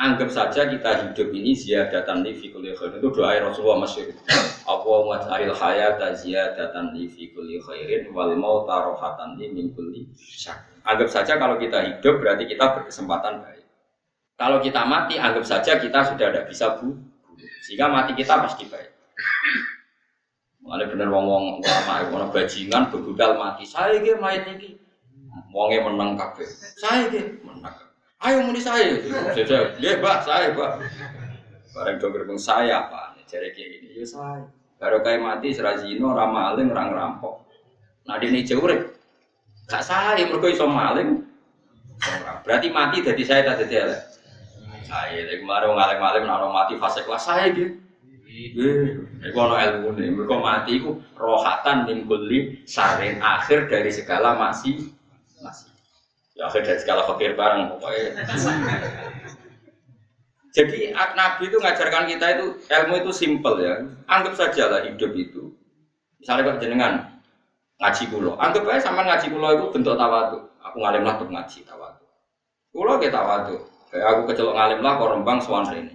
Anggap 0.00 0.32
saja 0.32 0.64
kita 0.64 1.12
hidup 1.12 1.28
ini 1.28 1.52
ziyadatan 1.52 2.24
li 2.24 2.32
fi 2.32 2.48
kulli 2.48 2.72
khairin. 2.72 3.04
Itu 3.04 3.12
doa 3.12 3.36
Rasulullah 3.36 3.84
masyhur. 3.84 4.16
Allahumma 4.64 5.20
ja'alil 5.20 5.52
hayata 5.52 6.16
ziyadatan 6.16 6.96
li 6.96 7.04
fi 7.04 7.28
kulli 7.36 7.60
khairin 7.60 8.08
wal 8.16 8.32
mauta 8.32 8.80
rohatan 8.80 9.36
li 9.36 9.52
min 9.52 9.76
kulli 9.76 10.08
syarr. 10.16 10.64
Anggap 10.88 11.12
saja 11.12 11.36
kalau 11.36 11.60
kita 11.60 11.84
hidup 11.84 12.16
berarti 12.16 12.48
kita 12.48 12.80
berkesempatan 12.80 13.44
baik. 13.44 13.68
Kalau 14.40 14.64
kita 14.64 14.88
mati, 14.88 15.20
anggap 15.20 15.44
saja 15.44 15.76
kita 15.76 16.00
sudah 16.00 16.32
tidak 16.32 16.48
bisa 16.48 16.80
bu, 16.80 16.96
sehingga 17.60 17.92
mati 17.92 18.16
kita 18.16 18.40
pasti 18.40 18.64
baik. 18.72 18.88
Mulai 20.64 20.88
bener 20.88 21.12
wong 21.12 21.24
wong 21.28 21.44
ulama 21.60 22.08
wong 22.08 22.32
bajingan 22.32 22.88
bebudal 22.88 23.36
mati. 23.36 23.68
Saya 23.68 24.00
iki 24.00 24.16
mayat 24.16 24.48
iki. 24.48 24.80
Wonge 25.52 25.84
menang 25.84 26.16
kabeh. 26.16 26.48
Saya 26.80 27.12
iki 27.12 27.44
menang. 27.44 27.89
Ayo 28.20 28.44
muni 28.44 28.60
saya. 28.60 29.00
Saya, 29.32 29.72
dia 29.80 29.96
pak 29.96 30.28
saya 30.28 30.52
pak. 30.52 30.72
Barang 31.72 31.96
dong 31.96 32.12
gerbang 32.12 32.40
saya 32.40 32.84
pak. 32.92 33.16
Jadi 33.24 33.48
kayak 33.56 33.68
gini, 33.80 33.88
ya 33.96 34.04
saya. 34.04 34.44
Baru 34.76 35.00
kayak 35.00 35.20
mati 35.24 35.52
serazino, 35.52 36.12
ramaling, 36.12 36.72
orang 36.72 36.92
rampok. 36.92 37.44
Nah 38.08 38.16
di 38.20 38.32
ini 38.32 38.44
jauh 38.44 38.64
Gak 39.70 39.86
saya, 39.86 40.18
mereka 40.26 40.50
iso 40.50 40.66
maling. 40.66 41.22
Berarti 42.42 42.68
mati 42.74 43.06
dari 43.06 43.22
saya 43.22 43.46
tadi 43.46 43.70
dia. 43.70 43.86
Saya, 44.82 45.22
dari 45.22 45.38
kemarin 45.38 45.78
ngalim-ngalim, 45.78 46.26
nano 46.26 46.50
mati 46.50 46.74
fase 46.74 47.06
kelas 47.06 47.22
saya 47.22 47.54
gitu. 47.54 47.78
Iku 48.26 49.36
ono 49.36 49.54
ilmu 49.54 49.94
nih, 49.94 50.10
mereka 50.10 50.36
mati 50.42 50.82
itu 50.82 50.98
rohatan 51.14 51.86
min 51.86 52.10
kulli 52.10 52.66
sarin 52.66 53.22
akhir 53.22 53.70
dari 53.70 53.94
segala 53.94 54.34
masih 54.34 54.90
masih. 55.38 55.69
Ya 56.40 56.48
akhir 56.48 56.64
dari 56.64 56.80
segala 56.80 57.04
fakir 57.04 57.36
bareng 57.36 57.68
pokoknya. 57.76 58.24
Jadi 60.56 60.88
Nabi 60.96 61.42
itu 61.52 61.60
ngajarkan 61.60 62.08
kita 62.08 62.26
itu 62.40 62.46
ilmu 62.64 62.94
itu 63.04 63.10
simple 63.12 63.60
ya. 63.60 63.76
Anggap 64.08 64.40
saja 64.40 64.72
lah 64.72 64.80
hidup 64.88 65.12
itu. 65.12 65.52
Misalnya 66.16 66.56
kok 66.56 66.64
jenengan 66.64 66.92
ngaji 67.76 68.08
kulo, 68.08 68.40
anggap 68.40 68.64
aja 68.72 68.88
sama 68.88 69.04
ngaji 69.04 69.28
kulo 69.28 69.46
itu 69.52 69.64
bentuk 69.68 70.00
tawadu. 70.00 70.40
Aku 70.64 70.80
ngalim 70.80 71.04
lah 71.04 71.20
untuk 71.20 71.28
ngaji 71.28 71.60
tawadu. 71.68 72.04
Kulo 72.72 72.92
kita 72.96 73.20
tawadu. 73.20 73.56
Kayak 73.92 74.06
aku 74.08 74.20
kecelok 74.32 74.56
ngalim 74.56 74.80
lah 74.80 74.92
kok 74.96 75.10
rembang 75.12 75.38
suan 75.44 75.68
ini. 75.76 75.92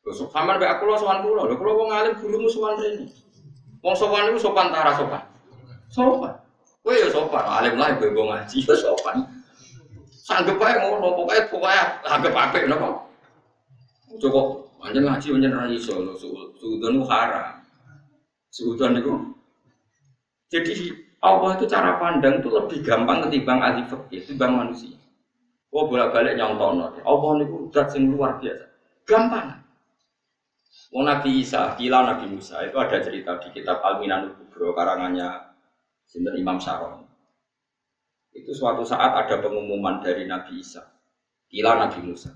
Terus 0.00 0.24
sama 0.32 0.56
aku 0.56 0.82
lo 0.88 0.96
suan 0.96 1.20
kulo, 1.20 1.44
lo 1.44 1.54
kulo 1.60 1.84
ngalim 1.92 2.16
gurumu 2.16 2.48
suan 2.48 2.80
ini. 2.80 3.12
Wong 3.84 3.92
sopan 3.92 4.32
itu 4.32 4.40
sopan 4.40 4.72
tara 4.72 4.96
sopan. 4.96 5.20
Sopan. 5.92 6.32
Ya 6.88 7.12
sopan, 7.12 7.44
alim 7.44 7.76
lah 7.76 7.92
ibu 7.92 8.08
ngaji 8.08 8.56
sopan. 8.64 9.39
Sanggep 10.20 10.60
ae 10.60 10.74
ngono, 10.84 11.16
pokoke 11.16 11.48
pokoke 11.48 11.80
anggap 12.04 12.34
apik 12.36 12.68
napa. 12.68 13.08
Cukup 14.20 14.68
panjen 14.76 15.08
ngaji 15.08 15.26
panjen 15.32 15.56
ra 15.56 15.64
iso 15.72 15.96
lho, 15.96 16.12
suudon 16.60 17.00
haram. 17.08 17.64
Suudon 18.52 19.00
niku. 19.00 19.14
Jadi 20.52 20.92
Allah 21.24 21.56
itu 21.56 21.64
cara 21.70 21.96
pandang 21.96 22.42
itu 22.42 22.48
lebih 22.52 22.84
gampang 22.84 23.24
ketimbang 23.24 23.60
ahli 23.64 23.82
fikih, 23.88 24.20
ketimbang 24.24 24.52
manusia. 24.60 24.98
Oh 25.70 25.86
bolak-balik 25.86 26.36
nyontono. 26.36 26.90
Allah 27.00 27.30
niku 27.40 27.70
zat 27.72 27.94
sing 27.94 28.10
luar 28.10 28.36
biasa. 28.42 28.66
Gampang. 29.06 29.60
Wong 30.90 31.06
Nabi 31.06 31.38
Isa, 31.38 31.78
kila 31.78 32.02
Nabi 32.02 32.34
Musa 32.34 32.66
itu 32.66 32.74
ada 32.74 32.98
cerita 32.98 33.38
di 33.38 33.54
kitab 33.54 33.78
Al-Minanul 33.78 34.34
Kubro 34.34 34.74
karangannya 34.74 35.54
Sinten 36.02 36.34
Imam 36.34 36.58
Saron. 36.58 37.09
Itu 38.30 38.54
suatu 38.54 38.86
saat 38.86 39.12
ada 39.26 39.42
pengumuman 39.42 39.98
dari 40.02 40.26
Nabi 40.26 40.62
Isa, 40.62 40.86
kila 41.50 41.76
Nabi 41.78 42.00
Musa. 42.06 42.30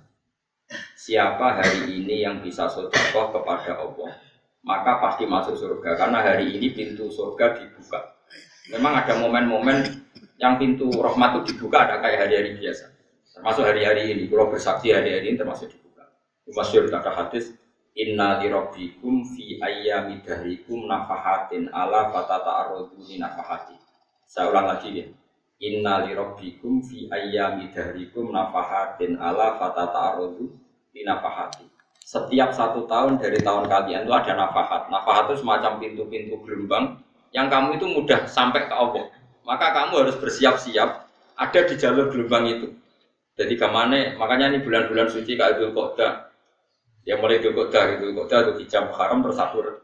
Siapa 0.98 1.60
hari 1.60 2.00
ini 2.02 2.24
yang 2.24 2.40
bisa 2.40 2.66
sodakoh 2.66 3.30
kepada 3.30 3.78
Allah, 3.78 4.10
maka 4.64 4.98
pasti 4.98 5.28
masuk 5.28 5.54
surga. 5.54 5.94
Karena 5.94 6.24
hari 6.24 6.56
ini 6.56 6.72
pintu 6.72 7.12
surga 7.12 7.60
dibuka. 7.60 8.16
Memang 8.72 9.04
ada 9.04 9.20
momen-momen 9.20 9.84
yang 10.40 10.56
pintu 10.56 10.88
rahmat 10.88 11.44
itu 11.44 11.54
dibuka 11.54 11.84
ada 11.84 12.00
kayak 12.00 12.26
hari-hari 12.26 12.56
biasa. 12.56 12.90
Termasuk 13.36 13.62
hari-hari 13.62 14.02
ini. 14.16 14.24
Kalau 14.26 14.48
bersaksi 14.48 14.90
hari-hari 14.90 15.30
ini 15.30 15.36
termasuk 15.36 15.68
dibuka. 15.68 16.08
Masyur 16.48 16.88
kata 16.88 17.12
hadis, 17.12 17.52
Inna 17.94 18.42
li 18.42 18.50
rabbikum 18.50 19.22
fi 19.22 19.62
ayyami 19.62 20.26
nafahatin 20.90 21.70
ala 21.70 22.10
fatata 22.10 22.66
arroduni 22.66 23.22
nafahati. 23.22 23.78
Saya 24.26 24.50
ulang 24.50 24.66
lagi 24.66 24.90
ya. 24.90 25.06
Inna 25.62 26.06
li 26.06 26.16
rabbikum 26.16 26.82
fi 26.82 27.06
ayyami 27.12 27.70
dahrikum 27.70 28.34
nafahatin 28.34 29.20
ala 29.22 29.54
fatata 29.60 30.14
arroduni 30.14 31.00
nafahati. 31.06 31.66
Setiap 32.04 32.52
satu 32.52 32.84
tahun 32.84 33.22
dari 33.22 33.40
tahun 33.40 33.70
kalian 33.70 34.04
itu 34.04 34.12
ada 34.12 34.32
nafahat. 34.34 34.90
Nafahat 34.92 35.30
itu 35.30 35.44
semacam 35.46 35.80
pintu-pintu 35.80 36.36
gelombang 36.42 37.00
yang 37.32 37.46
kamu 37.48 37.80
itu 37.80 37.86
mudah 37.88 38.26
sampai 38.26 38.66
ke 38.68 38.74
Allah. 38.74 39.08
Maka 39.44 39.72
kamu 39.72 40.04
harus 40.04 40.16
bersiap-siap 40.20 40.90
ada 41.34 41.60
di 41.64 41.74
jalur 41.76 42.10
gelombang 42.12 42.44
itu. 42.50 42.66
Jadi 43.34 43.54
ke 43.58 43.66
mana? 43.66 44.14
Makanya 44.14 44.54
ini 44.54 44.62
bulan-bulan 44.62 45.10
suci 45.10 45.34
kayak 45.34 45.58
Idul 45.58 45.74
Qodah 45.74 46.34
Ya 47.04 47.20
mulai 47.20 47.36
itu 47.36 47.52
kota 47.52 47.84
gitu, 47.94 48.16
kota 48.16 48.48
itu 48.48 48.64
hijab 48.64 48.88
haram 48.96 49.20
bersabur. 49.20 49.83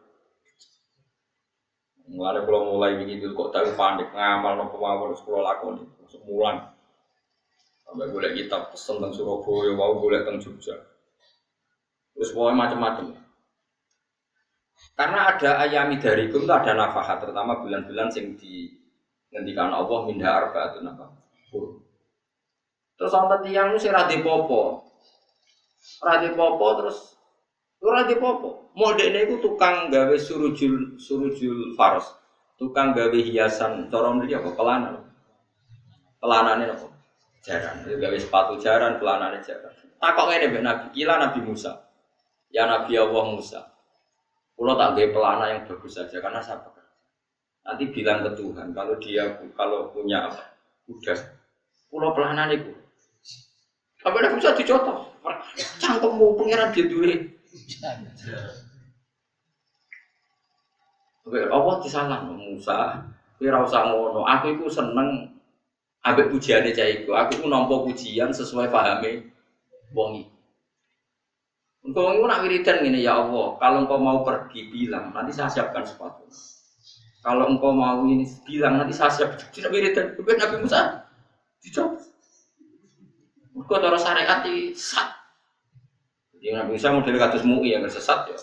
Mulai 2.10 2.42
kalau 2.42 2.74
mulai 2.74 2.98
begitu 2.98 3.30
kota 3.38 3.62
itu 3.62 3.78
panik 3.78 4.10
ngamal 4.10 4.58
nopo 4.58 4.82
mawon 4.82 5.14
sekolah 5.14 5.42
lakon 5.46 5.86
semulan. 6.10 6.74
Sampai 7.86 8.10
boleh 8.10 8.34
kita 8.34 8.70
pesen 8.70 8.98
tentang 8.98 9.14
Surabaya, 9.14 9.70
mau 9.78 9.94
boleh 9.98 10.26
tentang 10.26 10.42
Jogja. 10.42 10.74
Terus 12.14 12.34
pokoknya 12.34 12.58
macam-macam. 12.58 13.06
Karena 14.98 15.18
ada 15.30 15.50
ayami 15.62 16.02
dari 16.02 16.26
itu 16.26 16.42
ada 16.50 16.72
nafkah, 16.74 17.18
terutama 17.22 17.62
bulan-bulan 17.62 18.10
yang 18.14 18.34
di 18.34 18.74
ngendikan 19.30 19.70
Allah 19.70 19.98
minda 20.06 20.28
arba 20.30 20.74
itu 20.74 20.82
nafkah. 20.82 21.10
Terus 22.98 23.12
orang 23.16 23.40
tiang 23.46 23.74
itu 23.74 23.86
sih 23.86 24.20
popo, 24.20 24.84
Radi 26.04 26.36
popo 26.36 26.66
terus 26.82 27.16
ora 27.80 28.04
di 28.04 28.16
popo. 28.16 28.72
Modene 28.76 29.26
iku 29.26 29.40
tukang 29.40 29.88
gawe 29.90 30.16
surujul 30.16 31.00
surujul 31.00 31.74
faros. 31.74 32.06
Tukang 32.60 32.92
gawe 32.92 33.16
hiasan 33.16 33.88
cara 33.88 34.12
mriki 34.12 34.36
apa 34.36 34.50
pelana. 34.52 34.90
Pelanane 36.20 36.64
apa? 36.68 36.86
Jaran. 37.40 37.88
Gawe 37.88 38.16
sepatu 38.20 38.60
jaran, 38.60 39.00
pelanane 39.00 39.40
jaran. 39.40 39.72
Takok 40.00 40.26
ngene 40.28 40.46
mbek 40.52 40.62
Nabi, 40.64 40.86
kila 40.92 41.14
Nabi 41.16 41.40
Musa. 41.44 41.72
Ya 42.52 42.68
Nabi 42.68 42.96
Allah 43.00 43.24
Musa. 43.32 43.60
Kulo 44.56 44.76
tak 44.76 44.92
gawe 44.96 45.08
pelana 45.08 45.44
yang 45.48 45.60
bagus 45.64 45.96
saja 45.96 46.20
karena 46.20 46.40
saya 46.44 46.60
pekerja. 46.60 46.92
Nanti 47.64 47.84
bilang 47.88 48.20
ke 48.28 48.30
Tuhan 48.36 48.76
kalau 48.76 48.94
dia 49.00 49.24
kalau 49.56 49.88
punya 49.88 50.28
apa? 50.28 50.52
Udah. 50.84 51.16
Kulo 51.88 52.12
pelana 52.12 52.44
niku. 52.44 52.76
Apa 54.04 54.16
Nabi 54.20 54.36
Musa 54.36 54.52
dicotok? 54.52 54.98
Cangkemmu 55.80 56.36
pengiran 56.36 56.72
dia 56.72 56.88
duwe 56.88 57.39
Oke, 61.26 61.40
apa 61.46 61.70
disalah 61.82 62.22
Musa? 62.26 63.02
Ora 63.40 63.58
usah 63.64 63.90
ngono. 63.90 64.22
Aku 64.28 64.52
iku 64.54 64.66
seneng 64.68 65.32
ambek 66.04 66.30
pujiane 66.32 66.70
cah 66.76 66.86
iku. 66.86 67.16
Aku 67.16 67.40
iku 67.40 67.46
nampa 67.48 67.82
pujian 67.84 68.30
sesuai 68.30 68.68
pahame 68.68 69.32
wong 69.96 70.24
iki. 70.24 70.40
Engkau 71.80 72.12
itu 72.12 72.28
nak 72.28 72.44
wiridan 72.44 72.84
gini 72.84 73.00
ya 73.00 73.24
Allah. 73.24 73.56
Kalau 73.56 73.78
engkau 73.88 73.96
mau 73.96 74.20
pergi 74.20 74.68
bilang, 74.68 75.16
nanti 75.16 75.32
saya 75.32 75.48
siapkan 75.48 75.80
sepatu. 75.80 76.28
Kalau 77.24 77.48
engkau 77.48 77.72
mau 77.72 78.04
ini 78.04 78.28
bilang, 78.44 78.76
nanti 78.76 78.92
saya 78.92 79.08
siap. 79.08 79.40
Tidak 79.48 79.72
wiridan. 79.72 80.12
Kemudian 80.12 80.38
Nabi 80.44 80.56
Musa 80.60 81.08
dicoba. 81.64 81.96
Engkau 83.56 83.80
taruh 83.80 84.00
syariat 84.00 84.44
di 84.44 84.76
sat. 84.76 85.19
Jadi 86.40 86.56
Nabi 86.56 86.72
Musa 86.72 86.88
model 86.88 87.20
kados 87.20 87.44
MUI 87.44 87.76
yang 87.76 87.84
sesat 87.84 88.32
ya. 88.32 88.38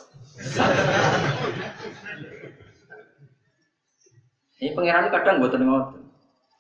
Ini 4.62 4.78
pangeran 4.78 5.10
kadang 5.10 5.42
buat 5.42 5.58
ngoten. 5.58 6.06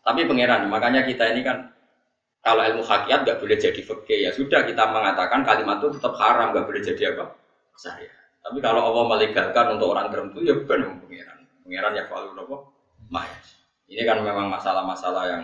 Tapi 0.01 0.25
pangeran, 0.25 0.65
makanya 0.65 1.05
kita 1.05 1.29
ini 1.29 1.45
kan 1.45 1.69
kalau 2.41 2.65
ilmu 2.65 2.81
hakikat 2.81 3.21
nggak 3.21 3.38
boleh 3.38 3.57
jadi 3.59 3.81
fakih 3.85 4.19
ya 4.23 4.31
sudah 4.33 4.65
kita 4.65 4.89
mengatakan 4.89 5.45
kalimat 5.45 5.77
itu 5.77 5.93
tetap 5.99 6.17
haram 6.17 6.57
nggak 6.57 6.65
boleh 6.65 6.81
jadi 6.81 7.13
apa 7.13 7.38
saya. 7.77 8.09
Tapi 8.41 8.57
kalau 8.57 8.81
Allah 8.81 9.03
melegalkan 9.13 9.77
untuk 9.77 9.93
orang 9.93 10.09
tertentu 10.09 10.41
ya 10.41 10.57
benar 10.57 10.97
pangeran. 11.05 11.39
Pangeran 11.61 11.91
ya 11.93 12.03
kalau 12.09 12.33
apa 12.33 12.57
mayas. 13.13 13.47
Ini 13.85 14.01
kan 14.09 14.25
memang 14.25 14.49
masalah-masalah 14.49 15.23
yang 15.29 15.43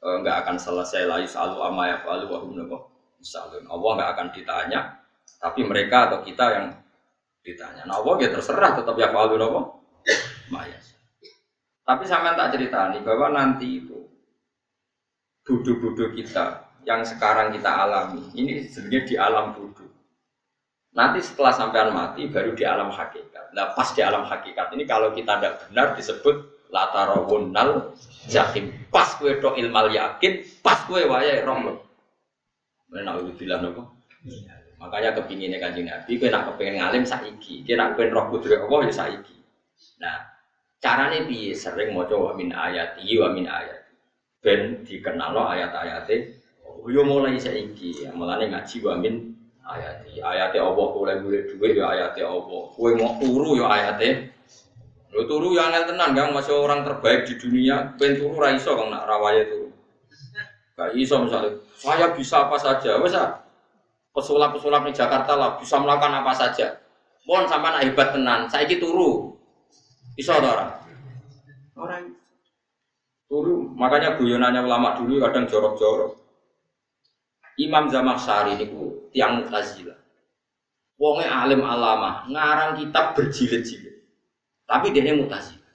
eh, 0.00 0.16
nggak 0.24 0.48
akan 0.48 0.56
selesai 0.56 1.04
lagi 1.04 1.28
selalu 1.28 1.60
ama 1.60 1.82
ya 1.92 1.96
falu 2.00 2.24
wa 2.30 2.93
misalnya 3.24 3.64
Allah 3.72 3.90
nggak 3.96 4.10
akan 4.12 4.28
ditanya, 4.36 4.80
tapi 5.40 5.64
mereka 5.64 6.12
atau 6.12 6.20
kita 6.20 6.44
yang 6.52 6.66
ditanya. 7.40 7.88
Nah 7.88 8.04
Allah 8.04 8.14
ya 8.20 8.28
terserah 8.28 8.76
tetap 8.76 8.92
ya 9.00 9.08
falu 9.08 9.40
apa? 9.40 9.60
Mayas. 10.52 10.92
Tapi 11.84 12.04
sama 12.04 12.36
tak 12.36 12.52
cerita 12.52 12.92
nih 12.92 13.00
bahwa 13.00 13.32
nanti 13.32 13.80
itu 13.80 14.04
bodoh-bodoh 15.44 16.12
kita 16.12 16.68
yang 16.84 17.00
sekarang 17.04 17.52
kita 17.52 17.68
alami 17.68 18.28
ini 18.36 18.68
sebenarnya 18.68 19.00
di 19.08 19.14
alam 19.16 19.56
bodoh. 19.56 19.88
Nanti 20.94 21.24
setelah 21.24 21.52
sampean 21.56 21.96
mati 21.96 22.28
baru 22.28 22.52
di 22.52 22.64
alam 22.64 22.92
hakikat. 22.92 23.56
Nah 23.56 23.72
pas 23.72 23.88
di 23.96 24.00
alam 24.04 24.28
hakikat 24.28 24.68
ini 24.76 24.84
kalau 24.84 25.16
kita 25.16 25.40
tidak 25.40 25.64
benar 25.68 25.96
disebut 25.96 26.68
latarawunnal 26.68 27.96
jahim. 28.28 28.72
Pas 28.88 29.16
kue 29.16 29.36
do 29.40 29.52
ilmal 29.56 29.92
yakin, 29.92 30.44
pas 30.60 30.84
kue 30.88 31.04
wayai 31.04 31.44
roh 31.44 31.84
Nak 32.94 33.34
bilang 33.34 33.60
nopo? 33.66 33.82
Makanya 34.78 35.16
kepinginnya 35.16 35.58
kanjeng 35.58 35.88
Nabi, 35.88 36.20
kue 36.20 36.28
nak 36.28 36.54
kepengen 36.54 36.78
ngalim 36.78 37.02
saiki, 37.08 37.64
kue 37.64 37.74
nak 37.74 37.96
kepengen 37.96 38.14
roh 38.14 38.26
kudri 38.28 38.54
Allah 38.54 38.80
ya 38.84 38.92
saiki. 38.92 39.36
Nah, 39.98 40.16
caranya 40.76 41.24
bi 41.24 41.56
sering 41.56 41.96
mau 41.96 42.04
coba 42.04 42.36
min 42.36 42.52
ayat, 42.52 43.00
wa 43.00 43.28
min 43.32 43.48
ayat. 43.48 43.80
Ben 44.44 44.84
dikenal 44.84 45.32
ayat-ayatnya. 45.32 46.36
Oh, 46.68 46.84
yo 46.92 47.00
mulai 47.00 47.40
saiki, 47.40 48.04
mulane 48.12 48.52
ngaji 48.52 48.76
wa 48.84 48.94
min 49.00 49.32
ayat. 49.64 50.04
Ayatnya 50.20 50.60
Allah 50.60 50.86
boleh 50.92 51.16
boleh 51.24 51.42
duit 51.48 51.72
ya 51.80 51.88
ayatnya 51.88 52.28
Allah. 52.28 52.62
Kue 52.76 52.92
mau 52.92 53.16
turu 53.16 53.56
ya 53.56 53.66
ayatnya. 53.72 54.28
Lo 55.16 55.24
turu 55.24 55.56
ya 55.56 55.72
angel 55.72 55.94
tenan, 55.94 56.12
kan 56.12 56.28
masih 56.34 56.60
orang 56.60 56.84
terbaik 56.84 57.24
di 57.24 57.40
dunia. 57.40 57.96
Ben 57.96 58.20
turu 58.20 58.36
raiso 58.36 58.76
kang 58.76 58.92
nak 58.92 59.08
rawaya 59.08 59.48
turu. 59.48 59.63
Gak 60.74 60.90
iso 60.98 61.22
misalnya, 61.22 61.54
saya 61.78 62.10
bisa 62.18 62.50
apa 62.50 62.58
saja, 62.58 62.98
wes 62.98 63.14
pesulap-pesulap 64.10 64.82
di 64.86 64.92
Jakarta 64.94 65.38
lah 65.38 65.50
bisa 65.58 65.78
melakukan 65.78 66.18
apa 66.18 66.34
saja. 66.34 66.82
Mohon 67.26 67.46
sama 67.46 67.66
anak 67.74 67.82
hebat 67.90 68.10
tenan, 68.10 68.50
saya 68.50 68.66
gitu 68.66 68.90
turu. 68.90 69.10
Iso 70.18 70.34
orang. 70.34 70.70
Orang 71.78 72.14
turu, 73.30 73.70
makanya 73.78 74.18
guyonannya 74.18 74.66
ulama 74.66 74.98
dulu 74.98 75.22
kadang 75.22 75.46
jorok-jorok. 75.46 76.18
Imam 77.54 77.86
Zamakhsyari 77.86 78.58
ku 78.66 79.10
tiang 79.14 79.42
Mu'tazilah. 79.42 79.94
Wonge 80.98 81.26
alim 81.26 81.62
alama, 81.62 82.26
ngarang 82.26 82.82
kitab 82.82 83.14
berjilid-jilid. 83.14 83.94
Tapi 84.66 84.90
dia 84.90 85.14
Mu'tazilah. 85.14 85.70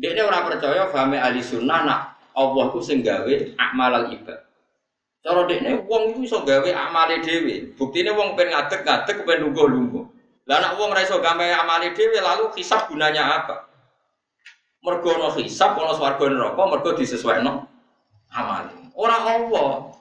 Dia 0.00 0.24
orang 0.24 0.48
percaya 0.48 0.88
fahmi 0.88 1.20
ahli 1.20 1.44
sunnah 1.44 1.80
nak 1.84 2.00
Allah 2.40 2.64
ku 2.72 2.80
sing 2.80 3.04
gawe 3.04 3.34
akmal 3.60 4.08
ibad. 4.08 4.40
Cara 5.20 5.44
dekne 5.44 5.84
wong 5.84 6.16
iku 6.16 6.20
iso 6.24 6.38
gawe 6.40 6.70
amale 6.72 7.20
dhewe. 7.20 7.76
Buktine 7.76 8.16
wong 8.16 8.40
pengen 8.40 8.56
ngadeg-ngadeg 8.56 9.16
pengen 9.28 9.52
lungguh-lungguh. 9.52 10.04
Lah 10.48 10.56
nek 10.64 10.80
wong 10.80 10.96
ora 10.96 11.04
iso 11.04 11.20
gawe 11.20 11.46
amale 11.60 11.92
dhewe 11.92 12.16
lalu 12.16 12.48
hisab 12.56 12.88
gunanya 12.88 13.44
apa? 13.44 13.68
Mergo 14.80 15.12
ono 15.12 15.28
hisab 15.36 15.76
ono 15.76 15.92
swarga 15.92 16.24
neraka 16.24 16.62
mergo 16.64 16.96
disesuaikno 16.96 17.68
amale. 18.32 18.72
Ora 18.96 19.20
Allah. 19.20 19.92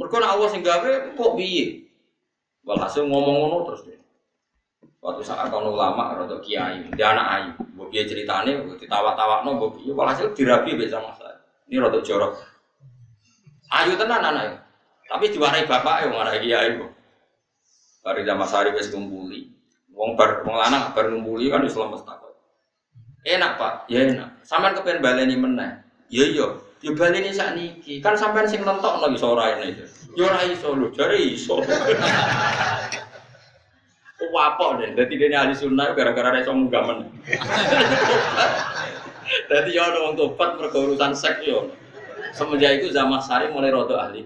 Mergo 0.00 0.16
nek 0.16 0.32
Allah 0.32 0.48
sing 0.48 0.64
gawe 0.64 0.90
kok 1.20 1.32
piye? 1.36 1.84
Walhasil 2.64 3.04
ngomong 3.04 3.36
ngono 3.44 3.56
terus 3.68 3.84
deh. 3.84 4.00
Waktu 5.02 5.20
saat 5.26 5.50
kalau 5.50 5.74
ulama 5.74 6.14
atau 6.14 6.38
kiai, 6.38 6.86
dia 6.94 7.10
anak 7.10 7.26
ayu, 7.34 7.50
buat 7.74 7.90
piye 7.90 8.06
ceritane, 8.06 8.54
mbok 8.54 8.78
ditawa-tawakno, 8.78 9.58
mbok 9.58 9.82
piye 9.82 9.90
walhasil 9.90 10.30
dirabi 10.30 10.78
mbek 10.78 10.94
sama 10.94 11.10
saya. 11.18 11.41
Ini 11.72 11.80
rada 11.80 12.04
jorok. 12.04 12.36
Ayu 13.72 13.96
tenan 13.96 14.20
anak. 14.20 14.60
Tapi 15.08 15.32
diwarai 15.32 15.64
bapak 15.64 16.04
yang 16.04 16.12
ngarai 16.12 16.44
kiai 16.44 16.76
kok. 16.76 16.92
Bari 18.04 18.28
zaman 18.28 18.44
sari 18.44 18.76
wis 18.76 18.92
ngumpuli. 18.92 19.48
Wong 19.96 20.12
bar 20.12 20.44
wong 20.44 20.52
lanang 20.52 20.92
bar 20.92 21.08
ngumpuli 21.08 21.48
kan 21.48 21.64
lemes 21.64 22.04
takut. 22.04 22.36
Enak 23.24 23.56
Pak, 23.56 23.88
ya 23.88 24.04
enak. 24.04 24.44
Sampean 24.44 24.76
kepen 24.76 25.00
baleni 25.00 25.32
meneh. 25.40 25.80
Ya 26.12 26.28
iya, 26.28 26.60
ya 26.84 26.92
baleni 26.92 27.32
sakniki. 27.32 28.04
Kan 28.04 28.20
sampean 28.20 28.44
sing 28.44 28.60
nentokno 28.68 29.08
iso 29.08 29.32
ora 29.32 29.56
ini. 29.56 29.72
Ya 30.12 30.28
ora 30.28 30.44
iso 30.44 30.76
lho, 30.76 30.92
jare 30.92 31.16
iso. 31.16 31.56
Wapok 34.32 34.80
deh, 34.80 34.96
jadi 34.96 35.12
dia 35.12 35.44
ahli 35.44 35.52
sunnah 35.52 35.92
gara-gara 35.92 36.40
dia 36.40 36.48
munggah 36.52 36.82
men. 36.88 37.04
Jadi 39.32 39.70
ya 39.72 39.88
ada 39.88 40.04
orang 40.04 40.16
tobat 40.16 40.60
mergo 40.60 40.78
urusan 40.92 41.12
seks 41.16 41.44
yo. 41.44 41.68
Semenjak 42.32 42.80
itu 42.80 42.92
zaman 42.92 43.20
sari 43.20 43.52
mulai 43.52 43.68
rodo 43.68 43.96
ahli 43.96 44.24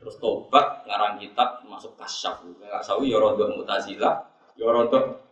Terus 0.00 0.16
tobat 0.20 0.84
ngarang 0.84 1.16
kitab 1.16 1.64
masuk 1.64 1.96
kasyaf. 1.96 2.44
Sawi 2.84 3.12
ya 3.12 3.20
rodo 3.20 3.48
mutazila, 3.52 4.24
ya 4.56 4.68
rodo 4.68 5.24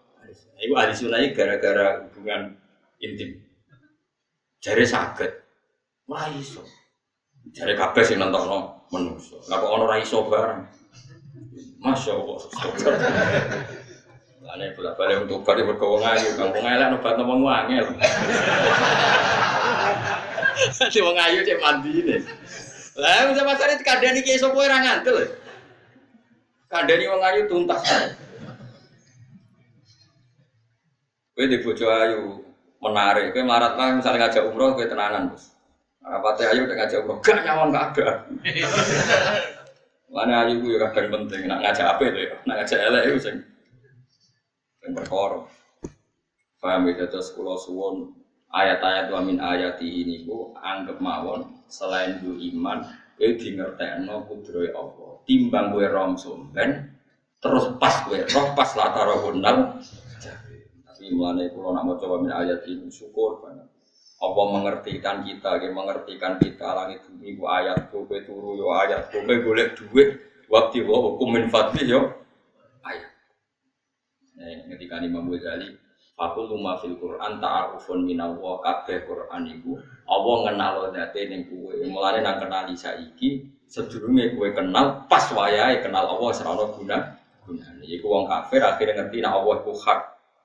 Iku 0.62 0.78
ahli 0.78 0.94
sunnah 0.94 1.18
gara-gara 1.34 2.06
hubungan 2.06 2.54
intim. 3.02 3.42
Jare 4.62 4.86
sakit. 4.86 5.32
Wah 6.06 6.30
iso. 6.38 6.62
Jare 7.50 7.74
kabeh 7.74 8.06
sing 8.06 8.22
nentokno 8.22 8.86
menungso. 8.94 9.42
Lah 9.50 9.58
kok 9.58 9.74
ra 9.82 9.96
iso 9.98 10.30
bareng. 10.30 10.62
Masya 11.82 12.14
Allah. 12.14 12.38
Ane 14.52 14.76
bolak 14.76 15.00
balik 15.00 15.24
untuk 15.24 15.48
balik 15.48 15.64
berkawang 15.64 16.04
ayu, 16.12 16.36
kampung 16.36 16.60
elek 16.68 16.92
nobat 16.92 17.16
nomor 17.16 17.40
wangel. 17.40 17.88
Si 20.92 21.00
wong 21.00 21.16
ayu 21.16 21.40
cek 21.40 21.58
mandi 21.58 21.90
ini. 22.04 22.16
Lah 23.00 23.32
bisa 23.32 23.42
kadang 23.80 24.12
ini 24.12 24.20
kiai 24.20 24.36
sopo 24.36 24.60
orang 24.60 24.84
ngantel. 24.84 25.24
Kadang 26.68 27.00
ini 27.00 27.08
wong 27.08 27.22
ayu 27.24 27.40
tuntas. 27.48 27.80
Kue 31.32 31.48
di 31.48 31.64
bojo 31.64 31.88
ayu 31.88 32.44
menarik. 32.84 33.32
Kue 33.32 33.40
marat 33.40 33.74
lah 33.80 33.96
misalnya 33.96 34.28
ngajak 34.28 34.52
umroh 34.52 34.76
kue 34.76 34.84
tenanan 34.84 35.32
bos. 35.32 35.56
Rapatnya 36.04 36.52
ayu 36.52 36.68
udah 36.68 36.76
ngajak 36.76 36.98
umroh, 37.00 37.18
gak 37.24 37.40
nyawan 37.40 37.72
gak 37.72 37.96
ada. 37.96 38.06
Mana 40.12 40.44
ayu 40.44 40.60
gue 40.60 40.76
kadang 40.76 41.08
penting, 41.08 41.48
nak 41.48 41.64
ngajak 41.64 41.96
apa 41.96 42.02
itu 42.04 42.20
ya, 42.28 42.36
nak 42.44 42.54
ngajak 42.60 42.78
elek 42.84 43.02
itu 43.08 43.18
sing 43.24 43.36
sing 44.82 44.98
perkara. 44.98 45.46
Paham 46.58 46.90
ya 46.90 47.06
terus 47.06 47.30
kula 47.34 47.54
suwun 47.54 48.10
ayat-ayat 48.50 49.14
wa 49.14 49.22
min 49.22 49.38
ayati 49.38 49.86
ini 49.86 50.26
ku 50.26 50.50
anggap 50.58 50.98
mawon 50.98 51.46
selain 51.70 52.18
du 52.18 52.34
iman 52.38 52.82
kowe 53.14 53.30
di 53.38 53.48
ngertekno 53.54 54.26
kudrohe 54.26 54.74
Allah. 54.74 55.22
Timbang 55.22 55.70
kowe 55.70 55.86
rom 55.86 56.18
sumben 56.18 56.90
terus 57.38 57.78
pas 57.78 58.06
kowe 58.06 58.18
roh 58.18 58.46
pas 58.58 58.70
latara 58.74 59.14
gondal. 59.22 59.78
Tapi 60.86 61.14
mulane 61.14 61.50
kula 61.50 61.78
nak 61.78 61.86
maca 61.86 62.06
wa 62.06 62.18
min 62.18 62.30
ayat 62.34 62.66
ini 62.66 62.90
syukur 62.90 63.42
banget. 63.42 63.70
Allah 64.22 64.46
mengertikan 64.54 65.26
kita, 65.26 65.58
dia 65.58 65.74
mengertikan 65.74 66.38
kita 66.38 66.78
langit 66.78 67.02
bumi 67.10 67.42
ayat 67.42 67.90
kowe 67.90 68.18
turu 68.22 68.54
yo 68.54 68.70
ayat 68.70 69.10
kowe 69.10 69.26
golek 69.26 69.74
duit 69.78 70.22
waktu 70.46 70.86
wa 70.86 70.98
hukum 71.10 71.34
min 71.34 71.50
fadli 71.50 71.90
yo 71.90 72.06
ayat. 72.06 72.14
Nah, 72.14 72.21
ketika 74.70 75.02
Imam 75.02 75.30
Ghazali 75.30 75.78
Fakul 76.12 76.44
luma 76.44 76.76
fil 76.76 77.00
Quran 77.00 77.40
ta'arufun 77.40 78.04
minallah 78.04 78.60
kabeh 78.60 79.08
Quran 79.08 79.42
iku. 79.48 79.80
Allah 80.04 80.36
ngenal 80.44 80.74
date 80.92 81.20
ning 81.32 81.48
kowe. 81.48 81.72
Mulane 81.88 82.20
nang 82.20 82.36
kenali 82.36 82.76
saiki 82.76 83.48
sedurunge 83.64 84.36
kowe 84.36 84.48
kenal 84.52 85.08
pas 85.08 85.24
wayahe 85.32 85.80
kenal 85.80 86.04
Allah 86.12 86.30
serana 86.36 86.68
guna 86.68 87.16
gunane. 87.48 87.84
Iku 87.88 88.06
wong 88.12 88.28
kafir 88.28 88.60
akhirnya 88.60 89.02
ngerti 89.02 89.24
nek 89.24 89.32
Allah 89.32 89.54
iku 89.64 89.72
hak. 89.72 90.00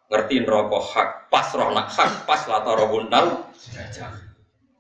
Ngerti 0.08 0.36
neraka 0.48 0.80
hak. 0.80 1.10
Pas 1.28 1.48
roh 1.52 1.70
nak 1.76 1.88
hak 1.92 2.12
pas 2.24 2.42
latar 2.48 2.80
bundal 2.88 3.26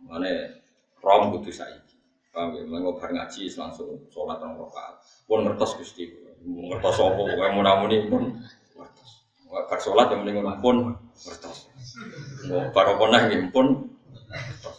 mana 0.07 0.55
rom 1.03 1.35
kudu 1.35 1.51
saiki. 1.51 1.99
Paham 2.31 2.55
ya? 2.55 2.63
Ngobar 2.63 3.11
ngaji 3.11 3.51
langsung 3.59 4.07
sholat 4.07 4.39
rong 4.39 4.55
rakaat. 4.55 5.03
Pun 5.27 5.43
ngertos 5.43 5.75
gusti. 5.83 6.07
Ngertos 6.47 6.95
apa 7.03 7.11
pokoknya 7.11 7.51
munamuni 7.51 8.07
pun 8.07 8.39
ngertos 8.77 9.11
bar 9.49 9.79
sholat 9.81 10.13
yang 10.13 10.21
mending 10.21 10.45
pun 10.61 10.93
ngertos 11.25 11.57
mau 12.47 12.69
baru 12.71 12.93
ponah 13.01 13.21
ini 13.27 13.49
pun 13.49 13.89
ngertos 14.29 14.77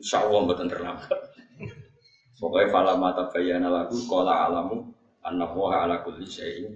insya 0.00 0.24
Allah 0.24 0.48
betul 0.48 0.66
terlambat. 0.72 1.20
Pokoknya 2.40 2.72
fala 2.72 2.96
mata 2.96 3.28
bayana 3.28 3.68
lagu 3.68 4.00
kola 4.08 4.48
alamu 4.48 4.88
anak 5.20 5.52
ala 5.52 6.00
kulli 6.00 6.24
syai'in 6.24 6.72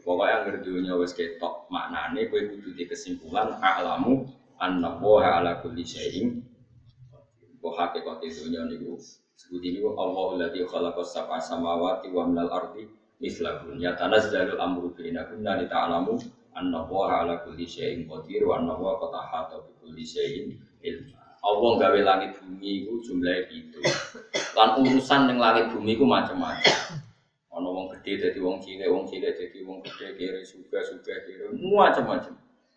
Pokoknya 0.00 0.48
yang 0.48 0.64
dunia 0.64 0.94
wes 0.96 1.12
ketok 1.12 1.68
maknane 1.68 2.32
kowe 2.32 2.38
kudu 2.38 2.72
di 2.72 2.88
kesimpulan 2.88 3.60
a'lamu 3.60 4.24
anna 4.56 4.96
wa 4.96 5.20
ala 5.20 5.60
kulli 5.60 5.84
syai'in 5.84 6.40
wa 7.60 7.74
haqiqati 7.76 8.30
dunia 8.30 8.64
niku 8.70 8.96
sebut 9.36 9.60
ini 9.60 9.82
Allah 9.84 10.24
alladzi 10.32 10.64
khalaqa 10.64 11.02
sab'a 11.04 11.42
samawati 11.42 12.08
wa 12.14 12.24
minal 12.24 12.48
ardi 12.48 12.88
mislahun 13.16 13.80
ya 13.80 13.96
tanazzalul 13.96 14.60
amru 14.60 14.92
bainakunna 14.92 15.60
li 15.60 15.66
ta'lamu 15.68 16.20
anna 16.56 16.84
wa 16.88 17.20
ala 17.20 17.44
kulli 17.44 17.68
syai'in 17.68 18.08
qadir 18.08 18.44
wa 18.44 18.60
anna 18.60 18.76
wa 18.76 18.96
qad 19.00 19.52
kulli 19.80 20.04
syai'in 20.04 20.56
ilma. 20.84 21.16
Allah 21.46 21.72
gawe 21.78 22.00
langit 22.02 22.42
bumi 22.42 22.82
itu 22.82 22.92
jumlahnya 23.06 23.46
itu 23.54 23.78
lan 24.56 24.82
urusan 24.82 25.30
yang 25.30 25.38
langit 25.38 25.70
bumi 25.70 25.94
itu 25.94 26.02
macam-macam. 26.02 26.74
Ono 27.54 27.68
wong 27.72 27.86
gede 27.96 28.20
jadi 28.28 28.38
wong 28.42 28.60
cilik, 28.60 28.88
wong 28.90 29.06
cilik 29.08 29.32
jadi 29.32 29.58
wong 29.64 29.78
gede, 29.80 30.18
kiri 30.18 30.42
suga 30.44 30.82
suga 30.84 31.14
kiri, 31.24 31.48
macam-macam. 31.54 32.34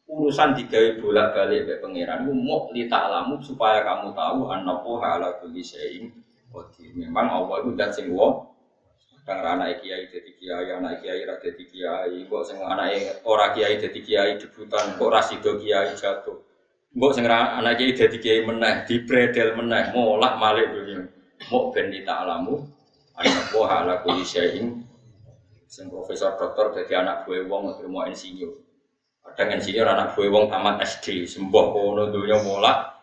Urusan 0.10 0.56
digawe 0.56 1.02
bolak 1.02 1.34
balik 1.36 1.70
ke 1.70 1.74
pangeran, 1.84 2.30
mau 2.30 2.70
lita 2.72 2.98
alamu 3.10 3.38
supaya 3.42 3.86
kamu 3.86 4.14
tahu 4.16 4.50
anak 4.50 4.78
poha 4.82 5.18
ala 5.18 5.30
kulli 5.42 5.62
syai'in 5.66 6.14
Memang 6.98 7.30
Allah 7.30 7.62
itu 7.62 7.72
dan 7.78 7.94
sing 7.94 8.10
kadang 9.30 9.62
anak 9.62 9.86
kiai 9.86 10.10
jadi 10.10 10.32
kiai, 10.34 10.68
anak 10.74 11.06
kiai 11.06 11.22
ra 11.22 11.38
jadi 11.38 11.64
kiai, 11.70 12.26
kok 12.26 12.42
sing 12.50 12.58
anak 12.58 13.22
ora 13.30 13.54
kiai 13.54 13.78
jadi 13.78 14.00
kiai 14.02 14.32
debutan, 14.42 14.98
kok 14.98 15.10
ra 15.14 15.22
sido 15.22 15.62
kiai 15.62 15.94
jatuh. 15.94 16.42
Mbok 16.98 17.12
sing 17.14 17.30
anak 17.30 17.78
kiai 17.78 17.94
jadi 17.94 18.18
kiai 18.18 18.42
meneh, 18.42 18.90
dibredel 18.90 19.54
meneh, 19.54 19.94
molak 19.94 20.42
malik 20.42 20.74
dunia. 20.74 21.06
Ben 21.72 21.88
lita 21.94 22.26
alamu 22.26 22.66
anak 23.16 23.46
buah 23.54 23.86
ala 23.86 23.96
syai'in. 24.26 24.82
Sing 25.70 25.86
profesor 25.94 26.34
doktor 26.34 26.74
jadi 26.74 27.06
anak 27.06 27.30
buah 27.30 27.46
wong 27.46 27.78
mau 27.94 28.10
insinyur. 28.10 28.58
Kadang 29.22 29.62
insinyur 29.62 29.86
anak 29.86 30.18
buah 30.18 30.30
wong 30.34 30.46
tamat 30.50 30.82
SD 30.82 31.30
sembuh 31.30 31.66
kono 31.70 32.10
dunia 32.10 32.42
mulak 32.42 33.00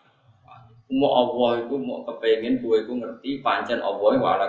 mau 0.87 1.11
Allah 1.19 1.67
itu 1.67 1.75
mau 1.75 2.07
kepengen 2.07 2.63
buah 2.63 2.87
ngerti 2.87 3.43
pancen 3.43 3.83
Allah 3.83 4.11
wa 4.23 4.29
ala 4.39 4.47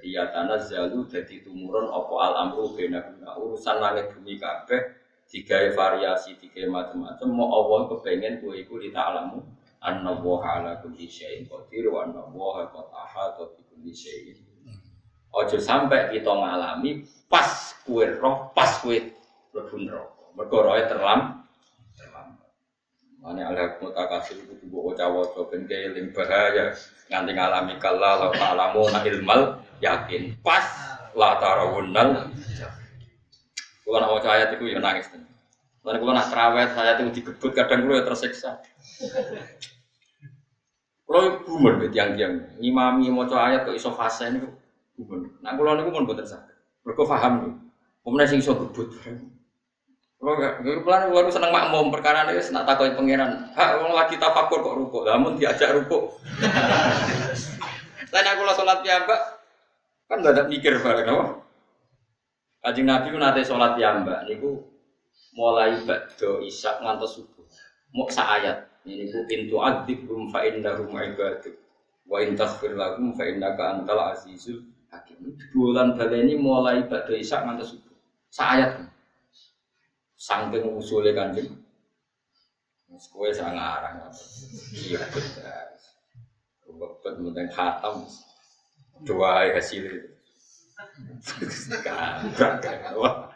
jadi 0.00 0.08
ya 0.16 0.24
tanah 0.32 0.56
zalu 0.64 1.04
jadi 1.04 1.44
tumurun 1.44 1.92
apa 1.92 2.14
al 2.24 2.34
amru 2.48 2.72
bena 2.72 3.04
urusan 3.36 3.76
langit 3.84 4.08
bumi 4.16 4.40
kabeh 4.40 4.96
tiga 5.28 5.76
variasi 5.76 6.40
tiga 6.40 6.64
macam-macam 6.72 7.28
mau 7.28 7.52
Allah 7.52 7.92
kepengen 7.92 8.40
buah 8.40 8.56
itu 8.56 8.80
lita 8.80 9.12
alamu 9.12 9.44
anna 9.84 10.16
wa 10.16 10.40
ala 10.40 10.80
kulli 10.80 11.04
syai'in 11.04 11.44
qadir 11.44 11.92
wa 11.92 12.08
anna 12.08 12.24
wa 12.32 12.64
qad 12.64 12.88
ahata 12.88 13.52
kulli 13.68 13.92
syai'in 13.92 14.40
sampai 15.60 16.16
kita 16.16 16.32
ngalami 16.32 17.04
pas 17.28 17.76
kue 17.86 18.08
roh, 18.18 18.50
pas 18.50 18.82
kue 18.82 19.14
mlebu 19.54 19.76
neraka. 19.86 20.24
Mergo 20.34 20.58
terlam 20.90 21.20
terlambat. 21.94 22.50
Mane 23.22 23.40
ala 23.46 23.78
mutakasir 23.78 24.42
itu 24.42 24.58
dibawa 24.58 24.90
cawa 24.98 25.22
ben 25.46 25.70
keling 25.70 26.10
bahaya 26.10 26.74
nganti 27.06 27.30
ngalami 27.34 27.74
kala 27.78 28.26
la 28.26 28.28
ta'lamu 28.34 28.82
na 28.90 29.00
ilmal 29.06 29.62
yakin. 29.80 30.36
Pas 30.44 30.64
la 31.16 31.36
tarawunnal 31.40 32.30
Kalau 33.80 33.98
nak 33.98 34.10
baca 34.22 34.28
ayat 34.38 34.54
itu 34.54 34.70
ya 34.70 34.78
nangis. 34.78 35.10
Lalu 35.82 35.98
kalau 35.98 36.14
nak 36.14 36.28
terawet 36.30 36.70
saya 36.76 36.94
itu 37.00 37.10
digebut 37.20 37.50
kadang 37.56 37.88
kalau 37.88 37.98
ya 37.98 38.04
tersiksa. 38.06 38.62
Kalau 41.10 41.42
bumer 41.42 41.74
bet 41.82 41.90
yang 41.90 42.14
tiang 42.14 42.38
ngimami 42.62 43.10
mau 43.10 43.26
ayat 43.26 43.66
ke 43.66 43.74
iso 43.74 43.90
fase 43.90 44.30
bumer. 44.94 45.26
Nah 45.42 45.58
kalau 45.58 45.74
niku 45.74 45.90
pun 45.90 46.06
bukan 46.06 46.22
sakit. 46.22 46.56
Mereka 46.86 47.02
paham 47.02 47.32
nih. 47.42 47.54
Kemudian 48.06 48.28
sing 48.30 48.40
iso 48.44 48.54
gebut. 48.54 48.94
Kalau 50.20 50.36
gak, 50.36 50.60
pelan 50.60 51.08
baru 51.08 51.32
seneng 51.32 51.48
makmum 51.48 51.88
perkara 51.88 52.28
ini 52.28 52.44
nak 52.52 52.68
takoi 52.68 52.92
pangeran. 52.92 53.56
Hak 53.56 53.80
orang 53.80 54.04
lagi 54.04 54.20
tafakur 54.20 54.60
kok 54.60 54.76
rukuk, 54.76 55.08
namun 55.08 55.40
diajak 55.40 55.72
rukuk. 55.72 56.20
Lain 58.12 58.28
aku 58.36 58.42
lah 58.44 58.52
sholat 58.52 58.84
mbak, 58.84 59.39
kan 60.10 60.26
gak 60.26 60.34
ada 60.34 60.50
mikir 60.50 60.82
bareng 60.82 61.06
apa. 61.06 61.26
Kajing 62.66 62.86
Nabi 62.90 63.14
nanti 63.14 63.46
sholat 63.46 63.78
mbak, 63.78 64.26
niku 64.26 64.58
mulai 65.38 65.78
bakdo 65.86 66.42
isak 66.42 66.82
ngantos 66.82 67.22
subuh. 67.22 67.46
Mau 67.94 68.10
ayat. 68.10 68.66
Ini 68.82 69.12
ku 69.12 69.22
pintu 69.30 69.62
adib 69.62 70.08
rum 70.10 70.28
fa 70.34 70.42
innahum 70.42 70.90
ibaduk. 70.90 71.54
Wa 72.10 72.18
in 72.26 72.34
taghfir 72.34 72.74
lahum 72.74 73.14
fa 73.14 73.22
innaka 73.24 73.78
antal 73.78 74.12
azizul 74.12 74.66
hakim. 74.90 75.38
Bulan 75.54 75.94
baleni 75.94 76.34
mulai 76.34 76.84
bakdo 76.90 77.14
isak 77.14 77.46
ngantos 77.46 77.78
subuh. 77.78 77.96
Saayat. 78.34 78.82
Sangking 80.18 80.74
usulnya 80.74 81.16
kanjeng. 81.16 81.54
Kue 82.90 83.32
sangat 83.32 83.56
ngarang. 83.56 84.12
Iya 84.74 85.00
betul. 85.08 85.48
Bebet 86.76 87.14
penting 87.16 87.48
khatam. 87.54 88.04
Dua 89.04 89.48
hasil 89.52 89.82
itu. 89.86 90.10
Wah. 93.00 93.30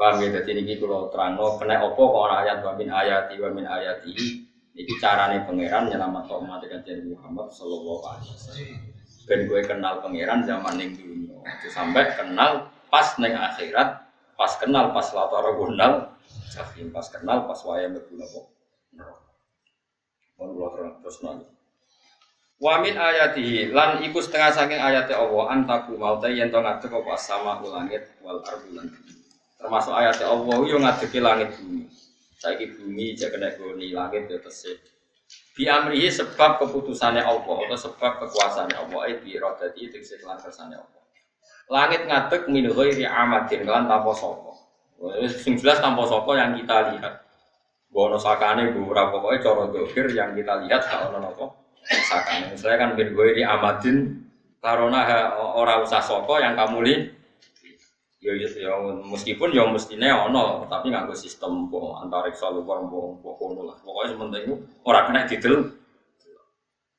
Paham 0.00 0.24
ya, 0.24 0.40
jadi 0.40 0.64
ini 0.64 0.80
kalau 0.80 1.12
terang, 1.12 1.36
kena 1.36 1.84
opo 1.84 2.08
kok 2.08 2.32
ayat 2.32 2.64
wa 2.64 2.72
min 2.72 2.88
ayati 2.88 3.36
wa 3.36 3.52
min 3.52 3.68
ayati 3.68 4.16
Ini 4.72 4.92
caranya 4.96 5.44
pangeran 5.44 5.92
nyelamat 5.92 6.24
dengan 6.64 6.80
jadi 6.80 7.04
Muhammad 7.04 7.52
Sallallahu 7.52 8.00
Alaihi 8.08 8.32
Wasallam. 8.32 8.80
Ben 9.28 9.40
gue 9.44 9.60
kenal 9.60 10.00
pangeran 10.00 10.40
zaman 10.48 10.80
yang 10.80 10.96
dunia, 10.96 11.36
sampai 11.68 12.16
kenal 12.16 12.72
pas 12.88 13.12
neng 13.20 13.36
akhirat, 13.36 14.00
pas 14.40 14.52
kenal 14.56 14.96
pas 14.96 15.04
latar 15.12 15.44
gunal, 15.52 16.16
pas 16.96 17.06
kenal 17.12 17.38
pas 17.44 17.60
wayang 17.68 17.92
berguna 17.92 18.24
kok. 18.24 18.46
Terus 21.04 21.18
nanti. 21.20 21.59
Wa 22.60 22.76
min 22.84 22.92
ayatihi 22.92 23.72
lan 23.72 24.04
iku 24.04 24.20
setengah 24.20 24.52
saking 24.52 24.76
ayate 24.76 25.16
Allah 25.16 25.56
antaku 25.56 25.96
mau 25.96 26.20
ta 26.20 26.28
yen 26.28 26.52
to 26.52 26.60
ngadeg 26.60 26.92
apa 26.92 27.16
sama 27.16 27.56
langit 27.64 28.04
wal 28.20 28.36
ardulan. 28.44 28.84
Termasuk 29.56 29.96
ayate 29.96 30.28
Allah 30.28 30.60
yo 30.68 30.76
ngadegi 30.76 31.24
langit 31.24 31.56
bumi. 31.56 31.88
Saiki 32.36 32.76
bumi 32.76 33.16
jek 33.16 33.32
kena 33.32 33.48
goni 33.56 33.96
langit 33.96 34.28
yo 34.28 34.36
tesih. 34.44 34.76
Bi 35.56 35.72
amrihi 35.72 36.12
sebab 36.12 36.60
keputusannya 36.60 37.24
Allah 37.24 37.56
atau 37.64 37.78
sebab 37.80 38.28
kekuasaannya 38.28 38.76
Allah 38.76 38.98
ai 39.08 39.16
bi 39.24 39.40
radati 39.40 39.88
tegese 39.88 40.20
lan 40.20 40.36
kersane 40.36 40.76
Allah. 40.76 41.02
Langit 41.72 42.04
ngadeg 42.04 42.44
min 42.52 42.68
ghairi 42.68 43.08
amadin 43.08 43.64
lan 43.64 43.88
tanpa 43.88 44.12
sapa. 44.12 44.52
Sing 45.32 45.56
jelas 45.56 45.80
tanpa 45.80 46.04
sapa 46.04 46.28
yang 46.36 46.52
kita 46.60 46.92
lihat. 46.92 47.24
Bono 47.88 48.20
sakane 48.20 48.68
ora 48.76 49.08
pokoke 49.08 49.40
cara 49.40 49.64
dokir 49.72 50.12
yang 50.12 50.36
kita 50.36 50.60
lihat 50.68 50.84
gak 50.84 51.08
ono 51.08 51.56
Misalkan, 51.88 52.52
misalnya 52.52 52.78
kan 52.78 52.90
bin 52.94 53.16
di 53.16 53.42
amadin 53.42 53.96
karena 54.60 55.00
orang 55.56 55.80
usah 55.82 56.04
soko 56.04 56.36
yang 56.36 56.52
kamu 56.52 56.78
li. 56.84 56.94
Yo 58.20 58.36
yo 58.36 58.48
yo 58.52 59.00
meskipun 59.08 59.48
yo 59.48 59.64
mestinya 59.72 60.28
ono 60.28 60.68
tapi 60.68 60.92
nggak 60.92 61.08
sistem 61.16 61.72
antariksa 61.72 62.52
luar 62.52 62.84
boh 62.84 63.16
boh 63.16 63.32
kono 63.40 63.72
lah. 63.72 63.76
Pokoknya 63.80 64.12
sementing 64.12 64.42
itu 64.44 64.54
orang 64.84 65.04
kena 65.08 65.20
titel 65.24 65.54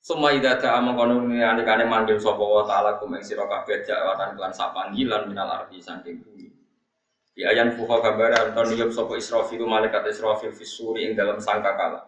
semua 0.01 0.33
idata 0.33 0.81
amang 0.81 0.97
kono 0.97 1.21
ini 1.29 1.45
anikane 1.45 1.85
manggil 1.85 2.17
sopo 2.17 2.41
wa 2.41 2.65
taala 2.65 2.97
kum 2.97 3.13
ing 3.13 3.21
sira 3.21 3.45
kabeh 3.45 3.85
jawatan 3.85 4.33
kelan 4.33 4.49
sapanggilan 4.49 5.29
minal 5.29 5.45
arti 5.45 5.77
saking 5.77 6.25
bumi. 6.25 6.49
Di 7.37 7.45
ayan 7.45 7.77
fuha 7.77 8.01
kabar 8.01 8.33
anton 8.33 8.73
niyup 8.73 8.89
sopo 8.89 9.13
israfil 9.13 9.69
malaikat 9.69 10.09
israfil 10.09 10.57
fisuri 10.57 11.05
ing 11.05 11.13
dalam 11.13 11.37
sangkakala. 11.37 12.01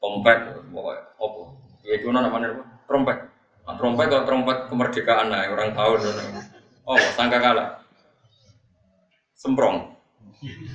Kompet 0.00 0.64
pokoknya 0.72 1.12
opo 1.20 1.60
Ya 1.86 1.92
itu 1.96 2.06
namanya 2.12 2.52
apa? 2.54 2.64
Trompet. 2.84 3.18
Nah, 3.64 3.74
trompet 3.78 4.06
kalau 4.10 4.24
trompet 4.28 4.58
kemerdekaan 4.68 5.26
lah 5.32 5.48
orang 5.48 5.72
tahun. 5.72 5.98
Oh, 6.84 6.98
sangka 7.16 7.38
kalah. 7.40 7.80
Semprong. 9.38 9.96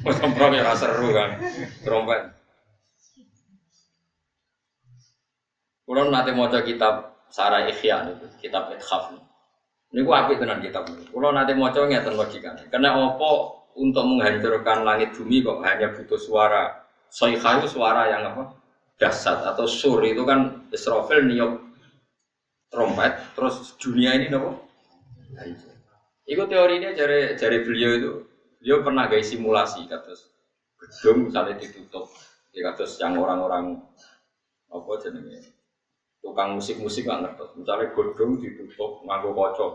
Oh, 0.06 0.14
semprong 0.14 0.58
ya 0.58 0.64
rasa 0.66 0.90
seru 0.90 1.14
kan. 1.14 1.38
Trompet. 1.86 2.34
Kalau 5.86 6.10
nanti 6.10 6.34
mau 6.34 6.50
kitab 6.50 7.14
Sarah 7.30 7.70
Ikhya 7.70 8.10
itu, 8.10 8.26
kitab. 8.42 8.74
Ini 8.74 10.02
gua 10.02 10.26
apik 10.26 10.42
dengan 10.42 10.58
kitab 10.58 10.90
ini. 10.90 11.06
Kalau 11.08 11.30
nanti 11.30 11.54
mau 11.54 11.70
coba 11.70 11.86
ngeten 11.86 12.18
logikanya. 12.18 12.66
Karena 12.74 12.98
opo 12.98 13.64
untuk 13.78 14.02
menghancurkan 14.08 14.82
langit 14.82 15.14
bumi 15.14 15.46
kok 15.46 15.62
hanya 15.62 15.94
butuh 15.94 16.18
suara. 16.18 16.90
Soikayu 17.14 17.70
suara 17.70 18.10
yang 18.10 18.26
apa? 18.34 18.65
Dasar 18.96 19.44
atau 19.52 19.68
sur 19.68 20.00
itu 20.04 20.24
kan 20.24 20.68
Israfil 20.72 21.28
niok 21.28 21.60
trompet 22.72 23.14
terus 23.36 23.76
dunia 23.80 24.16
ini 24.16 24.32
nopo 24.32 24.66
itu 26.26 26.44
teorinya 26.48 26.96
dari 26.96 27.36
dari 27.36 27.58
beliau 27.62 27.92
itu 27.96 28.12
beliau 28.64 28.78
pernah 28.82 29.06
gaya 29.12 29.22
simulasi 29.22 29.86
kados 29.86 30.32
gedung 30.80 31.30
misalnya 31.30 31.60
ditutup 31.60 32.08
ya 32.56 32.72
kados 32.72 32.96
yang 32.98 33.20
orang-orang 33.20 33.84
apa 34.72 34.92
jenenge 35.04 35.54
tukang 36.24 36.58
musik-musik 36.58 37.06
nggak 37.06 37.22
ngerti 37.22 37.44
misalnya 37.60 37.86
gedung 37.92 38.32
ditutup 38.40 39.04
nganggo 39.06 39.32
kocok 39.36 39.74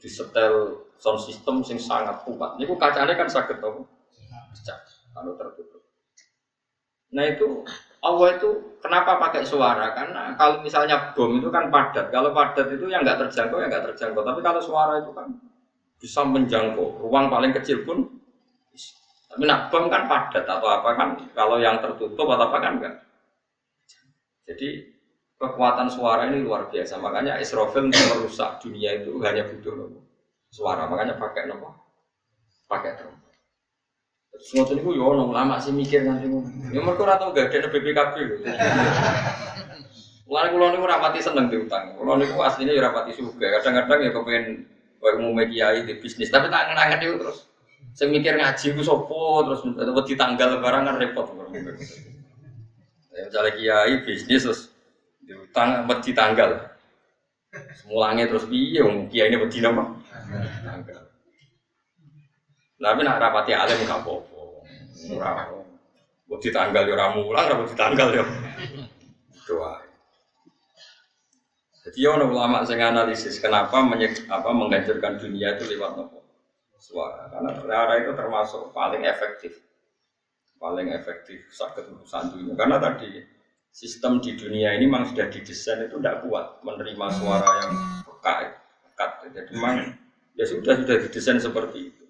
di 0.00 0.08
setel 0.08 0.84
sound 0.96 1.20
system 1.20 1.60
sing 1.60 1.76
sangat 1.76 2.24
kuat. 2.24 2.56
Ini 2.56 2.64
kacanya 2.80 3.14
kan 3.14 3.28
sakit 3.28 3.60
tau 3.60 3.84
pecah 4.54 4.78
kalau 5.12 5.36
tertutup. 5.36 5.82
Nah 7.12 7.24
itu 7.28 7.62
Allah 8.04 8.36
itu 8.36 8.76
kenapa 8.84 9.16
pakai 9.16 9.48
suara? 9.48 9.96
Karena 9.96 10.36
kalau 10.36 10.60
misalnya 10.60 11.16
bom 11.16 11.40
itu 11.40 11.48
kan 11.48 11.72
padat. 11.72 12.12
Kalau 12.12 12.36
padat 12.36 12.68
itu 12.68 12.84
yang 12.92 13.00
nggak 13.00 13.16
terjangkau 13.16 13.64
ya 13.64 13.66
nggak 13.72 13.84
terjangkau. 13.92 14.20
Tapi 14.20 14.44
kalau 14.44 14.60
suara 14.60 15.00
itu 15.00 15.08
kan 15.16 15.32
bisa 15.96 16.20
menjangkau. 16.20 17.00
Ruang 17.00 17.32
paling 17.32 17.56
kecil 17.56 17.80
pun. 17.88 18.04
Tapi 19.32 19.42
nak 19.48 19.72
bom 19.72 19.88
kan 19.88 20.04
padat 20.04 20.44
atau 20.44 20.68
apa 20.68 20.90
kan? 21.00 21.08
Kalau 21.32 21.56
yang 21.56 21.80
tertutup 21.80 22.28
atau 22.28 22.44
apa 22.44 22.58
kan 22.60 22.72
enggak. 22.76 22.94
Jadi 24.44 24.84
kekuatan 25.40 25.88
suara 25.88 26.28
ini 26.28 26.44
luar 26.44 26.68
biasa. 26.68 27.00
Makanya 27.00 27.40
Israfil 27.40 27.88
merusak 27.88 28.60
dunia 28.60 29.00
itu 29.00 29.16
hanya 29.24 29.48
butuh 29.48 29.88
suara. 30.52 30.84
Makanya 30.84 31.16
pakai 31.16 31.48
nopo, 31.48 31.72
pakai 32.68 33.00
trompet. 33.00 33.23
Semua 34.42 34.66
itu 34.66 34.90
yo 34.94 35.04
ono 35.14 35.30
lama 35.30 35.62
sih 35.62 35.70
mikir 35.70 36.02
nanti 36.02 36.26
ngono. 36.26 36.50
Ya 36.74 36.82
mereka 36.82 37.06
ora 37.06 37.14
tau 37.16 37.30
gak 37.30 37.54
ada 37.54 37.70
BPKB. 37.70 38.14
Mulane 40.24 40.48
kula 40.50 40.66
niku 40.72 40.86
rapati 40.88 41.20
seneng 41.20 41.52
diutang. 41.52 41.94
Kula 41.94 42.18
niku 42.18 42.40
aslinya 42.42 42.74
ya 42.74 42.90
rapati 42.90 43.14
suka. 43.14 43.46
Kadang-kadang 43.60 44.00
ya 44.02 44.10
kepengen 44.10 44.44
koyo 44.98 45.14
mau 45.20 45.36
media 45.36 45.76
di 45.76 45.94
bisnis, 46.00 46.32
tapi 46.32 46.48
tak 46.48 46.72
ngenangen 46.72 47.04
itu 47.04 47.14
terus. 47.20 47.38
Saya 47.94 48.10
mikir 48.10 48.34
ngaji 48.34 48.66
ku 48.74 48.82
sopo 48.82 49.44
terus 49.46 49.60
wedi 49.68 50.14
tanggal 50.18 50.58
barang 50.58 50.82
kan 50.88 50.96
repot. 50.98 51.28
Ya 53.14 53.22
misalnya 53.30 53.52
kiai 53.54 53.94
bisnis 54.02 54.42
terus 54.48 54.60
diutang 55.22 55.86
wedi 55.86 56.10
tanggal. 56.10 56.74
Semulangnya 57.78 58.26
terus 58.26 58.50
piye 58.50 58.82
wong 58.82 59.06
kiai 59.12 59.30
ini 59.30 59.38
wedi 59.38 59.62
nama? 59.62 59.94
Tapi 62.78 63.00
nak 63.06 63.18
rapati 63.22 63.52
alim 63.54 63.86
gak 63.86 64.02
apa-apa. 64.02 64.40
Ora. 65.14 65.32
Buat 66.24 66.40
ditanggal 66.40 66.82
ya 66.88 66.94
ramu 66.96 67.28
ulang, 67.28 67.46
buat 67.62 67.70
ditanggal 67.70 68.08
ya. 68.16 68.24
Doa. 69.44 69.84
Jadi 71.84 72.00
ya 72.00 72.16
ulama 72.16 72.64
saya 72.64 72.88
analisis 72.88 73.36
kenapa 73.36 73.84
menyek, 73.84 74.24
apa 74.32 74.48
menghancurkan 74.56 75.20
dunia 75.20 75.52
itu 75.60 75.68
lewat 75.68 76.00
nopo 76.00 76.24
suara. 76.80 77.28
Karena 77.28 77.52
suara 77.60 77.92
itu 78.00 78.12
termasuk 78.16 78.72
paling 78.72 79.04
efektif, 79.04 79.60
paling 80.56 80.92
efektif 80.96 81.44
sakit 81.52 81.92
urusan 81.92 82.32
dunia. 82.32 82.56
Karena 82.56 82.80
tadi 82.80 83.20
sistem 83.68 84.16
di 84.24 84.32
dunia 84.32 84.72
ini 84.72 84.88
memang 84.88 85.12
sudah 85.12 85.28
didesain 85.28 85.84
itu 85.84 86.00
tidak 86.00 86.24
kuat 86.24 86.64
menerima 86.64 87.06
suara 87.20 87.52
yang 87.68 87.72
pekat, 88.08 88.56
pekat. 88.88 89.10
Jadi 89.36 89.50
memang 89.52 89.76
ya 90.40 90.44
sudah 90.48 90.80
sudah 90.80 90.96
didesain 91.04 91.36
seperti 91.36 91.92
itu. 91.92 92.03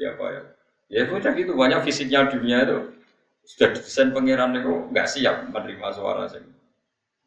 Jadi 0.00 0.16
apa 0.16 0.26
ya? 0.32 0.42
Ya 0.88 1.02
udah 1.12 1.32
gitu 1.36 1.52
banyak 1.52 1.84
fisiknya 1.84 2.24
dunia 2.32 2.64
itu 2.64 2.88
sudah 3.44 3.68
desain 3.76 4.16
pangeran 4.16 4.56
itu 4.56 4.88
nggak 4.88 5.04
siap 5.04 5.44
menerima 5.52 5.92
suara 5.92 6.24
sih. 6.24 6.40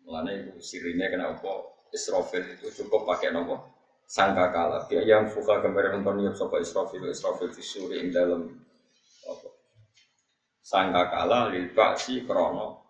Mulanya 0.01 0.41
itu 0.41 0.57
sirinya 0.57 1.05
kenapa 1.05 1.69
Israfil 1.93 2.49
itu 2.49 2.73
cukup 2.81 3.05
pakai 3.05 3.29
nopo 3.29 3.61
sangka 4.09 4.49
kala. 4.49 4.89
Dia 4.89 5.05
yang 5.05 5.29
fuka 5.29 5.61
gambar 5.61 6.01
nonton 6.01 6.25
yang 6.25 6.33
sopo 6.33 6.57
Israfil 6.57 7.05
Israfil 7.13 7.53
disuri 7.53 8.01
ing 8.01 8.09
dalam 8.09 8.49
apa 9.29 9.49
sangka 10.65 11.13
kala 11.13 11.53
libat 11.53 12.01
si 12.01 12.25
krono 12.25 12.81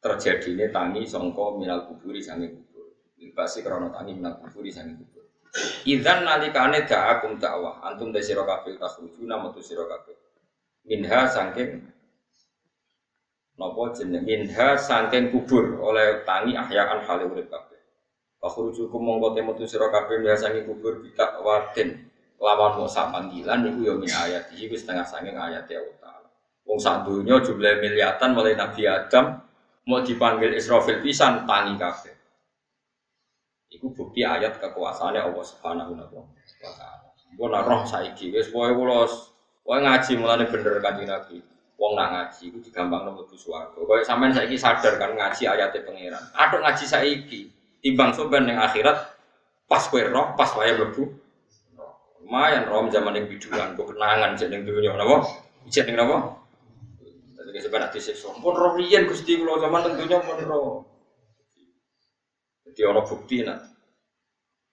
terjadi 0.00 0.48
ini 0.48 0.66
tangi 0.72 1.04
songko 1.04 1.60
minal 1.60 1.84
kuburi 1.84 2.24
sangi 2.24 2.48
kubur. 2.48 2.88
Libat 3.20 3.52
si 3.52 3.60
krono 3.60 3.92
tangi 3.92 4.16
minal 4.16 4.40
kuburi 4.40 4.72
sangi 4.72 4.96
kubur. 4.96 5.15
Idan 5.86 6.26
nalikane 6.26 6.84
da'akum 6.84 7.40
dakwah 7.40 7.80
antum 7.86 8.12
de 8.12 8.20
sira 8.20 8.44
kabeh 8.44 8.76
takhrujuna 8.76 9.40
metu 9.40 9.62
sira 9.62 9.86
kabeh. 9.86 10.14
Minha 10.86 11.26
saking 11.30 11.82
napa 13.56 13.82
jeneng 13.96 14.22
minha 14.26 14.76
saking 14.76 15.32
kubur 15.32 15.80
oleh 15.80 16.26
tangi 16.28 16.52
ahyaan 16.58 17.06
hale 17.06 17.24
urip 17.24 17.48
kabeh. 17.48 17.80
Fakhrujukum 18.42 19.00
mongko 19.00 19.32
te 19.32 19.40
metu 19.40 19.64
sira 19.64 19.88
kabeh 19.88 20.20
minha 20.20 20.36
saking 20.36 20.66
kubur 20.68 21.00
bidak 21.00 21.40
wadin 21.40 22.06
lawan 22.36 22.76
mau 22.76 22.88
sak 22.88 23.08
panggilan 23.12 23.64
niku 23.64 23.80
yo 23.88 23.94
min 23.96 24.12
ayat 24.12 24.52
iki 24.52 24.68
wis 24.68 24.84
setengah 24.84 25.08
saking 25.08 25.36
ayat 25.38 25.64
ya 25.70 25.80
Allah. 25.80 26.28
Wong 26.66 26.82
sak 26.82 27.06
donya 27.06 27.38
jumlah 27.40 27.78
miliatan 27.78 28.34
mulai 28.34 28.58
Nabi 28.58 28.84
Adam 28.90 29.38
mau 29.86 30.02
dipanggil 30.02 30.58
Israfil 30.58 30.98
pisan 30.98 31.46
tangi 31.46 31.78
kabeh. 31.78 32.15
Iku 33.66 33.90
bukti 33.90 34.22
ayat 34.22 34.62
kekuasaannya 34.62 35.26
Allah 35.26 35.44
Subhanahu 35.44 35.98
wa 35.98 36.06
taala. 36.06 37.10
Gue 37.36 37.48
nak 37.50 37.66
roh 37.66 37.82
saiki 37.82 38.30
wis 38.30 38.48
pokoke 38.48 38.72
kula 38.78 39.04
pokoke 39.66 39.80
ngaji 39.82 40.12
mulane 40.16 40.44
bener 40.46 40.78
Kanjeng 40.78 41.10
Nabi. 41.10 41.36
Wong 41.76 41.92
nak 41.92 42.08
ngaji 42.14 42.42
iku 42.48 42.58
digampang 42.64 43.04
nang 43.04 43.18
mlebu 43.18 43.36
swarga. 43.36 43.76
Kaya 43.76 44.02
sampean 44.06 44.32
saiki 44.32 44.56
sadar 44.56 44.96
kan 44.96 45.12
ngaji 45.12 45.42
ayate 45.44 45.84
pangeran. 45.84 46.22
Atuk 46.32 46.64
ngaji 46.64 46.84
saiki 46.86 47.40
timbang 47.84 48.14
soben 48.16 48.48
ning 48.48 48.56
akhirat 48.56 48.96
pas 49.68 49.82
kowe 49.90 50.00
roh 50.00 50.32
pas 50.38 50.48
wae 50.56 50.72
mlebu. 50.72 51.04
Lumayan 52.24 52.66
rom 52.66 52.90
zaman 52.90 53.14
yang 53.14 53.30
biduan, 53.30 53.78
kok 53.78 53.86
kenangan 53.86 54.34
cek 54.34 54.50
ning 54.50 54.66
dunya 54.66 54.90
napa? 54.98 55.22
Cek 55.70 55.86
ning 55.86 55.94
napa? 55.94 56.42
Jadi 57.38 57.58
sebenarnya 57.62 57.94
disiksa. 57.94 58.34
Pun 58.34 58.54
roh 58.56 58.74
riyen 58.74 59.06
Gusti 59.06 59.38
kula 59.38 59.62
zaman 59.62 59.86
tentunya 59.86 60.18
pun 60.18 60.38
roh. 60.42 60.82
Jadi 62.66 62.80
ono 62.82 63.00
bukti 63.06 63.46
nak. 63.46 63.58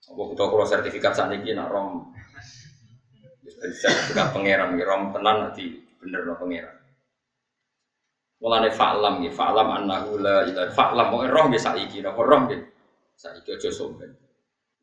Apa 0.03 0.21
kita 0.33 0.43
kalau 0.49 0.65
sertifikat 0.65 1.13
saat 1.13 1.31
ini 1.37 1.53
nak 1.53 1.69
rom. 1.69 2.11
Sertifikat 3.45 4.33
pangeran, 4.33 4.75
rom 4.81 5.13
tenan 5.13 5.47
nanti 5.47 5.77
bener 6.01 6.25
no 6.25 6.35
pangeran. 6.35 6.75
Mulane 8.43 8.69
fa'lam 8.75 9.23
ya, 9.23 9.31
fa'lam 9.31 9.67
annahu 9.71 10.19
la 10.19 10.43
ilaha 10.43 10.67
fa'lam 10.75 11.07
mau 11.15 11.47
bisa 11.47 11.79
iki, 11.79 12.03
napa 12.03 12.19
roh 12.19 12.43
nggih. 12.43 12.59
Saiki 13.15 13.55
aja 13.55 13.71
sombong. 13.71 14.11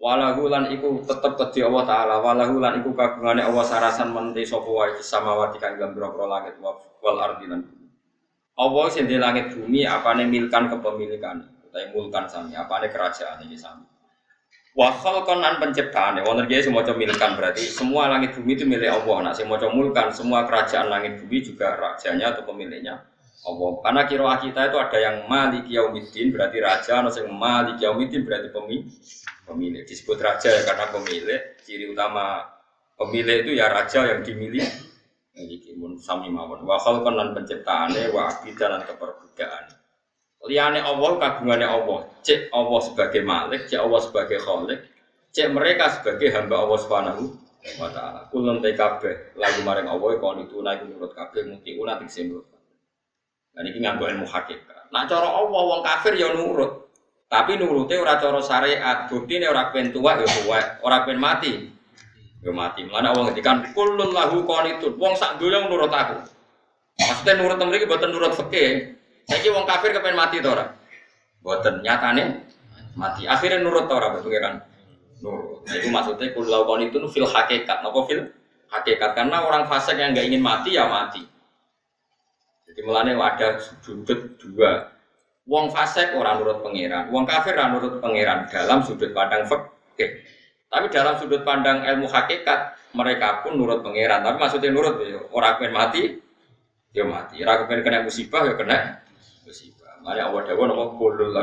Walahu 0.01 0.49
lan 0.49 0.73
iku 0.73 1.05
tetep 1.05 1.37
kedhi 1.37 1.61
Allah 1.61 1.85
taala, 1.85 2.25
walahu 2.25 2.57
lan 2.57 2.81
iku 2.81 2.97
kagungane 2.97 3.45
Allah 3.45 3.61
sarasan 3.69 4.17
menti 4.17 4.49
sapa 4.49 4.65
wae 4.65 4.97
samawati 4.97 5.61
kang 5.61 5.77
dalam 5.77 5.93
boro 5.93 6.25
langit 6.25 6.57
wal 6.57 7.21
ardi 7.21 7.45
lan 7.45 7.69
Allah 8.57 8.85
sing 8.89 9.05
langit 9.13 9.53
bumi 9.53 9.85
apane 9.85 10.25
milkan 10.25 10.73
kepemilikan 10.73 11.45
utawa 11.71 11.87
mulkan 11.95 12.27
sami 12.27 12.59
apane 12.59 12.91
kerajaan 12.91 13.47
ini 13.47 13.55
sami? 13.55 13.87
Wa 14.75 14.91
khalqan 15.03 15.43
an 15.43 15.59
penciptaan 15.59 16.19
ya 16.19 16.23
wonten 16.23 16.47
kiye 16.47 16.63
semua 16.63 16.87
milkan 16.87 17.35
berarti 17.35 17.67
semua 17.67 18.07
langit 18.07 18.39
bumi 18.39 18.55
itu 18.55 18.67
milik 18.67 18.91
Allah. 18.91 19.31
Nah 19.31 19.33
maca 19.35 19.67
mulkan 19.71 20.15
semua 20.15 20.47
kerajaan 20.47 20.87
langit 20.87 21.19
bumi 21.19 21.43
juga 21.43 21.75
rajanya 21.75 22.35
atau 22.35 22.47
pemiliknya 22.47 23.03
Allah. 23.47 23.71
Karena 23.83 24.03
kiroah 24.07 24.39
kita 24.39 24.71
itu 24.71 24.77
ada 24.79 24.99
yang 24.99 25.17
malik 25.27 25.67
yaumiddin 25.67 26.31
berarti 26.31 26.59
raja 26.63 27.03
atau 27.03 27.19
yang 27.19 27.35
malik 27.35 27.83
yaumiddin 27.83 28.23
berarti 28.23 28.51
pemilik 28.55 28.87
pemilik. 29.43 29.83
Disebut 29.83 30.19
raja 30.23 30.49
ya 30.55 30.63
karena 30.63 30.87
pemilik. 30.95 31.43
Ciri 31.67 31.91
utama 31.91 32.47
pemilik 32.95 33.43
itu 33.43 33.59
ya 33.59 33.67
raja 33.75 34.07
yang 34.07 34.23
dimiliki. 34.23 34.87
Ini 35.35 35.75
mun 35.75 35.99
sami 35.99 36.31
mawon. 36.31 36.63
Wa 36.63 36.79
khalqan 36.79 37.19
lan 37.19 37.35
penciptaane 37.35 38.15
wa 38.15 38.31
abidan 38.31 38.79
lan 38.79 38.83
keperbudakan 38.87 39.80
Liane 40.49 40.81
Allah 40.81 41.11
kagungane 41.21 41.67
Allah. 41.69 42.09
Cek 42.25 42.49
Allah 42.53 42.81
sebagai 42.81 43.21
Malik, 43.25 43.69
cek 43.69 43.81
Allah 43.81 44.01
sebagai 44.01 44.39
Khalik, 44.41 44.81
cek 45.37 45.49
mereka 45.53 46.01
sebagai 46.01 46.33
hamba 46.33 46.65
Allah 46.65 46.79
Subhanahu 46.81 47.23
wa 47.77 47.89
taala. 47.93 48.21
Kulun 48.33 48.65
te 48.65 48.73
kabeh 48.73 49.37
lagu 49.37 49.61
maring 49.65 49.89
Allah 49.89 50.11
kon 50.17 50.41
itu 50.41 50.65
naik 50.65 50.89
menurut 50.89 51.13
kabeh 51.13 51.45
muti 51.45 51.77
una 51.77 52.01
tik 52.01 52.09
nurut. 52.29 52.49
Dan 53.53 53.69
ini 53.69 53.79
nganggo 53.85 54.05
ilmu 54.09 54.25
hakikat. 54.25 54.89
Nah 54.95 55.05
cara 55.05 55.29
Allah 55.29 55.61
wong 55.61 55.81
kafir 55.85 56.17
ya 56.17 56.33
nurut. 56.33 56.89
Tapi 57.31 57.55
nurute 57.61 57.95
ora 57.95 58.19
cara 58.19 58.43
syariat, 58.43 59.07
buktine 59.07 59.47
ora 59.47 59.71
pen 59.71 59.95
tua 59.95 60.19
ya 60.19 60.27
tua, 60.27 60.83
ora 60.83 61.07
pen 61.07 61.15
mati. 61.21 61.69
Ya 62.43 62.51
mati. 62.51 62.83
Mana 62.89 63.15
Allah 63.15 63.31
ngendikan 63.31 63.71
kulun 63.71 64.11
lahu 64.11 64.43
qanitun. 64.49 64.99
Wong 64.99 65.15
sak 65.15 65.39
donya 65.39 65.63
nurut 65.69 65.93
aku. 65.93 66.27
Maksudnya 66.99 67.39
nurut 67.39 67.61
mriki 67.61 67.87
boten 67.87 68.11
nurut 68.11 68.35
fikih. 68.35 68.99
Saiki 69.29 69.49
wong 69.53 69.69
kafir 69.69 69.93
kepen 69.93 70.17
mati 70.17 70.41
to 70.41 70.49
ora? 70.53 70.71
Mboten 71.45 71.85
nyatane 71.85 72.23
mati. 72.97 73.25
Akhirnya 73.27 73.61
nurut 73.61 73.89
to 73.91 73.95
ora 73.97 74.17
pengiran? 74.17 74.61
Nurut. 75.21 75.65
Nah, 75.69 75.75
itu 75.77 75.89
maksudnya 75.93 76.33
kulau 76.33 76.65
kon 76.65 76.81
itu 76.85 76.97
fil 77.13 77.29
hakikat. 77.29 77.85
Napa 77.85 78.01
fil 78.09 78.33
hakikat? 78.73 79.11
Karena 79.13 79.45
orang 79.45 79.69
fasik 79.69 80.01
yang 80.01 80.17
nggak 80.17 80.27
ingin 80.29 80.43
mati 80.43 80.77
ya 80.77 80.89
mati. 80.89 81.23
Jadi 82.71 82.81
mulane 82.87 83.19
ada 83.19 83.59
sudut 83.83 84.39
dua. 84.39 84.95
Wong 85.51 85.75
fasik 85.75 86.15
orang 86.15 86.39
nurut 86.39 86.63
pangeran, 86.63 87.11
wong 87.11 87.27
kafir 87.27 87.59
orang 87.59 87.75
nurut 87.75 87.99
pangeran 87.99 88.47
dalam 88.47 88.87
sudut 88.87 89.11
pandang 89.11 89.43
fikih. 89.51 90.23
Tapi 90.71 90.87
dalam 90.95 91.19
sudut 91.19 91.43
pandang 91.43 91.83
ilmu 91.83 92.07
hakikat 92.07 92.79
mereka 92.95 93.43
pun 93.43 93.59
nurut 93.59 93.83
pangeran. 93.83 94.23
Tapi 94.23 94.37
maksudnya 94.39 94.71
nurut 94.71 95.03
ya 95.03 95.19
orang 95.35 95.59
pengen 95.59 95.75
mati, 95.75 96.03
ya 96.95 97.03
mati. 97.03 97.43
Orang 97.43 97.67
pengen 97.67 97.83
kena 97.83 98.07
musibah 98.07 98.47
ya 98.47 98.55
kena 98.55 99.03
musibah. 99.51 99.99
Mana 100.07 100.31
Allah 100.31 100.43
dawa 100.47 100.65
nama 100.71 100.87
kulul. 100.95 101.35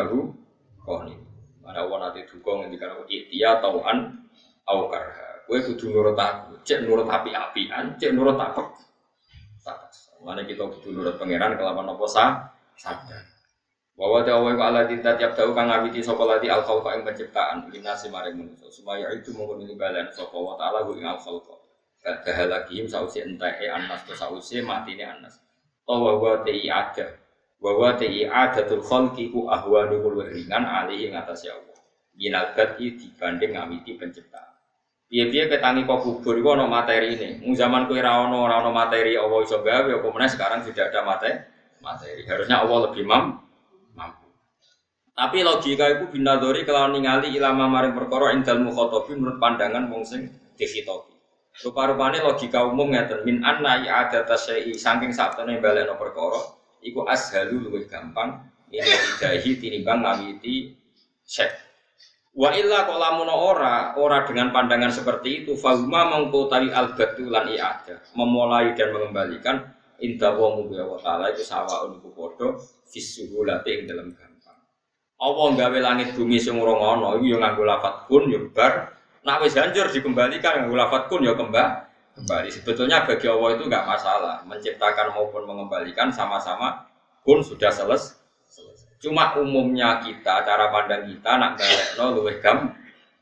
Mana 1.59 1.79
Allah 1.83 1.97
nanti 1.99 2.23
dukung 2.23 2.63
ngendikan 2.63 2.95
aku 2.95 3.03
ikhtiya 3.11 3.59
tauan 3.59 4.23
au 4.71 4.87
karha. 4.87 5.43
Kue 5.43 5.59
kudu 5.63 5.91
nurut 5.91 6.15
aku, 6.15 6.59
cek 6.63 6.87
nurut 6.87 7.07
api-apian, 7.07 7.95
cek 7.99 8.11
nurut 8.15 8.35
apa? 8.39 8.63
Mana 10.23 10.43
kita 10.47 10.63
kudu 10.63 10.95
nurut 10.95 11.15
pangeran 11.19 11.59
kelapan 11.59 11.91
apa 11.91 12.05
sah? 12.07 12.31
Sadar. 12.79 13.23
Bahwa 13.97 14.21
dawa 14.21 14.53
wa 14.53 14.65
ala 14.69 14.85
dinta 14.85 15.17
tiap 15.17 15.33
tahu 15.33 15.57
kang 15.57 15.73
ngawiti 15.73 16.05
sapa 16.05 16.21
lati 16.21 16.45
al 16.51 16.61
khalqa 16.61 16.99
ing 16.99 17.01
penciptaan 17.01 17.65
linasi 17.73 18.13
maring 18.13 18.37
manusa. 18.37 18.69
Supaya 18.69 19.09
itu 19.09 19.33
mongkon 19.33 19.65
balan 19.73 20.05
sapa 20.13 20.37
wa 20.37 20.53
taala 20.53 20.85
ing 20.93 21.01
al 21.01 21.17
khalqa. 21.17 21.55
Kadahalakihim 22.05 22.85
sausi 22.85 23.25
entae 23.25 23.65
anas 23.65 24.05
to 24.05 24.13
sausi 24.13 24.61
matine 24.61 25.01
anas. 25.01 25.41
Tawa 25.81 26.13
wa 26.21 26.45
ti 26.45 26.69
ada 26.69 27.26
bahwa 27.57 27.97
ti 27.97 28.25
adatul 28.25 28.85
khalqi 28.85 29.33
ku 29.33 29.49
ahwanu 29.49 30.01
ringan 30.21 30.63
alih 30.63 31.09
ing 31.09 31.13
atas 31.17 31.45
ya 31.49 31.57
Allah. 31.57 31.77
Minal 32.17 32.53
bati 32.53 32.97
dibanding 32.97 33.53
ngawiti 33.53 33.93
penciptaan. 33.97 34.57
Piye-piye 35.07 35.47
ketangi 35.47 35.87
kok 35.87 36.03
kubur 36.03 36.35
iku 36.35 36.57
ana 36.57 36.67
materi 36.67 37.15
ini. 37.15 37.39
Mung 37.45 37.55
zaman 37.55 37.87
ana 37.87 38.35
ora 38.35 38.59
ana 38.59 38.73
materi 38.73 39.15
Allah 39.15 39.39
iso 39.45 39.61
gawe 39.61 39.87
apa 39.87 40.07
meneh 40.11 40.29
sekarang 40.29 40.59
sudah 40.65 40.89
ada 40.89 41.01
materi. 41.05 41.37
Materi. 41.79 42.21
Harusnya 42.25 42.65
Allah 42.65 42.89
lebih 42.89 43.05
mam, 43.05 43.39
mampu. 43.95 44.27
Tapi 45.13 45.45
logika 45.45 45.85
itu 45.93 46.05
binadori 46.11 46.65
kalau 46.67 46.91
ningali 46.91 47.31
ilama 47.31 47.69
maring 47.69 47.93
perkara 47.95 48.35
indal 48.35 48.59
mukhatabi 48.59 49.15
menurut 49.15 49.37
pandangan 49.39 49.87
wong 49.87 50.03
sing 50.03 50.27
dikhitabi. 50.57 51.15
Rupa-rupane 51.57 52.21
logika 52.21 52.65
umum 52.67 52.91
ngeten 52.93 53.23
min 53.25 53.41
anna 53.45 53.81
ada 53.81 54.25
tasyai 54.27 54.75
saking 54.75 55.15
sabtene 55.15 55.57
balekno 55.63 55.95
perkara 55.95 56.56
iku 56.81 57.05
ashalu 57.07 57.67
luwih 57.67 57.85
gampang. 57.89 58.43
Ini 58.67 58.83
idahi 58.83 59.51
tinimbang 59.63 60.03
ngawiti 60.03 60.75
syekh. 61.23 61.55
Wa 62.37 62.53
illa 62.53 62.85
kolamuno 62.85 63.33
ora 63.33 63.97
ora 63.97 64.27
dengan 64.27 64.53
pandangan 64.53 64.93
seperti 64.93 65.41
itu 65.41 65.57
fahuma 65.57 66.05
mengkotari 66.11 66.69
al 66.69 66.93
lan 66.93 67.45
i'ada. 67.49 68.03
Memulai 68.13 68.75
dan 68.77 68.93
mengembalikan 68.93 69.73
indah 69.97 70.37
wa 70.37 70.59
mubi 70.59 70.77
wa 70.77 70.99
ta'ala 70.99 71.33
itu 71.33 71.41
sawa 71.41 71.89
iku 71.89 72.13
padha 72.13 72.59
fisuhulati 72.85 73.81
ing 73.81 73.81
dalam 73.89 74.13
gampang. 74.13 74.59
Allah 75.17 75.47
gawe 75.57 75.77
langit 75.81 76.13
bumi 76.13 76.37
sing 76.37 76.59
ora 76.59 76.77
ngono 76.77 77.17
iku 77.17 77.25
ya 77.25 77.37
nganggo 77.41 77.63
lafat 77.65 78.05
kun 78.05 78.29
ya 78.29 78.39
bar. 78.53 78.93
Nak 79.25 79.41
wis 79.41 79.57
hancur 79.57 79.89
dikembalikan 79.89 80.61
nganggo 80.61 80.75
lafat 80.77 81.09
kun 81.09 81.25
ya 81.25 81.33
kembali 81.33 81.86
kembali. 82.17 82.49
Sebetulnya 82.49 83.05
bagi 83.05 83.29
Allah 83.29 83.49
itu 83.53 83.63
nggak 83.69 83.85
masalah, 83.85 84.41
menciptakan 84.49 85.13
maupun 85.13 85.45
mengembalikan 85.45 86.09
sama-sama 86.09 86.89
pun 87.21 87.45
sudah 87.45 87.69
selesai. 87.69 88.17
Cuma 88.97 89.37
umumnya 89.37 90.01
kita, 90.01 90.41
cara 90.41 90.73
pandang 90.73 91.05
kita 91.05 91.37
nak 91.37 91.61
balik 91.61 91.89
no 92.01 92.05
luwih 92.17 92.41
gam, 92.41 92.73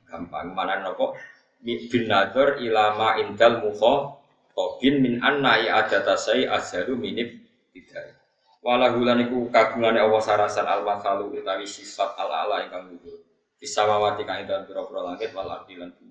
gampang 0.07 0.55
mana 0.55 0.79
nopo 0.79 1.19
bin 1.65 2.07
nador 2.07 2.61
ilama 2.63 3.19
indal 3.19 3.59
mukho 3.59 4.15
tobin 4.55 5.03
min 5.03 5.19
anna 5.19 5.59
ya 5.59 5.83
ada 5.83 5.99
tasai 5.99 6.47
azharu 6.47 6.95
minib 6.95 7.27
tidak. 7.75 8.15
Walahulan 8.63 9.27
iku 9.27 9.51
kagungane 9.51 9.99
Allah 9.99 10.21
sarasan 10.23 10.65
al 10.65 10.87
masalu 10.87 11.37
utawi 11.37 11.67
sifat 11.67 12.15
al 12.15 12.31
ala 12.31 12.63
ingkang 12.63 12.87
luhur. 12.95 13.19
Bisamawati 13.59 14.23
kang 14.23 14.41
ing 14.41 14.47
dalem 14.47 14.63
pira 14.65 14.81
langit 15.03 15.35
wal 15.35 15.49
bumi 15.67 16.04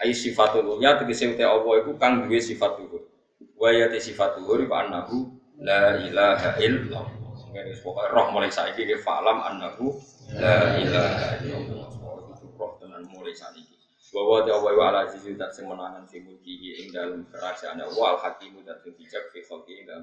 ai 0.00 0.16
sifatul 0.16 0.64
uluhiyah 0.64 0.96
tegese 0.96 1.28
uti 1.28 1.44
Allah 1.44 1.84
iku 1.84 1.92
kang 2.00 2.24
duwe 2.24 2.40
sifat 2.40 2.80
luhur 2.80 3.04
wa 3.60 3.68
ya 3.68 3.92
sifat 4.00 4.40
luhur 4.40 4.64
iku 4.64 4.74
annahu 4.74 5.40
la 5.60 6.00
ilaha 6.00 6.56
illallah. 6.56 7.06
Ngene 7.52 7.76
pokoke 7.84 8.08
roh 8.08 8.26
mulai 8.32 8.48
saiki 8.48 8.88
ke 8.88 8.96
falam 9.04 9.44
annahu 9.44 9.92
la 10.40 10.80
ilaha 10.80 11.36
illallah. 11.44 11.88
Roh 12.56 12.72
tenan 12.80 13.04
mulai 13.12 13.36
saiki. 13.36 13.76
Bahwa 14.10 14.42
dia 14.42 14.58
Allah 14.58 14.74
wa 14.74 14.84
ala 14.90 14.98
aziz 15.06 15.22
dat 15.38 15.54
sing 15.54 15.70
menangan 15.70 16.02
fi 16.10 16.18
mulki 16.18 16.82
ing 16.82 16.90
dalam 16.90 17.22
kerajaan 17.30 17.78
Allah 17.78 18.18
al 18.18 18.18
hakim 18.18 18.58
dat 18.66 18.82
bijak 18.82 19.30
fi 19.30 19.38
khalqi 19.46 19.86
dalam 19.86 20.02